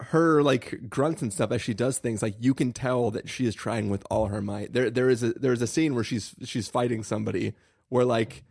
her 0.00 0.42
like 0.42 0.88
grunts 0.88 1.22
and 1.22 1.32
stuff 1.32 1.52
as 1.52 1.62
she 1.62 1.74
does 1.74 1.98
things. 1.98 2.22
Like 2.22 2.36
you 2.40 2.54
can 2.54 2.72
tell 2.72 3.10
that 3.10 3.28
she 3.28 3.46
is 3.46 3.54
trying 3.54 3.90
with 3.90 4.04
all 4.10 4.26
her 4.26 4.40
might. 4.40 4.72
There, 4.72 4.90
there 4.90 5.10
is 5.10 5.22
a 5.22 5.32
there 5.32 5.52
is 5.52 5.62
a 5.62 5.66
scene 5.66 5.94
where 5.94 6.04
she's 6.04 6.34
she's 6.44 6.68
fighting 6.68 7.02
somebody 7.02 7.54
where 7.88 8.04
like 8.04 8.44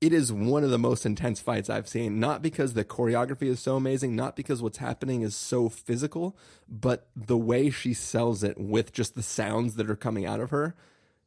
it 0.00 0.12
is 0.12 0.32
one 0.32 0.62
of 0.62 0.70
the 0.70 0.78
most 0.78 1.04
intense 1.04 1.40
fights 1.40 1.68
I've 1.68 1.88
seen. 1.88 2.20
Not 2.20 2.40
because 2.40 2.74
the 2.74 2.84
choreography 2.84 3.48
is 3.48 3.60
so 3.60 3.76
amazing, 3.76 4.14
not 4.14 4.36
because 4.36 4.62
what's 4.62 4.78
happening 4.78 5.22
is 5.22 5.34
so 5.34 5.68
physical, 5.68 6.36
but 6.68 7.08
the 7.16 7.36
way 7.36 7.68
she 7.68 7.94
sells 7.94 8.44
it 8.44 8.58
with 8.58 8.92
just 8.92 9.16
the 9.16 9.22
sounds 9.22 9.74
that 9.74 9.90
are 9.90 9.96
coming 9.96 10.24
out 10.24 10.40
of 10.40 10.50
her. 10.50 10.76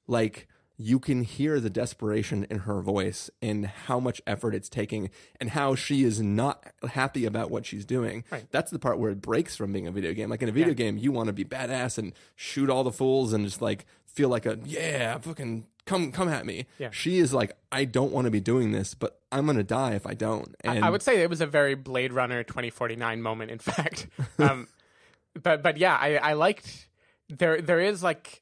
Like 0.07 0.47
you 0.81 0.99
can 0.99 1.23
hear 1.23 1.59
the 1.59 1.69
desperation 1.69 2.45
in 2.49 2.59
her 2.59 2.81
voice 2.81 3.29
and 3.41 3.65
how 3.65 3.99
much 3.99 4.21
effort 4.25 4.55
it's 4.55 4.69
taking 4.69 5.09
and 5.39 5.51
how 5.51 5.75
she 5.75 6.03
is 6.03 6.21
not 6.21 6.65
happy 6.91 7.25
about 7.25 7.51
what 7.51 7.65
she's 7.65 7.85
doing. 7.85 8.23
Right. 8.31 8.45
That's 8.51 8.71
the 8.71 8.79
part 8.79 8.97
where 8.99 9.11
it 9.11 9.21
breaks 9.21 9.55
from 9.55 9.71
being 9.73 9.87
a 9.87 9.91
video 9.91 10.13
game. 10.13 10.29
Like 10.29 10.41
in 10.41 10.49
a 10.49 10.51
video 10.51 10.69
Yeah. 10.69 10.73
game, 10.75 10.97
you 10.97 11.11
want 11.11 11.27
to 11.27 11.33
be 11.33 11.45
badass 11.45 11.97
and 11.97 12.13
shoot 12.35 12.69
all 12.69 12.83
the 12.83 12.91
fools 12.91 13.33
and 13.33 13.45
just 13.45 13.61
like 13.61 13.85
feel 14.05 14.29
like 14.29 14.45
a 14.45 14.57
yeah, 14.65 15.17
fucking 15.19 15.65
come 15.85 16.11
come 16.11 16.27
at 16.29 16.45
me. 16.45 16.65
Yeah. 16.79 16.89
She 16.91 17.19
is 17.19 17.33
like, 17.33 17.55
I 17.71 17.85
don't 17.85 18.11
want 18.11 18.25
to 18.25 18.31
be 18.31 18.39
doing 18.41 18.71
this, 18.71 18.93
but 18.93 19.19
I'm 19.31 19.45
gonna 19.45 19.63
die 19.63 19.93
if 19.93 20.05
I 20.07 20.13
don't. 20.13 20.55
And 20.63 20.83
I 20.83 20.89
would 20.89 21.01
say 21.01 21.21
it 21.21 21.29
was 21.29 21.41
a 21.41 21.47
very 21.47 21.75
Blade 21.75 22.11
Runner 22.13 22.43
2049 22.43 23.21
moment, 23.21 23.51
in 23.51 23.59
fact. 23.59 24.07
Um, 24.39 24.67
but 25.41 25.61
but 25.63 25.77
yeah, 25.77 25.95
I, 25.99 26.15
I 26.17 26.33
liked 26.33 26.87
there 27.29 27.61
there 27.61 27.79
is 27.79 28.03
like 28.03 28.40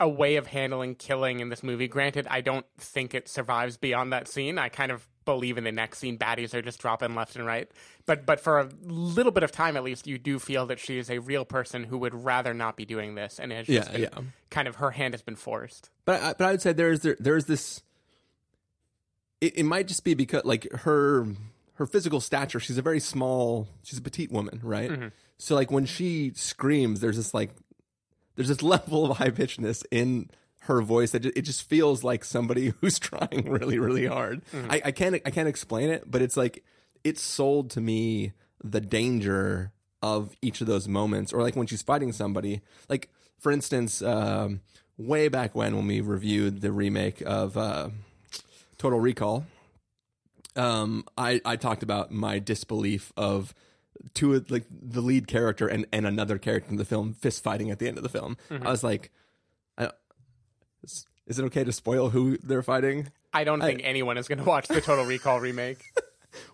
a 0.00 0.08
way 0.08 0.36
of 0.36 0.46
handling 0.46 0.94
killing 0.94 1.40
in 1.40 1.50
this 1.50 1.62
movie. 1.62 1.86
Granted, 1.86 2.26
I 2.30 2.40
don't 2.40 2.66
think 2.78 3.14
it 3.14 3.28
survives 3.28 3.76
beyond 3.76 4.12
that 4.12 4.26
scene. 4.26 4.58
I 4.58 4.70
kind 4.70 4.90
of 4.90 5.06
believe 5.26 5.58
in 5.58 5.64
the 5.64 5.70
next 5.70 5.98
scene 5.98 6.16
baddies 6.18 6.54
are 6.54 6.62
just 6.62 6.80
dropping 6.80 7.14
left 7.14 7.36
and 7.36 7.44
right. 7.46 7.70
But 8.06 8.24
but 8.26 8.40
for 8.40 8.58
a 8.58 8.68
little 8.82 9.30
bit 9.30 9.42
of 9.42 9.52
time 9.52 9.76
at 9.76 9.84
least, 9.84 10.06
you 10.06 10.18
do 10.18 10.38
feel 10.38 10.66
that 10.66 10.80
she 10.80 10.98
is 10.98 11.10
a 11.10 11.18
real 11.18 11.44
person 11.44 11.84
who 11.84 11.98
would 11.98 12.14
rather 12.14 12.54
not 12.54 12.76
be 12.76 12.84
doing 12.86 13.14
this, 13.14 13.38
and 13.38 13.52
has 13.52 13.68
Yeah, 13.68 13.90
been, 13.92 14.00
yeah. 14.02 14.08
kind 14.48 14.66
of 14.66 14.76
her 14.76 14.90
hand 14.90 15.14
has 15.14 15.22
been 15.22 15.36
forced. 15.36 15.90
But 16.06 16.22
I, 16.22 16.32
but 16.32 16.44
I 16.46 16.50
would 16.52 16.62
say 16.62 16.72
there's 16.72 17.00
there, 17.00 17.16
there's 17.20 17.44
this 17.44 17.82
it, 19.40 19.58
it 19.58 19.64
might 19.64 19.86
just 19.86 20.04
be 20.04 20.14
because 20.14 20.44
like 20.44 20.70
her 20.72 21.26
her 21.74 21.86
physical 21.86 22.20
stature. 22.20 22.60
She's 22.60 22.78
a 22.78 22.82
very 22.82 23.00
small. 23.00 23.68
She's 23.82 23.98
a 23.98 24.02
petite 24.02 24.30
woman, 24.32 24.60
right? 24.62 24.90
Mm-hmm. 24.90 25.08
So 25.38 25.54
like 25.54 25.70
when 25.70 25.86
she 25.86 26.32
screams, 26.34 27.00
there's 27.00 27.16
this 27.16 27.32
like 27.32 27.50
there's 28.36 28.48
this 28.48 28.62
level 28.74 29.10
of 29.10 29.18
high 29.18 29.30
pitchedness 29.30 29.84
in 29.90 30.30
her 30.64 30.82
voice 30.82 31.12
that 31.12 31.24
it 31.24 31.42
just 31.42 31.68
feels 31.68 32.04
like 32.04 32.24
somebody 32.24 32.72
who's 32.80 32.98
trying 32.98 33.48
really 33.48 33.78
really 33.78 34.06
hard. 34.06 34.42
I, 34.68 34.82
I 34.86 34.90
can't 34.92 35.20
I 35.24 35.30
can't 35.30 35.48
explain 35.48 35.90
it, 35.90 36.10
but 36.10 36.22
it's 36.22 36.36
like 36.36 36.64
it 37.04 37.18
sold 37.18 37.70
to 37.70 37.80
me 37.80 38.32
the 38.62 38.80
danger 38.80 39.72
of 40.02 40.34
each 40.42 40.60
of 40.60 40.66
those 40.66 40.88
moments, 40.88 41.32
or 41.32 41.42
like 41.42 41.56
when 41.56 41.66
she's 41.66 41.82
fighting 41.82 42.12
somebody. 42.12 42.60
Like 42.88 43.10
for 43.38 43.50
instance, 43.52 44.02
um, 44.02 44.60
way 44.98 45.28
back 45.28 45.54
when 45.54 45.76
when 45.76 45.86
we 45.86 46.00
reviewed 46.00 46.60
the 46.60 46.72
remake 46.72 47.22
of 47.24 47.56
uh, 47.56 47.90
Total 48.78 49.00
Recall, 49.00 49.46
um, 50.56 51.04
I 51.16 51.40
I 51.44 51.56
talked 51.56 51.82
about 51.82 52.10
my 52.10 52.38
disbelief 52.38 53.12
of 53.16 53.54
two 54.14 54.34
of 54.34 54.50
like 54.50 54.64
the 54.70 55.00
lead 55.00 55.26
character 55.26 55.66
and 55.68 55.86
and 55.92 56.06
another 56.06 56.38
character 56.38 56.70
in 56.70 56.76
the 56.76 56.84
film 56.84 57.12
fist 57.14 57.42
fighting 57.42 57.70
at 57.70 57.78
the 57.78 57.88
end 57.88 57.96
of 57.96 58.02
the 58.02 58.08
film. 58.08 58.36
I 58.50 58.70
was 58.70 58.82
like, 58.84 59.10
I, 59.78 59.90
is, 60.82 61.06
is 61.26 61.38
it 61.38 61.44
okay 61.44 61.64
to 61.64 61.72
spoil 61.72 62.10
who 62.10 62.38
they're 62.38 62.62
fighting? 62.62 63.10
I 63.32 63.44
don't 63.44 63.60
think 63.60 63.82
anyone 63.84 64.18
is 64.18 64.26
going 64.28 64.38
to 64.38 64.44
watch 64.44 64.68
the 64.68 64.80
Total 64.80 65.04
Recall 65.04 65.40
remake. 65.40 65.84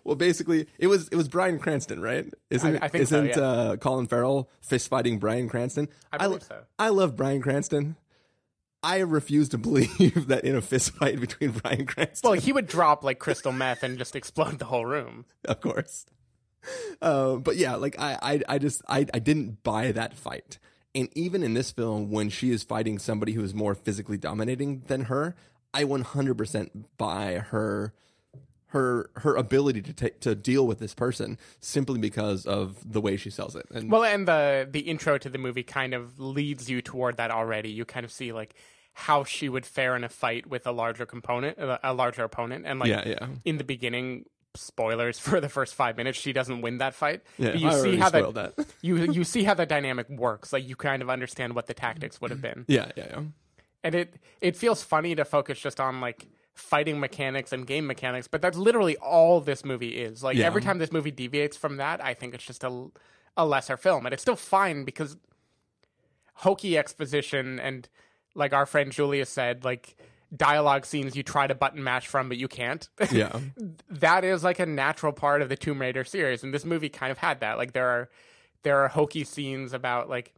Well, 0.03 0.15
basically, 0.15 0.67
it 0.79 0.87
was 0.87 1.07
it 1.09 1.15
was 1.15 1.27
Bryan 1.27 1.59
Cranston, 1.59 2.01
right? 2.01 2.25
Isn't 2.49 2.81
I, 2.81 2.85
I 2.85 2.87
think 2.87 3.03
isn't 3.03 3.27
yeah. 3.27 3.39
uh, 3.39 3.75
Colin 3.77 4.07
Farrell 4.07 4.49
fist 4.59 4.87
fighting 4.87 5.19
Bryan 5.19 5.47
Cranston? 5.49 5.87
I 6.11 6.17
believe 6.17 6.41
so. 6.41 6.63
I 6.79 6.89
love 6.89 7.15
Bryan 7.15 7.41
Cranston. 7.43 7.95
I 8.83 8.99
refuse 8.99 9.49
to 9.49 9.57
believe 9.57 10.27
that 10.29 10.43
in 10.43 10.55
a 10.55 10.61
fist 10.61 10.91
fight 10.91 11.19
between 11.19 11.51
Bryan 11.51 11.85
Cranston, 11.85 12.27
Well, 12.29 12.39
he 12.39 12.51
would 12.51 12.67
drop 12.67 13.03
like 13.03 13.19
crystal 13.19 13.51
meth 13.51 13.83
and 13.83 13.97
just 13.97 14.15
explode 14.15 14.59
the 14.59 14.65
whole 14.65 14.85
room. 14.85 15.25
of 15.45 15.61
course. 15.61 16.05
Uh, 17.01 17.35
but 17.35 17.57
yeah, 17.57 17.75
like 17.75 17.99
I, 17.99 18.17
I, 18.21 18.41
I 18.55 18.57
just, 18.57 18.81
I, 18.87 19.05
I 19.13 19.19
didn't 19.19 19.63
buy 19.63 19.91
that 19.91 20.15
fight. 20.15 20.57
And 20.95 21.09
even 21.13 21.43
in 21.43 21.53
this 21.53 21.71
film, 21.71 22.09
when 22.09 22.29
she 22.29 22.49
is 22.49 22.63
fighting 22.63 22.97
somebody 22.97 23.33
who 23.33 23.43
is 23.43 23.53
more 23.53 23.75
physically 23.75 24.17
dominating 24.17 24.83
than 24.87 25.01
her, 25.05 25.35
I 25.73 25.83
100% 25.83 26.85
buy 26.97 27.35
her, 27.35 27.93
her, 28.67 29.11
her 29.17 29.35
ability 29.35 29.81
to 29.83 29.93
take 29.93 30.19
to 30.21 30.33
deal 30.33 30.65
with 30.65 30.79
this 30.79 30.95
person 30.95 31.37
simply 31.59 31.99
because 31.99 32.45
of 32.45 32.77
the 32.91 32.99
way 32.99 33.15
she 33.15 33.29
sells 33.29 33.55
it. 33.55 33.65
And 33.71 33.91
Well, 33.91 34.03
and 34.03 34.27
the 34.27 34.67
the 34.69 34.81
intro 34.81 35.17
to 35.19 35.29
the 35.29 35.37
movie 35.37 35.63
kind 35.63 35.93
of 35.93 36.19
leads 36.19 36.69
you 36.69 36.81
toward 36.81 37.17
that 37.17 37.31
already. 37.31 37.69
You 37.69 37.85
kind 37.85 38.03
of 38.03 38.11
see 38.11 38.31
like 38.31 38.55
how 38.93 39.23
she 39.23 39.47
would 39.47 39.65
fare 39.65 39.95
in 39.95 40.03
a 40.03 40.09
fight 40.09 40.47
with 40.47 40.65
a 40.65 40.71
larger 40.71 41.05
component, 41.05 41.59
a 41.59 41.93
larger 41.93 42.23
opponent, 42.23 42.65
and 42.65 42.79
like 42.79 42.89
Yeah, 42.89 43.07
yeah. 43.07 43.27
in 43.45 43.57
the 43.57 43.63
beginning. 43.63 44.25
Spoilers 44.57 45.19
for 45.27 45.39
the 45.39 45.49
first 45.49 45.75
five 45.75 45.95
minutes. 45.97 46.17
She 46.19 46.33
doesn't 46.33 46.61
win 46.61 46.77
that 46.79 46.93
fight. 46.93 47.21
Yeah, 47.37 47.51
but 47.51 47.59
you 47.59 47.67
I 47.69 47.73
see 47.81 47.95
how 47.97 48.09
that, 48.09 48.33
that. 48.33 48.65
you 48.81 48.97
you 49.11 49.23
see 49.23 49.43
how 49.43 49.53
the 49.53 49.65
dynamic 49.65 50.09
works. 50.09 50.51
Like 50.53 50.67
you 50.67 50.75
kind 50.75 51.01
of 51.01 51.09
understand 51.09 51.53
what 51.55 51.67
the 51.67 51.73
tactics 51.73 52.19
would 52.21 52.31
have 52.31 52.41
been. 52.41 52.65
yeah, 52.67 52.91
yeah, 52.95 53.05
yeah. 53.09 53.21
and 53.83 53.95
it 53.95 54.15
it 54.41 54.55
feels 54.55 54.83
funny 54.83 55.15
to 55.15 55.23
focus 55.25 55.59
just 55.59 55.79
on 55.79 56.01
like 56.01 56.27
fighting 56.55 56.99
mechanics 56.99 57.53
and 57.53 57.67
game 57.67 57.85
mechanics 57.85 58.27
but 58.27 58.41
that's 58.41 58.57
literally 58.57 58.97
all 58.97 59.39
this 59.39 59.63
movie 59.63 59.89
is 59.89 60.23
like 60.23 60.35
Yeah. 60.35 60.47
every 60.47 60.63
time 60.63 60.79
this 60.79 60.91
movie 60.91 61.11
deviates 61.11 61.55
from 61.55 61.77
that 61.77 62.03
i 62.03 62.15
think 62.15 62.33
it's 62.33 62.43
just 62.43 62.63
a, 62.63 62.87
a 63.37 63.45
lesser 63.45 63.77
film 63.77 64.07
and 64.07 64.13
it's 64.13 64.23
still 64.23 64.35
fine 64.35 64.83
because 64.83 65.17
hokey 66.35 66.75
exposition 66.75 67.59
and 67.59 67.87
like 68.33 68.53
our 68.53 68.65
friend 68.65 68.91
julia 68.91 69.23
said 69.25 69.63
like 69.63 69.95
dialogue 70.35 70.85
scenes 70.85 71.15
you 71.15 71.23
try 71.23 71.47
to 71.47 71.55
button 71.55 71.83
mash 71.83 72.05
from 72.07 72.27
but 72.27 72.37
you 72.37 72.47
can't 72.47 72.89
Yeah. 73.11 73.39
that 73.89 74.23
is 74.25 74.43
like 74.43 74.59
a 74.59 74.65
natural 74.65 75.13
part 75.13 75.41
of 75.41 75.49
the 75.49 75.55
Tomb 75.55 75.79
Raider 75.79 76.03
series, 76.03 76.43
and 76.43 76.53
this 76.53 76.65
movie 76.65 76.89
kind 76.89 77.11
of 77.11 77.17
had 77.17 77.39
that. 77.39 77.57
Like 77.57 77.73
there 77.73 77.87
are 77.87 78.09
there 78.63 78.79
are 78.83 78.87
hokey 78.89 79.23
scenes 79.23 79.71
about 79.73 80.09
like 80.09 80.33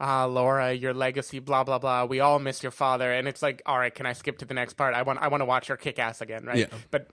ah 0.00 0.24
Laura, 0.24 0.72
your 0.72 0.94
legacy, 0.94 1.38
blah 1.40 1.62
blah 1.64 1.78
blah. 1.78 2.04
We 2.04 2.20
all 2.20 2.38
miss 2.38 2.62
your 2.62 2.72
father, 2.72 3.12
and 3.12 3.28
it's 3.28 3.42
like, 3.42 3.60
all 3.66 3.78
right, 3.78 3.94
can 3.94 4.06
I 4.06 4.12
skip 4.14 4.38
to 4.38 4.44
the 4.44 4.54
next 4.54 4.74
part? 4.74 4.94
I 4.94 5.02
want 5.02 5.18
I 5.20 5.28
want 5.28 5.42
to 5.42 5.46
watch 5.46 5.66
her 5.66 5.76
kick 5.76 5.98
ass 5.98 6.20
again, 6.20 6.44
right? 6.46 6.56
Yeah. 6.58 6.66
But 6.90 7.08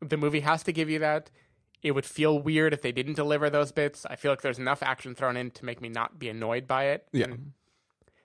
the 0.00 0.16
movie 0.16 0.40
has 0.40 0.62
to 0.64 0.72
give 0.72 0.90
you 0.90 0.98
that. 0.98 1.30
It 1.80 1.92
would 1.92 2.04
feel 2.06 2.40
weird 2.40 2.72
if 2.72 2.82
they 2.82 2.90
didn't 2.90 3.14
deliver 3.14 3.48
those 3.50 3.70
bits. 3.70 4.04
I 4.04 4.16
feel 4.16 4.32
like 4.32 4.42
there's 4.42 4.58
enough 4.58 4.82
action 4.82 5.14
thrown 5.14 5.36
in 5.36 5.52
to 5.52 5.64
make 5.64 5.80
me 5.80 5.88
not 5.88 6.18
be 6.18 6.28
annoyed 6.28 6.66
by 6.66 6.86
it. 6.86 7.06
Yeah. 7.12 7.26
And 7.26 7.52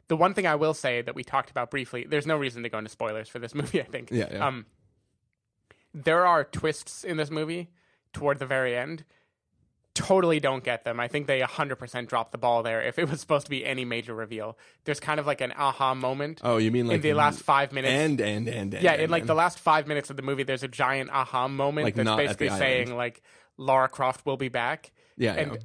the 0.08 0.18
one 0.18 0.34
thing 0.34 0.46
I 0.48 0.56
will 0.56 0.74
say 0.74 1.02
that 1.02 1.16
we 1.16 1.24
talked 1.24 1.50
about 1.50 1.72
briefly, 1.72 2.06
there's 2.08 2.28
no 2.28 2.38
reason 2.38 2.63
to 2.63 2.70
go 2.70 2.78
into 2.78 2.89
spoilers 2.89 3.30
for 3.30 3.39
this 3.39 3.56
movie, 3.62 3.82
I 3.82 3.86
think. 3.86 4.12
Yeah, 4.12 4.28
yeah. 4.32 4.48
Um, 4.48 4.66
there 5.94 6.26
are 6.26 6.44
twists 6.44 7.04
in 7.04 7.18
this 7.18 7.30
movie 7.30 7.70
toward 8.13 8.39
the 8.39 8.46
very 8.46 8.76
end. 8.76 9.06
Totally 9.96 10.39
don't 10.39 10.63
get 10.63 10.86
them. 10.86 11.00
I 11.00 11.08
think 11.08 11.28
they 11.28 11.42
100% 11.42 12.08
dropped 12.08 12.32
the 12.32 12.39
ball 12.39 12.63
there. 12.63 12.82
If 12.82 12.98
it 12.98 13.08
was 13.08 13.20
supposed 13.20 13.46
to 13.46 13.52
be 13.52 13.63
any 13.63 13.86
major 13.86 14.16
reveal, 14.16 14.58
there's 14.86 15.00
kind 15.00 15.20
of 15.20 15.28
like 15.28 15.39
an 15.39 15.54
aha 15.56 15.94
moment 15.94 16.42
Oh, 16.44 16.58
you 16.58 16.72
mean 16.72 16.88
like 16.88 16.96
in 16.96 17.02
the 17.02 17.13
last 17.13 17.42
five 17.42 17.72
minutes. 17.72 17.94
and 17.94 18.20
and 18.20 18.48
and, 18.48 18.74
and 18.74 18.84
yeah, 18.84 18.94
and, 18.94 19.04
in 19.04 19.10
like 19.12 19.22
and. 19.22 19.30
the 19.30 19.36
last 19.36 19.60
five 19.60 19.86
minutes 19.86 20.10
of 20.10 20.16
the 20.16 20.24
movie, 20.24 20.42
there's 20.42 20.63
a 20.63 20.68
giant 20.68 21.12
aha 21.12 21.48
moment 21.48 21.86
Like 21.86 21.94
that's 21.94 22.10
basically 22.18 22.50
saying 22.50 22.96
like 22.96 23.22
Lara 23.58 23.88
Croft 23.88 24.26
will 24.26 24.38
be 24.38 24.50
back. 24.50 24.92
Yeah, 25.16 25.34
and 25.34 25.52
yeah. 25.52 25.58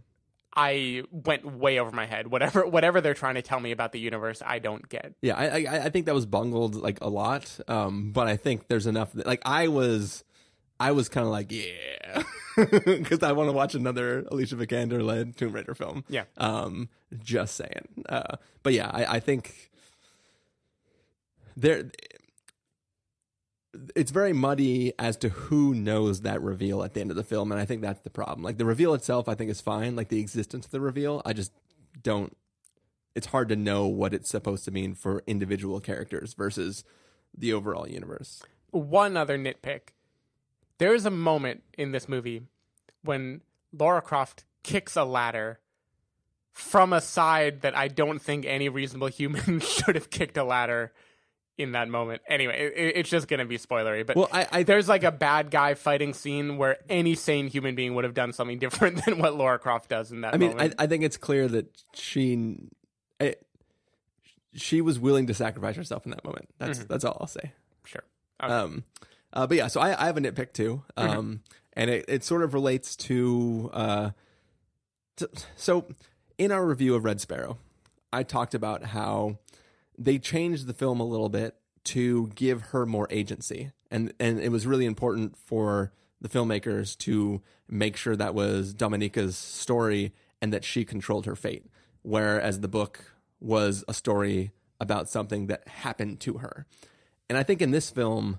I 0.59 1.05
went 1.13 1.45
way 1.45 1.79
over 1.79 1.93
my 1.93 2.05
head. 2.05 2.27
Whatever, 2.27 2.67
whatever 2.67 3.01
they're 3.01 3.15
trying 3.15 3.37
to 3.37 3.43
tell 3.43 3.61
me 3.61 3.71
about 3.71 3.93
the 3.93 4.01
universe, 4.01 4.43
I 4.45 4.59
don't 4.59 4.89
get. 4.89 5.15
Yeah, 5.23 5.37
I, 5.37 5.65
I 5.65 5.85
I 5.85 5.89
think 5.91 6.07
that 6.07 6.15
was 6.17 6.27
bungled 6.27 6.75
like 6.75 6.99
a 7.01 7.09
lot. 7.09 7.61
Um, 7.69 8.11
but 8.11 8.27
I 8.27 8.37
think 8.37 8.67
there's 8.67 8.89
enough. 8.89 9.13
That, 9.13 9.25
like 9.25 9.41
I 9.47 9.69
was, 9.69 10.25
I 10.81 10.91
was 10.91 11.09
kind 11.09 11.25
of 11.25 11.31
like 11.31 11.53
yeah, 11.53 12.25
because 12.57 13.23
I 13.23 13.31
want 13.33 13.49
to 13.49 13.53
watch 13.53 13.77
another 13.77 14.25
Alicia 14.33 14.57
Vikander 14.57 15.01
led 15.01 15.37
Tomb 15.37 15.53
Raider 15.53 15.77
film. 15.77 16.05
Yeah. 16.09 16.25
Um, 16.37 16.89
just 17.23 17.55
saying. 17.55 18.05
Uh, 18.09 18.37
but 18.65 18.73
yeah, 18.73 18.91
I, 18.93 19.05
I 19.17 19.21
think 19.21 19.71
there. 21.57 21.85
It's 23.95 24.11
very 24.11 24.33
muddy 24.33 24.93
as 24.99 25.17
to 25.19 25.29
who 25.29 25.75
knows 25.75 26.23
that 26.23 26.43
reveal 26.43 26.83
at 26.83 26.95
the 26.95 27.01
end 27.01 27.11
of 27.11 27.17
the 27.17 27.25
film, 27.25 27.53
and 27.53 27.61
I 27.61 27.65
think 27.65 27.83
that's 27.83 28.01
the 28.01 28.11
problem. 28.11 28.43
Like 28.43 28.59
the 28.59 28.65
reveal 28.65 28.95
itself, 28.95 29.29
I 29.29 29.35
think 29.35 29.51
is 29.51 29.61
fine. 29.61 29.97
Like 29.97 30.09
the 30.09 30.21
existence 30.21 30.67
of 30.67 30.73
the 30.73 30.81
reveal, 30.81 31.23
I 31.25 31.33
just 31.33 31.53
don't 32.03 32.37
it's 33.19 33.27
hard 33.27 33.49
to 33.49 33.57
know 33.57 33.85
what 33.89 34.15
it's 34.15 34.31
supposed 34.31 34.65
to 34.65 34.71
mean 34.71 34.95
for 34.95 35.25
individual 35.27 35.81
characters 35.81 36.35
versus 36.35 36.85
the 37.37 37.53
overall 37.53 37.89
universe. 37.89 38.45
one 38.71 39.17
other 39.17 39.37
nitpick. 39.37 39.91
There 40.79 40.95
is 40.95 41.05
a 41.05 41.11
moment 41.11 41.65
in 41.77 41.91
this 41.91 42.09
movie 42.09 42.43
when 43.03 43.41
Laura 43.73 44.01
Croft 44.01 44.45
kicks 44.63 44.95
a 44.95 45.03
ladder 45.03 45.59
from 46.53 46.93
a 46.93 47.01
side 47.01 47.63
that 47.63 47.77
I 47.77 47.89
don't 47.89 48.21
think 48.21 48.47
any 48.47 48.69
reasonable 48.69 49.09
human 49.09 49.59
should 49.63 49.97
have 49.97 50.11
kicked 50.11 50.37
a 50.37 50.45
ladder 50.45 50.93
in 51.59 51.73
that 51.73 51.89
moment. 51.89 52.23
Anyway, 52.29 52.73
it, 52.75 52.93
it's 52.97 53.11
just 53.11 53.29
going 53.29 53.41
to 53.41 53.45
be 53.45 53.59
spoilery, 53.59 54.07
but 54.07 54.17
Well, 54.17 54.29
I- 54.33 54.47
I- 54.51 54.63
there's 54.63 54.89
like 54.89 55.03
a 55.05 55.11
bad 55.13 55.51
guy 55.51 55.75
fighting 55.75 56.15
scene 56.15 56.57
where 56.57 56.79
any 56.89 57.15
sane 57.17 57.49
human 57.49 57.75
being 57.75 57.95
would 57.97 58.05
have 58.05 58.15
done 58.15 58.33
something 58.33 58.59
different 58.65 59.05
than 59.05 59.19
what 59.19 59.35
Laura 59.35 59.59
Croft 59.59 59.89
does 59.91 60.13
in 60.13 60.21
that 60.23 60.35
I 60.35 60.37
mean, 60.39 60.55
I. 60.59 60.71
I 60.79 60.87
think 60.87 61.03
it's 61.05 61.17
clear 61.17 61.49
that 61.49 61.67
she 61.95 62.57
she 64.55 64.81
was 64.81 64.99
willing 64.99 65.27
to 65.27 65.35
sacrifice 65.35 65.77
herself 65.77 66.05
in 66.07 66.11
that 66.11 66.25
moment. 66.25 66.49
That's 66.59 66.79
that's 66.85 67.05
all 67.05 67.17
I'll 67.21 67.27
say. 67.27 67.53
sure. 67.85 68.03
Okay. 68.43 68.53
Um, 68.53 68.85
uh, 69.33 69.47
but 69.47 69.57
yeah, 69.57 69.67
so 69.67 69.81
I, 69.81 70.03
I 70.03 70.07
have 70.07 70.17
a 70.17 70.21
nitpick 70.21 70.53
too, 70.53 70.83
um, 70.97 71.43
and 71.75 71.91
it, 71.91 72.07
it 72.09 72.25
sort 72.25 72.43
of 72.43 72.55
relates 72.55 72.97
to, 72.97 73.71
uh, 73.75 74.11
to. 75.17 75.29
So, 75.55 75.85
in 76.39 76.51
our 76.51 76.65
review 76.65 76.95
of 76.95 77.05
Red 77.05 77.21
Sparrow, 77.21 77.59
I 78.13 78.23
talked 78.23 78.55
about 78.55 78.85
how 78.85 79.39
they 79.99 80.19
changed 80.19 80.67
the 80.67 80.73
film 80.73 81.01
a 81.01 81.05
little 81.05 81.29
bit 81.29 81.57
to 81.85 82.29
give 82.35 82.63
her 82.63 82.87
more 82.87 83.07
agency, 83.11 83.73
and 83.91 84.13
and 84.21 84.39
it 84.41 84.51
was 84.51 84.67
really 84.67 84.87
important 84.87 85.37
for 85.37 85.93
the 86.21 86.29
filmmakers 86.29 86.97
to 86.99 87.43
make 87.69 87.97
sure 87.97 88.17
that 88.17 88.35
was 88.35 88.75
Dominika's 88.75 89.37
story 89.37 90.13
and 90.41 90.53
that 90.53 90.65
she 90.65 90.85
controlled 90.85 91.27
her 91.27 91.37
fate, 91.37 91.67
whereas 92.03 92.61
the 92.61 92.69
book 92.69 93.13
was 93.41 93.85
a 93.89 93.95
story 93.95 94.53
about 94.81 95.09
something 95.09 95.47
that 95.49 95.67
happened 95.69 96.21
to 96.21 96.39
her. 96.39 96.67
And 97.29 97.37
I 97.37 97.43
think 97.43 97.61
in 97.61 97.71
this 97.71 97.91
film, 97.91 98.39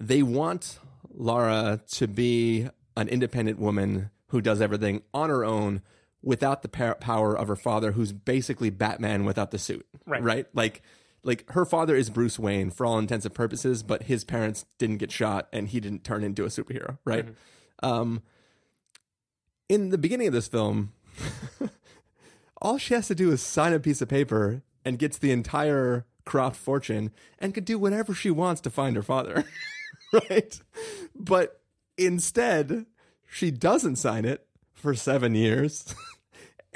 they 0.00 0.22
want 0.22 0.78
Lara 1.12 1.80
to 1.92 2.08
be 2.08 2.68
an 2.96 3.08
independent 3.08 3.58
woman 3.58 4.10
who 4.28 4.40
does 4.40 4.60
everything 4.60 5.02
on 5.14 5.30
her 5.30 5.44
own 5.44 5.82
without 6.26 6.62
the 6.62 6.68
power 6.68 7.38
of 7.38 7.46
her 7.46 7.54
father, 7.54 7.92
who's 7.92 8.12
basically 8.12 8.68
Batman 8.68 9.24
without 9.24 9.52
the 9.52 9.58
suit. 9.58 9.86
Right. 10.04 10.20
Right. 10.20 10.46
Like, 10.52 10.82
like 11.22 11.48
her 11.52 11.64
father 11.64 11.94
is 11.94 12.10
Bruce 12.10 12.36
Wayne 12.36 12.70
for 12.70 12.84
all 12.84 12.98
intents 12.98 13.24
and 13.24 13.32
purposes, 13.32 13.84
but 13.84 14.02
his 14.02 14.24
parents 14.24 14.66
didn't 14.76 14.96
get 14.96 15.12
shot 15.12 15.48
and 15.52 15.68
he 15.68 15.78
didn't 15.78 16.02
turn 16.02 16.24
into 16.24 16.44
a 16.44 16.48
superhero. 16.48 16.98
Right. 17.04 17.26
Um, 17.80 18.22
in 19.68 19.90
the 19.90 19.98
beginning 19.98 20.26
of 20.26 20.32
this 20.32 20.48
film, 20.48 20.92
all 22.60 22.76
she 22.76 22.94
has 22.94 23.06
to 23.06 23.14
do 23.14 23.30
is 23.30 23.40
sign 23.40 23.72
a 23.72 23.78
piece 23.78 24.02
of 24.02 24.08
paper 24.08 24.62
and 24.84 24.98
gets 24.98 25.18
the 25.18 25.30
entire 25.30 26.06
Croft 26.24 26.56
fortune 26.56 27.12
and 27.38 27.54
could 27.54 27.64
do 27.64 27.78
whatever 27.78 28.12
she 28.12 28.32
wants 28.32 28.60
to 28.62 28.70
find 28.70 28.96
her 28.96 29.02
father. 29.02 29.44
right? 30.12 30.60
But 31.14 31.60
instead, 31.96 32.86
she 33.30 33.52
doesn't 33.52 33.96
sign 33.96 34.24
it 34.24 34.44
for 34.74 34.94
seven 34.94 35.36
years 35.36 35.94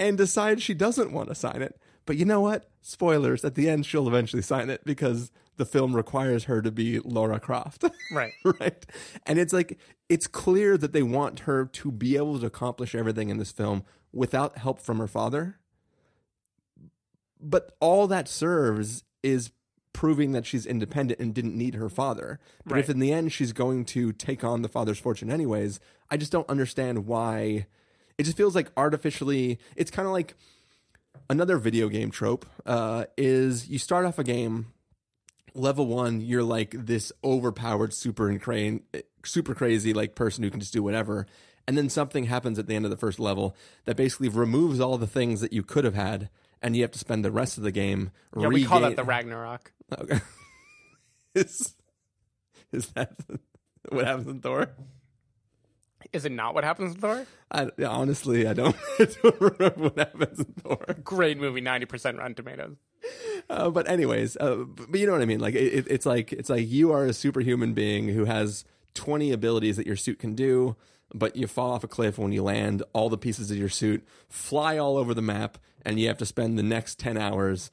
and 0.00 0.16
decides 0.16 0.62
she 0.62 0.72
doesn't 0.72 1.12
want 1.12 1.28
to 1.28 1.34
sign 1.34 1.60
it. 1.60 1.78
But 2.06 2.16
you 2.16 2.24
know 2.24 2.40
what? 2.40 2.70
Spoilers. 2.80 3.44
At 3.44 3.54
the 3.54 3.68
end, 3.68 3.84
she'll 3.84 4.08
eventually 4.08 4.42
sign 4.42 4.70
it 4.70 4.82
because 4.84 5.30
the 5.58 5.66
film 5.66 5.94
requires 5.94 6.44
her 6.44 6.62
to 6.62 6.72
be 6.72 6.98
Laura 7.00 7.38
Croft. 7.38 7.84
Right. 8.12 8.32
right? 8.42 8.84
And 9.24 9.38
it's 9.38 9.52
like, 9.52 9.78
it's 10.08 10.26
clear 10.26 10.76
that 10.76 10.92
they 10.92 11.02
want 11.02 11.40
her 11.40 11.64
to 11.66 11.92
be 11.92 12.16
able 12.16 12.40
to 12.40 12.46
accomplish 12.46 12.94
everything 12.96 13.28
in 13.28 13.36
this 13.36 13.52
film 13.52 13.84
without 14.12 14.58
help 14.58 14.80
from 14.80 14.98
her 14.98 15.06
father. 15.06 15.60
But 17.40 17.70
all 17.78 18.08
that 18.08 18.26
serves 18.26 19.04
is 19.22 19.52
proving 19.92 20.32
that 20.32 20.46
she's 20.46 20.66
independent 20.66 21.20
and 21.20 21.32
didn't 21.32 21.56
need 21.56 21.74
her 21.76 21.88
father. 21.88 22.40
But 22.66 22.78
if 22.78 22.88
in 22.88 22.98
the 22.98 23.12
end 23.12 23.32
she's 23.32 23.52
going 23.52 23.84
to 23.86 24.12
take 24.12 24.42
on 24.42 24.62
the 24.62 24.68
father's 24.68 24.98
fortune 24.98 25.30
anyways, 25.30 25.78
I 26.10 26.16
just 26.16 26.32
don't 26.32 26.48
understand 26.48 27.06
why. 27.06 27.66
It 28.20 28.24
just 28.24 28.36
feels 28.36 28.54
like 28.54 28.70
artificially. 28.76 29.58
It's 29.76 29.90
kind 29.90 30.04
of 30.06 30.12
like 30.12 30.34
another 31.30 31.56
video 31.56 31.88
game 31.88 32.10
trope 32.10 32.44
uh, 32.66 33.06
is 33.16 33.66
you 33.66 33.78
start 33.78 34.04
off 34.04 34.18
a 34.18 34.24
game 34.24 34.66
level 35.54 35.86
one 35.86 36.20
you're 36.20 36.42
like 36.42 36.70
this 36.76 37.12
overpowered 37.24 37.92
super 37.94 38.38
crane 38.38 38.82
super 39.24 39.54
crazy 39.54 39.92
like 39.92 40.14
person 40.14 40.44
who 40.44 40.50
can 40.50 40.60
just 40.60 40.72
do 40.72 40.82
whatever 40.82 41.26
and 41.66 41.76
then 41.78 41.88
something 41.88 42.24
happens 42.24 42.56
at 42.58 42.66
the 42.68 42.74
end 42.76 42.84
of 42.84 42.90
the 42.90 42.96
first 42.96 43.18
level 43.18 43.56
that 43.84 43.96
basically 43.96 44.28
removes 44.28 44.78
all 44.80 44.96
the 44.98 45.08
things 45.08 45.40
that 45.40 45.52
you 45.52 45.62
could 45.64 45.84
have 45.84 45.94
had 45.94 46.28
and 46.62 46.76
you 46.76 46.82
have 46.82 46.92
to 46.92 46.98
spend 47.00 47.24
the 47.24 47.32
rest 47.32 47.56
of 47.56 47.64
the 47.64 47.72
game 47.72 48.10
Yeah, 48.38 48.46
we 48.48 48.64
call 48.64 48.80
that 48.80 48.94
the 48.96 49.02
Ragnarok. 49.02 49.72
okay. 49.98 50.20
is, 51.34 51.74
is 52.70 52.86
that 52.88 53.14
what 53.88 54.06
happens 54.06 54.28
in 54.28 54.40
thor 54.40 54.68
Is 56.12 56.24
it 56.24 56.32
not 56.32 56.54
what 56.54 56.64
happens 56.64 56.94
in 56.94 57.00
Thor? 57.00 57.26
I, 57.52 57.68
honestly 57.84 58.46
i 58.46 58.52
don't, 58.52 58.76
I 58.98 59.06
don't 59.22 59.40
remember 59.40 59.80
what 59.80 59.98
happens 59.98 60.38
in 60.40 60.44
thor 60.60 60.84
Great 61.02 61.38
movie, 61.38 61.60
ninety 61.60 61.86
percent 61.86 62.18
Rotten 62.18 62.34
Tomatoes. 62.34 62.76
Uh, 63.48 63.70
but 63.70 63.88
anyways, 63.88 64.36
uh, 64.38 64.56
but, 64.66 64.90
but 64.92 65.00
you 65.00 65.06
know 65.06 65.12
what 65.12 65.22
I 65.22 65.26
mean. 65.26 65.40
Like 65.40 65.54
it, 65.54 65.72
it- 65.74 65.86
it's 65.88 66.06
like 66.06 66.32
it's 66.32 66.48
like 66.50 66.68
you 66.68 66.92
are 66.92 67.04
a 67.06 67.12
superhuman 67.12 67.74
being 67.74 68.08
who 68.08 68.24
has 68.24 68.64
twenty 68.94 69.32
abilities 69.32 69.76
that 69.76 69.86
your 69.86 69.96
suit 69.96 70.18
can 70.18 70.34
do, 70.34 70.76
but 71.14 71.34
you 71.36 71.46
fall 71.46 71.72
off 71.72 71.82
a 71.84 71.88
cliff 71.88 72.18
when 72.18 72.32
you 72.32 72.42
land. 72.42 72.82
All 72.92 73.08
the 73.08 73.18
pieces 73.18 73.50
of 73.50 73.56
your 73.56 73.68
suit 73.68 74.06
fly 74.28 74.78
all 74.78 74.96
over 74.96 75.14
the 75.14 75.22
map, 75.22 75.58
and 75.84 75.98
you 75.98 76.08
have 76.08 76.18
to 76.18 76.26
spend 76.26 76.58
the 76.58 76.62
next 76.62 76.98
ten 76.98 77.16
hours 77.16 77.70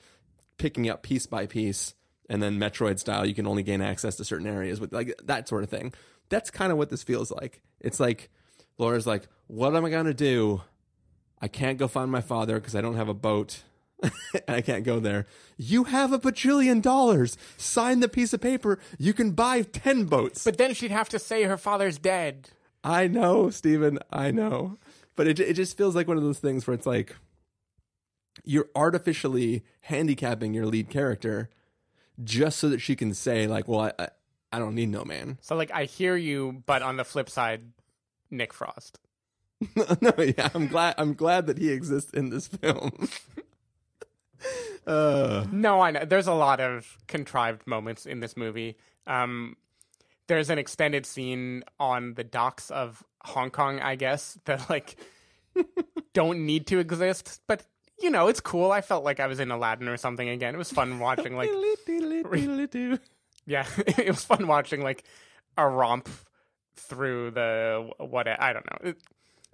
picking 0.58 0.90
up 0.90 1.04
piece 1.04 1.26
by 1.28 1.46
piece. 1.46 1.94
And 2.30 2.42
then 2.44 2.60
Metroid 2.60 3.00
style, 3.00 3.26
you 3.26 3.34
can 3.34 3.48
only 3.48 3.64
gain 3.64 3.82
access 3.82 4.16
to 4.18 4.26
certain 4.26 4.48
areas 4.48 4.82
with 4.82 4.92
like 4.92 5.14
that 5.26 5.48
sort 5.48 5.64
of 5.64 5.70
thing. 5.70 5.94
That's 6.30 6.50
kind 6.52 6.72
of 6.72 6.78
what 6.78 6.90
this 6.90 7.04
feels 7.04 7.32
like. 7.32 7.62
It's 7.80 8.00
like 8.00 8.30
Laura's 8.78 9.08
like, 9.08 9.28
"What 9.48 9.76
am 9.76 9.86
I 9.86 9.90
gonna 9.90 10.14
do? 10.14 10.62
I 11.42 11.48
can't 11.48 11.78
go 11.78 11.88
find 11.88 12.12
my 12.12 12.22
father 12.22 12.60
because 12.60 12.76
I 12.76 12.82
don't 12.82 12.96
have 12.96 13.10
a 13.10 13.14
boat." 13.14 13.64
and 14.04 14.12
I 14.48 14.62
can't 14.62 14.84
go 14.84 15.00
there. 15.00 15.26
You 15.58 15.86
have 15.86 16.14
a 16.14 16.20
bajillion 16.20 16.82
dollars. 16.82 17.38
Sign 17.58 18.00
the 18.00 18.08
piece 18.08 18.34
of 18.34 18.42
paper. 18.42 18.80
You 19.00 19.14
can 19.14 19.32
buy 19.32 19.64
10 19.64 20.06
boats. 20.06 20.44
But 20.44 20.58
then 20.58 20.74
she'd 20.76 20.92
have 20.92 21.10
to 21.10 21.20
say 21.20 21.44
her 21.44 21.58
father's 21.58 21.98
dead. 21.98 22.50
I 22.84 23.08
know, 23.08 23.50
Stephen. 23.50 24.00
I 24.12 24.32
know. 24.32 24.78
But 25.16 25.28
it, 25.28 25.40
it 25.40 25.54
just 25.54 25.78
feels 25.78 25.96
like 25.96 26.08
one 26.08 26.18
of 26.18 26.24
those 26.24 26.40
things 26.40 26.68
where 26.68 26.76
it's 26.76 26.86
like 26.86 27.16
you're 28.44 28.70
artificially 28.76 29.64
handicapping 29.82 30.54
your 30.54 30.68
lead 30.68 30.90
character 30.90 31.50
just 32.24 32.60
so 32.60 32.70
that 32.70 32.80
she 32.80 32.96
can 32.96 33.14
say, 33.14 33.48
like, 33.48 33.68
well, 33.68 33.92
I, 34.00 34.10
I, 34.52 34.60
don't 34.60 34.76
need 34.76 34.90
no 34.90 35.04
man. 35.04 35.38
So 35.42 35.56
like 35.56 35.72
I 35.74 35.86
hear 35.86 36.16
you, 36.16 36.64
but 36.66 36.82
on 36.82 36.98
the 36.98 37.04
flip 37.04 37.30
side, 37.30 37.64
Nick 38.32 38.54
Frost. 38.54 39.00
no, 40.02 40.14
yeah, 40.18 40.50
I'm 40.54 40.68
glad. 40.68 40.96
I'm 40.98 41.14
glad 41.14 41.48
that 41.48 41.58
he 41.58 41.70
exists 41.70 42.12
in 42.12 42.30
this 42.30 42.48
film. 42.48 43.10
uh, 44.88 45.46
No, 45.52 45.82
I 45.82 45.92
know. 45.92 46.06
There's 46.06 46.28
a 46.28 46.34
lot 46.34 46.60
of 46.60 46.98
contrived 47.08 47.66
moments 47.66 48.06
in 48.06 48.20
this 48.20 48.38
movie. 48.38 48.78
Um, 49.08 49.58
there's 50.28 50.50
an 50.50 50.60
extended 50.60 51.06
scene 51.06 51.64
on 51.80 52.14
the 52.14 52.24
docks 52.24 52.70
of 52.70 53.04
Hong 53.24 53.50
Kong, 53.50 53.80
I 53.80 53.96
guess, 53.96 54.38
that 54.46 54.70
like 54.70 54.98
don't 56.14 56.46
need 56.46 56.68
to 56.68 56.80
exist, 56.80 57.42
but 57.48 57.64
you 58.00 58.12
know, 58.12 58.28
it's 58.28 58.40
cool. 58.40 58.72
I 58.72 58.82
felt 58.82 59.04
like 59.04 59.20
I 59.20 59.26
was 59.26 59.40
in 59.40 59.50
Aladdin 59.50 59.88
or 59.88 59.98
something 59.98 60.30
again. 60.30 60.54
It 60.54 60.58
was 60.58 60.72
fun 60.72 61.00
watching 61.00 61.36
like 61.36 61.50
yeah, 63.48 63.66
it 63.88 64.08
was 64.08 64.24
fun 64.24 64.46
watching 64.46 64.82
like 64.82 65.04
a 65.58 65.68
romp 65.68 66.08
through 66.76 67.32
the 67.32 67.90
what 67.98 68.28
I 68.28 68.54
don't 68.54 68.66
know. 68.66 68.90
It- 68.92 69.02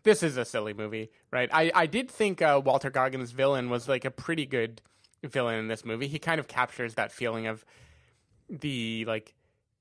this 0.04 0.22
is 0.22 0.36
a 0.36 0.44
silly 0.44 0.74
movie, 0.74 1.12
right? 1.32 1.50
I 1.54 1.72
I 1.74 1.86
did 1.86 2.12
think 2.12 2.42
uh, 2.42 2.62
Walter 2.62 2.90
Goggins' 2.90 3.32
villain 3.32 3.70
was 3.70 3.88
like 3.88 4.04
a 4.04 4.12
pretty 4.12 4.46
good 4.46 4.82
villain 5.24 5.58
in 5.60 5.70
this 5.70 5.86
movie. 5.86 6.08
He 6.10 6.20
kind 6.20 6.42
of 6.42 6.50
captures 6.50 6.96
that 6.96 7.14
feeling 7.14 7.48
of 7.48 7.64
the 8.50 9.06
like 9.06 9.34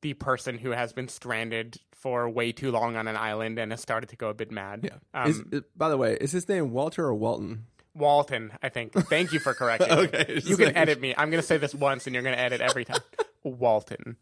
the 0.03 0.15
person 0.15 0.59
who 0.59 0.71
has 0.71 0.93
been 0.93 1.09
stranded 1.09 1.79
for 1.93 2.29
way 2.29 2.53
too 2.53 2.71
long 2.71 2.97
on 2.97 3.09
an 3.09 3.17
island 3.17 3.59
and 3.59 3.73
has 3.73 3.81
started 3.81 4.09
to 4.11 4.17
go 4.17 4.29
a 4.29 4.35
bit 4.35 4.51
mad. 4.53 4.81
yeah. 4.85 5.23
Um, 5.23 5.49
is, 5.53 5.63
by 5.77 5.89
the 5.89 5.97
way, 5.97 6.17
is 6.21 6.33
his 6.33 6.49
name 6.49 6.71
Walter 6.71 7.05
or 7.05 7.15
Walton? 7.15 7.67
Walton, 7.95 8.53
I 8.63 8.69
think. 8.69 8.93
Thank 8.93 9.33
you 9.33 9.39
for 9.41 9.55
correcting. 9.55 9.91
Okay, 9.93 10.41
you 10.45 10.57
can 10.57 10.77
edit 10.77 11.01
me. 11.01 11.15
I'm 11.17 11.31
going 11.31 11.41
to 11.41 11.47
say 11.47 11.59
this 11.59 11.75
once, 11.75 12.07
and 12.07 12.15
you're 12.15 12.23
going 12.23 12.35
to 12.35 12.41
edit 12.41 12.61
every 12.61 12.85
time. 12.85 13.01
Walton. 13.45 14.17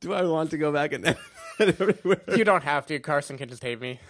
Do 0.00 0.12
I 0.12 0.22
want 0.24 0.50
to 0.50 0.58
go 0.58 0.72
back 0.72 0.92
and 0.92 1.06
edit 1.58 1.80
everywhere? 1.80 2.22
You 2.36 2.44
don't 2.44 2.64
have 2.64 2.86
to. 2.86 2.98
Carson 2.98 3.38
can 3.38 3.48
just 3.48 3.62
hate 3.62 3.80
me. 3.80 4.00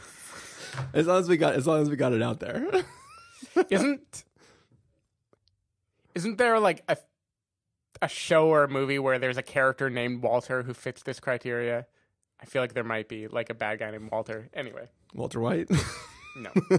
As 0.95 1.07
long 1.07 1.21
as 1.21 1.29
we 1.29 1.37
got, 1.37 1.55
as 1.55 1.67
long 1.67 1.83
as 1.83 1.91
we 1.91 1.97
got 1.97 2.13
it 2.13 2.23
out 2.23 2.41
there. 2.41 2.67
Isn't 3.69 4.25
isn't 6.15 6.39
there 6.39 6.59
like 6.59 6.83
a 6.89 6.97
a 8.01 8.09
show 8.09 8.49
or 8.49 8.65
a 8.65 8.69
movie 8.69 8.99
where 8.99 9.19
there's 9.19 9.37
a 9.37 9.43
character 9.43 9.91
named 9.91 10.23
Walter 10.23 10.63
who 10.63 10.73
fits 10.73 11.03
this 11.03 11.21
criteria? 11.21 11.87
I 12.41 12.47
feel 12.47 12.63
like 12.63 12.73
there 12.73 12.85
might 12.85 13.09
be 13.09 13.29
like 13.29 13.51
a 13.51 13.55
bad 13.55 13.79
guy 13.79 13.91
named 13.91 14.11
Walter. 14.11 14.49
Anyway, 14.55 14.89
Walter 15.15 15.41
White. 15.41 15.69
No, 16.37 16.51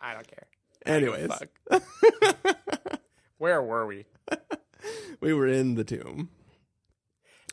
I 0.00 0.14
don't 0.14 0.26
care. 0.28 0.46
Anyways, 0.84 1.28
Fuck. 1.70 1.82
Where 3.38 3.62
were 3.62 3.86
we? 3.86 4.06
we 5.20 5.32
were 5.34 5.46
in 5.48 5.74
the 5.74 5.84
tomb. 5.84 6.30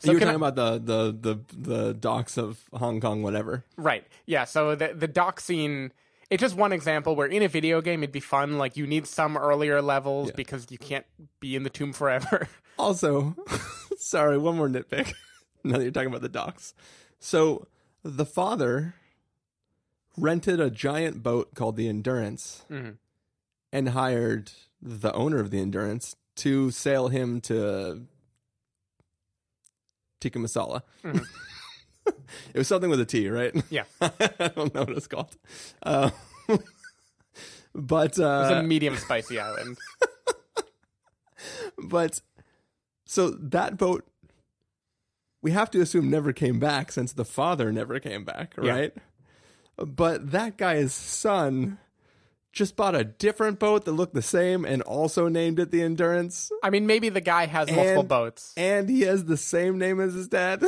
So 0.02 0.12
you 0.12 0.16
were 0.18 0.20
talking 0.20 0.42
I- 0.42 0.48
about 0.48 0.54
the, 0.56 0.78
the 0.78 1.34
the 1.34 1.56
the 1.70 1.94
docks 1.94 2.36
of 2.38 2.62
Hong 2.72 3.00
Kong, 3.00 3.22
whatever. 3.22 3.64
Right. 3.76 4.04
Yeah. 4.26 4.44
So 4.44 4.74
the 4.74 4.94
the 4.94 5.08
dock 5.08 5.40
scene. 5.40 5.92
It's 6.30 6.40
just 6.40 6.56
one 6.56 6.72
example 6.72 7.14
where 7.16 7.26
in 7.26 7.42
a 7.42 7.48
video 7.48 7.80
game 7.82 8.02
it'd 8.02 8.10
be 8.12 8.18
fun. 8.20 8.56
Like 8.58 8.76
you 8.76 8.86
need 8.86 9.06
some 9.06 9.36
earlier 9.36 9.82
levels 9.82 10.28
Yeah. 10.28 10.34
because 10.36 10.66
you 10.70 10.78
can't 10.78 11.04
be 11.38 11.54
in 11.54 11.62
the 11.64 11.70
tomb 11.70 11.92
forever. 11.92 12.48
Also, 12.76 13.36
sorry, 13.98 14.36
one 14.36 14.56
more 14.56 14.68
nitpick. 14.68 15.12
now 15.62 15.76
that 15.76 15.82
you're 15.84 15.92
talking 15.92 16.08
about 16.08 16.22
the 16.22 16.28
docks, 16.28 16.74
so 17.20 17.68
the 18.02 18.26
father 18.26 18.96
rented 20.16 20.60
a 20.60 20.70
giant 20.70 21.22
boat 21.22 21.54
called 21.54 21.76
the 21.76 21.88
Endurance 21.88 22.64
Mhm. 22.70 22.98
and 23.72 23.88
hired 23.90 24.52
the 24.80 25.12
owner 25.12 25.40
of 25.40 25.50
the 25.50 25.58
Endurance 25.60 26.16
to 26.36 26.70
sail 26.70 27.08
him 27.08 27.40
to 27.42 28.06
tikka 30.20 30.38
masala. 30.38 30.82
it 31.04 31.22
was 32.54 32.68
something 32.68 32.90
with 32.90 33.00
a 33.00 33.04
T, 33.04 33.28
right? 33.28 33.54
Yeah. 33.70 33.84
I 34.00 34.52
don't 34.54 34.74
know 34.74 34.80
what 34.84 34.90
it's 34.96 35.06
called. 35.06 35.36
Uh, 35.82 36.10
but 37.74 38.18
It 38.18 38.22
was 38.22 38.50
uh, 38.50 38.60
a 38.60 38.62
medium 38.62 38.96
spicy 38.96 39.38
island. 39.40 39.78
but 41.78 42.20
so 43.06 43.30
that 43.30 43.76
boat 43.76 44.06
we 45.42 45.50
have 45.50 45.70
to 45.72 45.80
assume 45.82 46.08
never 46.08 46.32
came 46.32 46.58
back 46.58 46.90
since 46.90 47.12
the 47.12 47.24
father 47.24 47.70
never 47.70 48.00
came 48.00 48.24
back, 48.24 48.54
Yeah. 48.62 48.88
But 49.76 50.30
that 50.32 50.56
guy's 50.56 50.92
son 50.92 51.78
just 52.52 52.76
bought 52.76 52.94
a 52.94 53.02
different 53.04 53.58
boat 53.58 53.84
that 53.84 53.92
looked 53.92 54.14
the 54.14 54.22
same 54.22 54.64
and 54.64 54.80
also 54.82 55.26
named 55.28 55.58
it 55.58 55.72
the 55.72 55.82
Endurance. 55.82 56.52
I 56.62 56.70
mean, 56.70 56.86
maybe 56.86 57.08
the 57.08 57.20
guy 57.20 57.46
has 57.46 57.68
multiple 57.68 58.00
And- 58.00 58.08
boats. 58.08 58.54
And 58.56 58.88
he 58.88 59.00
has 59.02 59.24
the 59.24 59.36
same 59.36 59.76
name 59.78 60.00
as 60.00 60.14
his 60.14 60.28
dad. 60.28 60.62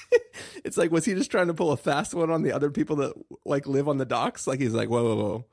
it's 0.64 0.76
like, 0.76 0.90
was 0.90 1.04
he 1.04 1.14
just 1.14 1.30
trying 1.30 1.46
to 1.46 1.54
pull 1.54 1.70
a 1.70 1.76
fast 1.76 2.12
one 2.14 2.30
on 2.30 2.42
the 2.42 2.52
other 2.52 2.70
people 2.70 2.96
that 2.96 3.12
like 3.44 3.66
live 3.68 3.88
on 3.88 3.98
the 3.98 4.04
docks? 4.04 4.46
Like 4.48 4.60
he's 4.60 4.74
like, 4.74 4.88
whoa, 4.88 5.04
whoa, 5.04 5.14
whoa. 5.14 5.44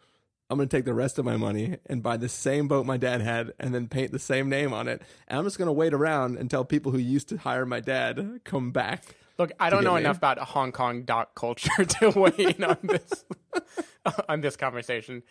I'm 0.50 0.58
gonna 0.58 0.68
take 0.68 0.86
the 0.86 0.96
rest 0.96 1.20
of 1.20 1.26
my 1.26 1.38
money 1.38 1.78
and 1.86 2.02
buy 2.02 2.18
the 2.18 2.28
same 2.28 2.68
boat 2.68 2.84
my 2.88 2.98
dad 2.98 3.22
had 3.22 3.54
and 3.60 3.74
then 3.76 3.88
paint 3.88 4.12
the 4.12 4.18
same 4.18 4.50
name 4.50 4.74
on 4.74 4.88
it. 4.88 5.04
And 5.28 5.38
I'm 5.38 5.44
just 5.46 5.60
gonna 5.60 5.72
wait 5.72 5.94
around 5.94 6.38
until 6.38 6.66
people 6.66 6.92
who 6.92 6.98
used 6.98 7.30
to 7.30 7.38
hire 7.38 7.68
my 7.68 7.80
dad 7.82 8.40
come 8.44 8.72
back. 8.72 9.04
Look, 9.40 9.54
I 9.58 9.70
don't 9.70 9.86
know 9.86 9.96
enough 9.96 10.18
about 10.18 10.38
Hong 10.38 10.74
Kong 10.74 11.04
dock 11.04 11.34
culture 11.34 11.86
to 12.02 12.10
weigh 12.12 12.54
in 12.58 12.64
on 12.66 12.78
this 12.84 13.26
on 14.30 14.42
this 14.42 14.58
conversation. 14.58 15.24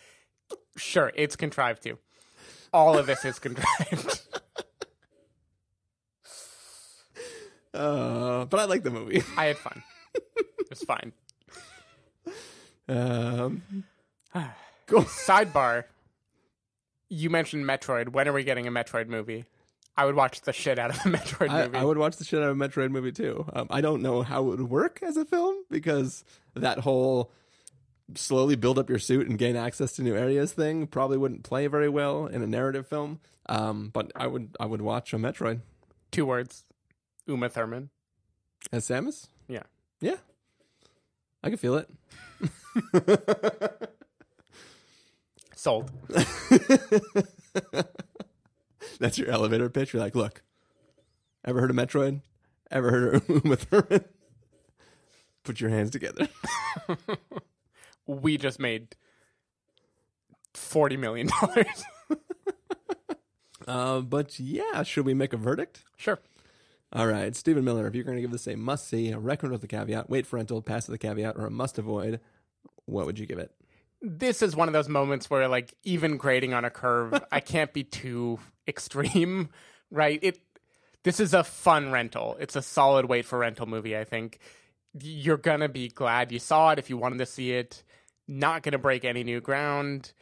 Sure, 0.77 1.13
it's 1.15 1.37
contrived 1.37 1.83
too. 1.83 1.99
All 2.73 2.97
of 2.97 3.07
this 3.07 3.25
is 3.25 3.39
contrived. 3.39 4.23
Uh, 7.75 8.47
but 8.47 8.59
I 8.59 8.65
like 8.65 8.83
the 8.83 8.91
movie. 8.91 9.23
I 9.37 9.45
had 9.45 9.59
fun. 9.59 9.85
it's 10.69 10.83
fine. 10.83 11.13
Um, 12.89 13.63
cool. 14.87 15.03
Sidebar. 15.03 15.85
You 17.09 17.31
mentioned 17.31 17.67
Metroid. 17.67 18.09
When 18.09 18.27
are 18.27 18.33
we 18.33 18.43
getting 18.43 18.67
a 18.67 18.73
Metroid 18.73 19.07
movie? 19.07 19.45
I 19.99 20.05
would 20.05 20.15
watch 20.15 20.43
the 20.43 20.53
shit 20.53 20.79
out 20.79 20.91
of 20.91 20.97
a 20.97 21.01
Metroid 21.17 21.51
I, 21.51 21.65
movie. 21.67 21.79
I 21.79 21.85
would 21.85 21.99
watch 21.99 22.17
the 22.17 22.25
shit 22.25 22.41
out 22.41 22.51
of 22.51 22.61
a 22.61 22.69
Metroid 22.69 22.91
movie 22.91 23.11
too. 23.11 23.45
Um, 23.53 23.67
I 23.69 23.81
don't 23.81 24.01
know 24.01 24.23
how 24.23 24.43
it 24.43 24.59
would 24.59 24.71
work 24.71 25.01
as 25.03 25.17
a 25.17 25.25
film 25.25 25.57
because 25.71 26.23
that 26.55 26.79
whole 26.79 27.33
slowly 28.15 28.55
build 28.55 28.79
up 28.79 28.89
your 28.89 29.01
suit 29.01 29.27
and 29.29 29.37
gain 29.37 29.57
access 29.57 29.93
to 29.95 30.03
new 30.03 30.15
areas 30.15 30.53
thing 30.53 30.87
probably 30.87 31.19
wouldn't 31.19 31.43
play 31.43 31.67
very 31.67 31.89
well 31.89 32.27
in 32.27 32.43
a 32.43 32.47
narrative 32.47 32.87
film. 32.87 33.19
Um, 33.47 33.91
but 33.93 34.13
I 34.15 34.29
would 34.29 34.55
I 34.61 34.67
would 34.67 34.83
watch 34.83 35.13
a 35.13 35.17
Metroid 35.17 35.63
Two 36.13 36.27
words. 36.27 36.65
Uma 37.27 37.49
Thurman. 37.49 37.91
as 38.73 38.87
Samus. 38.89 39.27
Yeah. 39.49 39.65
Yeah, 40.01 40.15
I 41.43 41.49
can 41.49 41.59
feel 41.59 41.75
it. 41.75 41.91
Sold. 45.57 45.91
That's 49.01 49.19
your 49.19 49.29
elevator 49.29 49.69
pitch. 49.69 49.93
You're 49.93 50.03
like, 50.03 50.15
look, 50.15 50.43
ever 51.45 51.61
heard 51.61 51.71
of 51.71 51.77
Metroid? 51.77 52.23
Ever 52.71 52.91
heard 52.91 53.15
of 53.15 53.29
Uma 53.45 53.57
Thurman? 53.57 54.05
Put 55.45 55.61
your 55.61 55.71
hands 55.71 55.91
together. 55.91 56.29
We 58.07 58.37
just 58.37 58.59
made 58.59 58.97
forty 60.53 60.97
million 60.97 61.29
dollars. 61.41 61.85
Uh, 63.67 64.01
but 64.01 64.41
yeah, 64.41 64.83
should 64.83 65.05
we 65.05 65.15
make 65.15 65.33
a 65.33 65.37
verdict? 65.37 65.85
sure. 65.97 66.19
All 66.91 67.07
right, 67.07 67.37
Stephen 67.37 67.65
Miller, 67.65 67.87
if 67.87 67.95
you're 67.95 68.05
going 68.05 68.17
to 68.17 68.23
give 68.23 68.31
this 68.31 68.47
a 68.47 68.57
must 68.57 68.89
see, 68.89 69.11
a 69.11 69.19
record 69.19 69.51
with 69.51 69.63
a 69.63 69.67
caveat, 69.67 70.09
wait 70.09 70.27
for 70.27 70.37
rental, 70.37 70.63
pass 70.63 70.89
with 70.89 70.95
a 70.95 70.99
caveat, 70.99 71.37
or 71.37 71.45
a 71.45 71.51
must 71.51 71.79
avoid, 71.79 72.19
what 72.87 73.05
would 73.05 73.19
you 73.19 73.27
give 73.27 73.39
it? 73.39 73.53
This 74.01 74.43
is 74.43 74.55
one 74.55 74.69
of 74.69 74.73
those 74.73 74.89
moments 74.89 75.29
where 75.29 75.49
like 75.49 75.75
even 75.83 76.17
grading 76.17 76.55
on 76.55 76.65
a 76.65 76.71
curve, 76.71 77.23
I 77.33 77.41
can't 77.41 77.73
be 77.73 77.85
too 77.85 78.39
extreme, 78.67 79.51
right? 79.91 80.19
It 80.23 80.41
this 81.05 81.21
is 81.21 81.33
a 81.33 81.45
fun 81.45 81.91
rental. 81.91 82.37
It's 82.41 82.57
a 82.57 82.63
solid 82.63 83.07
wait 83.07 83.25
for 83.25 83.39
rental 83.39 83.67
movie, 83.67 83.97
I 83.97 84.05
think. 84.05 84.39
You're 85.01 85.37
going 85.37 85.61
to 85.61 85.69
be 85.69 85.89
glad 85.89 86.33
you 86.33 86.39
saw 86.39 86.71
it 86.71 86.79
if 86.79 86.91
you 86.91 86.97
wanted 86.97 87.19
to 87.19 87.27
see 87.27 87.53
it. 87.53 87.85
Not 88.27 88.63
going 88.63 88.73
to 88.73 88.79
break 88.79 89.05
any 89.05 89.25
new 89.25 89.41
ground. 89.41 90.13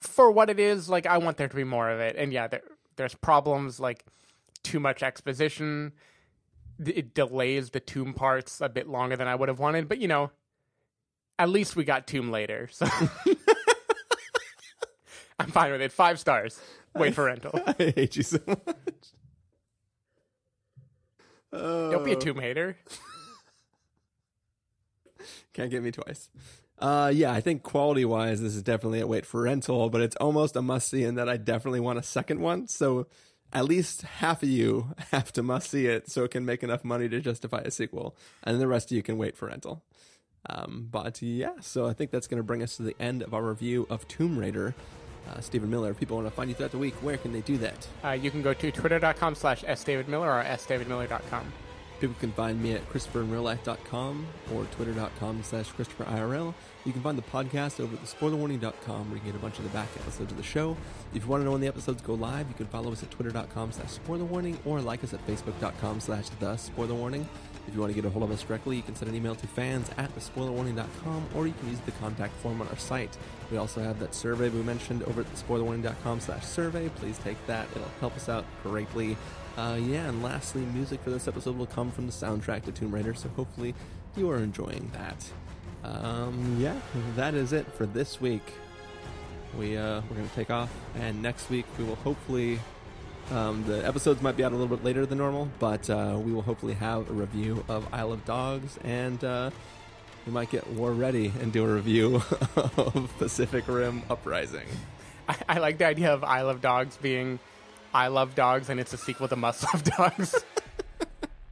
For 0.00 0.30
what 0.30 0.50
it 0.50 0.60
is, 0.60 0.88
like 0.88 1.06
I 1.06 1.18
want 1.18 1.38
there 1.38 1.48
to 1.48 1.56
be 1.56 1.64
more 1.64 1.90
of 1.90 2.00
it. 2.00 2.16
And 2.16 2.32
yeah, 2.32 2.46
there 2.46 2.62
there's 2.96 3.14
problems 3.14 3.80
like 3.80 4.04
too 4.62 4.80
much 4.80 5.02
exposition. 5.02 5.92
It 6.78 7.14
delays 7.14 7.70
the 7.70 7.80
tomb 7.80 8.14
parts 8.14 8.60
a 8.60 8.68
bit 8.68 8.88
longer 8.88 9.16
than 9.16 9.28
I 9.28 9.34
would 9.34 9.48
have 9.48 9.58
wanted, 9.58 9.88
but 9.88 9.98
you 9.98 10.08
know, 10.08 10.30
at 11.38 11.48
least 11.48 11.76
we 11.76 11.84
got 11.84 12.06
Tomb 12.06 12.30
later, 12.30 12.68
so 12.70 12.86
I'm 15.38 15.50
fine 15.50 15.72
with 15.72 15.82
it. 15.82 15.92
Five 15.92 16.18
stars. 16.18 16.60
Wait 16.94 17.14
for 17.14 17.24
rental. 17.24 17.58
I 17.66 17.92
hate 17.96 18.16
you 18.16 18.22
so 18.22 18.38
much. 18.46 18.58
Don't 21.52 22.04
be 22.04 22.12
a 22.12 22.16
Tomb 22.16 22.38
hater. 22.38 22.76
Can't 25.52 25.70
get 25.70 25.82
me 25.82 25.90
twice. 25.90 26.30
Uh, 26.78 27.12
yeah, 27.14 27.32
I 27.32 27.40
think 27.40 27.62
quality 27.62 28.04
wise, 28.04 28.40
this 28.40 28.56
is 28.56 28.62
definitely 28.62 29.00
a 29.00 29.06
wait 29.06 29.24
for 29.24 29.42
rental, 29.42 29.88
but 29.88 30.00
it's 30.00 30.16
almost 30.16 30.56
a 30.56 30.62
must 30.62 30.88
see 30.88 31.04
in 31.04 31.14
that 31.14 31.28
I 31.28 31.36
definitely 31.36 31.80
want 31.80 31.98
a 31.98 32.02
second 32.02 32.40
one. 32.40 32.66
So 32.66 33.06
at 33.52 33.66
least 33.66 34.02
half 34.02 34.42
of 34.42 34.48
you 34.48 34.94
have 35.12 35.32
to 35.34 35.42
must 35.42 35.70
see 35.70 35.86
it 35.86 36.10
so 36.10 36.24
it 36.24 36.30
can 36.30 36.44
make 36.44 36.62
enough 36.62 36.84
money 36.84 37.08
to 37.08 37.20
justify 37.20 37.60
a 37.60 37.70
sequel, 37.70 38.16
and 38.42 38.60
the 38.60 38.66
rest 38.66 38.90
of 38.90 38.96
you 38.96 39.02
can 39.02 39.18
wait 39.18 39.36
for 39.36 39.46
rental. 39.46 39.84
Um, 40.48 40.88
but 40.90 41.22
yeah, 41.22 41.52
so 41.60 41.86
I 41.86 41.92
think 41.92 42.10
that's 42.10 42.26
going 42.26 42.38
to 42.38 42.44
bring 42.44 42.62
us 42.62 42.76
to 42.76 42.82
the 42.82 42.96
end 43.00 43.22
of 43.22 43.32
our 43.32 43.42
review 43.42 43.86
of 43.90 44.06
Tomb 44.08 44.38
Raider. 44.38 44.74
Uh, 45.30 45.40
Stephen 45.40 45.70
Miller, 45.70 45.90
if 45.90 46.00
people 46.00 46.16
want 46.16 46.26
to 46.26 46.32
find 46.32 46.50
you 46.50 46.56
throughout 46.56 46.72
the 46.72 46.78
week, 46.78 46.94
where 46.94 47.16
can 47.16 47.32
they 47.32 47.42
do 47.42 47.56
that? 47.58 47.86
Uh, 48.04 48.10
you 48.10 48.30
can 48.30 48.42
go 48.42 48.52
to 48.52 48.72
twitter.com 48.72 49.34
slash 49.36 49.62
sdavidmiller 49.62 50.26
or 50.26 50.44
sdavidmiller.com. 50.44 51.52
People 52.00 52.16
can 52.18 52.32
find 52.32 52.60
me 52.60 52.72
at 52.72 52.84
ChristopherInRealLife.com 52.90 54.26
or 54.52 54.64
Twitter.com 54.64 55.42
slash 55.44 55.70
ChristopherIRL. 55.70 56.52
You 56.84 56.92
can 56.92 57.00
find 57.00 57.16
the 57.16 57.22
podcast 57.22 57.78
over 57.78 57.94
at 57.94 58.02
TheSpoilerWarning.com 58.02 59.06
where 59.08 59.14
you 59.14 59.20
can 59.20 59.26
get 59.30 59.36
a 59.36 59.38
bunch 59.38 59.58
of 59.58 59.62
the 59.62 59.70
back 59.70 59.86
episodes 59.96 60.32
of 60.32 60.36
the 60.36 60.42
show. 60.42 60.76
If 61.14 61.22
you 61.22 61.28
want 61.28 61.42
to 61.42 61.44
know 61.44 61.52
when 61.52 61.60
the 61.60 61.68
episodes 61.68 62.02
go 62.02 62.14
live, 62.14 62.48
you 62.48 62.54
can 62.54 62.66
follow 62.66 62.90
us 62.90 63.04
at 63.04 63.12
Twitter.com 63.12 63.70
slash 63.70 63.98
SpoilerWarning 64.00 64.56
or 64.64 64.80
like 64.80 65.04
us 65.04 65.14
at 65.14 65.24
Facebook.com 65.28 66.00
slash 66.00 66.28
The 66.40 66.56
Spoiler 66.56 66.94
Warning. 66.94 67.28
If 67.66 67.74
you 67.74 67.80
want 67.80 67.94
to 67.94 68.00
get 68.00 68.04
a 68.04 68.10
hold 68.10 68.24
of 68.24 68.30
us 68.30 68.42
directly, 68.42 68.76
you 68.76 68.82
can 68.82 68.94
send 68.96 69.10
an 69.10 69.16
email 69.16 69.34
to 69.34 69.46
fans 69.46 69.88
at 69.96 70.14
thespoilerwarning.com 70.16 71.28
or 71.34 71.46
you 71.46 71.54
can 71.54 71.68
use 71.70 71.78
the 71.80 71.92
contact 71.92 72.34
form 72.36 72.60
on 72.60 72.68
our 72.68 72.76
site. 72.76 73.16
We 73.50 73.56
also 73.56 73.82
have 73.82 74.00
that 74.00 74.14
survey 74.14 74.48
we 74.48 74.62
mentioned 74.62 75.02
over 75.04 75.20
at 75.20 75.32
thespoilerwarning.com 75.32 76.20
slash 76.20 76.44
survey. 76.44 76.88
Please 76.88 77.18
take 77.18 77.44
that. 77.46 77.68
It'll 77.74 77.88
help 78.00 78.16
us 78.16 78.28
out 78.28 78.44
greatly. 78.62 79.16
Uh, 79.56 79.78
yeah, 79.80 80.08
and 80.08 80.22
lastly, 80.22 80.62
music 80.62 81.00
for 81.02 81.10
this 81.10 81.28
episode 81.28 81.56
will 81.56 81.66
come 81.66 81.90
from 81.90 82.06
the 82.06 82.12
soundtrack 82.12 82.64
to 82.64 82.72
Tomb 82.72 82.94
Raider, 82.94 83.12
so 83.12 83.28
hopefully 83.30 83.74
you 84.16 84.30
are 84.30 84.38
enjoying 84.38 84.90
that. 84.94 85.30
Um, 85.84 86.56
yeah, 86.58 86.78
that 87.16 87.34
is 87.34 87.52
it 87.52 87.66
for 87.74 87.84
this 87.84 88.20
week. 88.20 88.52
We 89.58 89.76
uh, 89.76 90.00
we're 90.08 90.16
gonna 90.16 90.28
take 90.34 90.50
off, 90.50 90.72
and 90.94 91.20
next 91.20 91.50
week 91.50 91.66
we 91.78 91.84
will 91.84 91.96
hopefully. 91.96 92.60
Um, 93.30 93.64
the 93.64 93.86
episodes 93.86 94.20
might 94.20 94.36
be 94.36 94.44
out 94.44 94.52
a 94.52 94.56
little 94.56 94.74
bit 94.76 94.84
later 94.84 95.06
than 95.06 95.18
normal, 95.18 95.48
but 95.58 95.88
uh, 95.88 96.18
we 96.22 96.32
will 96.32 96.42
hopefully 96.42 96.74
have 96.74 97.08
a 97.08 97.12
review 97.12 97.64
of 97.68 97.86
Isle 97.92 98.12
of 98.12 98.24
Dogs, 98.24 98.78
and 98.84 99.22
uh, 99.24 99.50
we 100.26 100.32
might 100.32 100.50
get 100.50 100.68
War 100.70 100.92
Ready 100.92 101.32
and 101.40 101.52
do 101.52 101.64
a 101.64 101.74
review 101.74 102.16
of 102.56 103.12
Pacific 103.18 103.66
Rim 103.66 104.02
Uprising. 104.10 104.66
I, 105.28 105.36
I 105.48 105.58
like 105.58 105.78
the 105.78 105.86
idea 105.86 106.12
of 106.12 106.24
Isle 106.24 106.50
of 106.50 106.60
Dogs 106.60 106.96
being 106.96 107.38
I 107.94 108.08
Love 108.08 108.34
Dogs 108.34 108.70
and 108.70 108.80
it's 108.80 108.92
a 108.92 108.96
sequel 108.96 109.28
to 109.28 109.36
Must 109.36 109.62
Love 109.72 109.84
Dogs. 109.84 110.34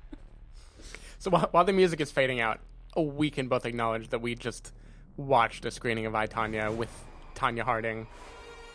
so 1.18 1.30
while, 1.30 1.48
while 1.50 1.64
the 1.64 1.72
music 1.72 2.00
is 2.00 2.10
fading 2.10 2.40
out, 2.40 2.60
we 2.96 3.30
can 3.30 3.48
both 3.48 3.66
acknowledge 3.66 4.08
that 4.08 4.20
we 4.20 4.34
just 4.34 4.72
watched 5.16 5.64
a 5.64 5.70
screening 5.70 6.06
of 6.06 6.14
I, 6.14 6.26
Tonya 6.26 6.74
with 6.74 6.90
Tonya 7.34 7.62
Harding, 7.62 8.06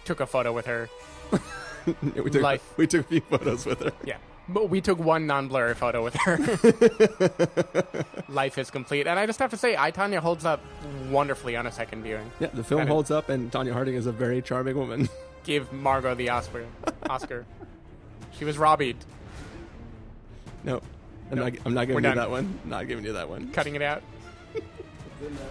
took 0.06 0.20
a 0.20 0.28
photo 0.28 0.54
with 0.54 0.68
her. 0.68 0.90
we, 2.16 2.30
took, 2.30 2.42
Life. 2.42 2.74
we 2.78 2.88
took 2.88 3.02
a 3.06 3.10
few 3.10 3.22
photos 3.22 3.66
with 3.66 3.80
her. 3.82 3.92
Yeah. 4.06 4.18
But 4.48 4.70
we 4.70 4.80
took 4.80 5.00
one 5.00 5.26
non-blurry 5.26 5.74
photo 5.74 6.04
with 6.04 6.14
her. 6.16 6.38
Life 8.30 8.58
is 8.60 8.70
complete, 8.70 9.08
and 9.08 9.18
I 9.20 9.26
just 9.26 9.40
have 9.40 9.50
to 9.52 9.58
say, 9.58 9.76
I 9.76 9.92
Tonya 9.92 10.20
holds 10.20 10.46
up 10.46 10.62
wonderfully 11.10 11.56
on 11.56 11.66
a 11.66 11.72
second 11.72 12.04
viewing. 12.04 12.32
Yeah, 12.40 12.50
the 12.54 12.64
film 12.64 12.82
And 12.82 12.90
holds 12.90 13.10
up, 13.10 13.30
and 13.30 13.52
Tonya 13.52 13.74
Harding 13.74 13.96
is 13.96 14.06
a 14.06 14.12
very 14.12 14.42
charming 14.44 14.78
woman. 14.78 15.10
Give 15.44 15.72
Margot 15.74 16.14
the 16.16 16.30
Oscar. 16.30 16.66
Oscar. 17.10 17.46
She 18.38 18.46
was 18.46 18.58
robbed. 18.60 19.04
no, 20.64 20.82
I'm 21.32 21.38
No. 21.38 21.44
not. 21.44 21.54
I'm 21.66 21.74
not 21.74 21.88
giving 21.88 22.04
you 22.04 22.14
that 22.14 22.30
one. 22.30 22.60
Not 22.66 22.88
giving 22.88 23.06
you 23.06 23.14
that 23.14 23.28
one. 23.30 23.52
Cutting 23.52 23.76
it 23.76 23.82
out. 23.82 24.04
It's 24.54 24.64
in 25.26 25.36
there. 25.36 25.46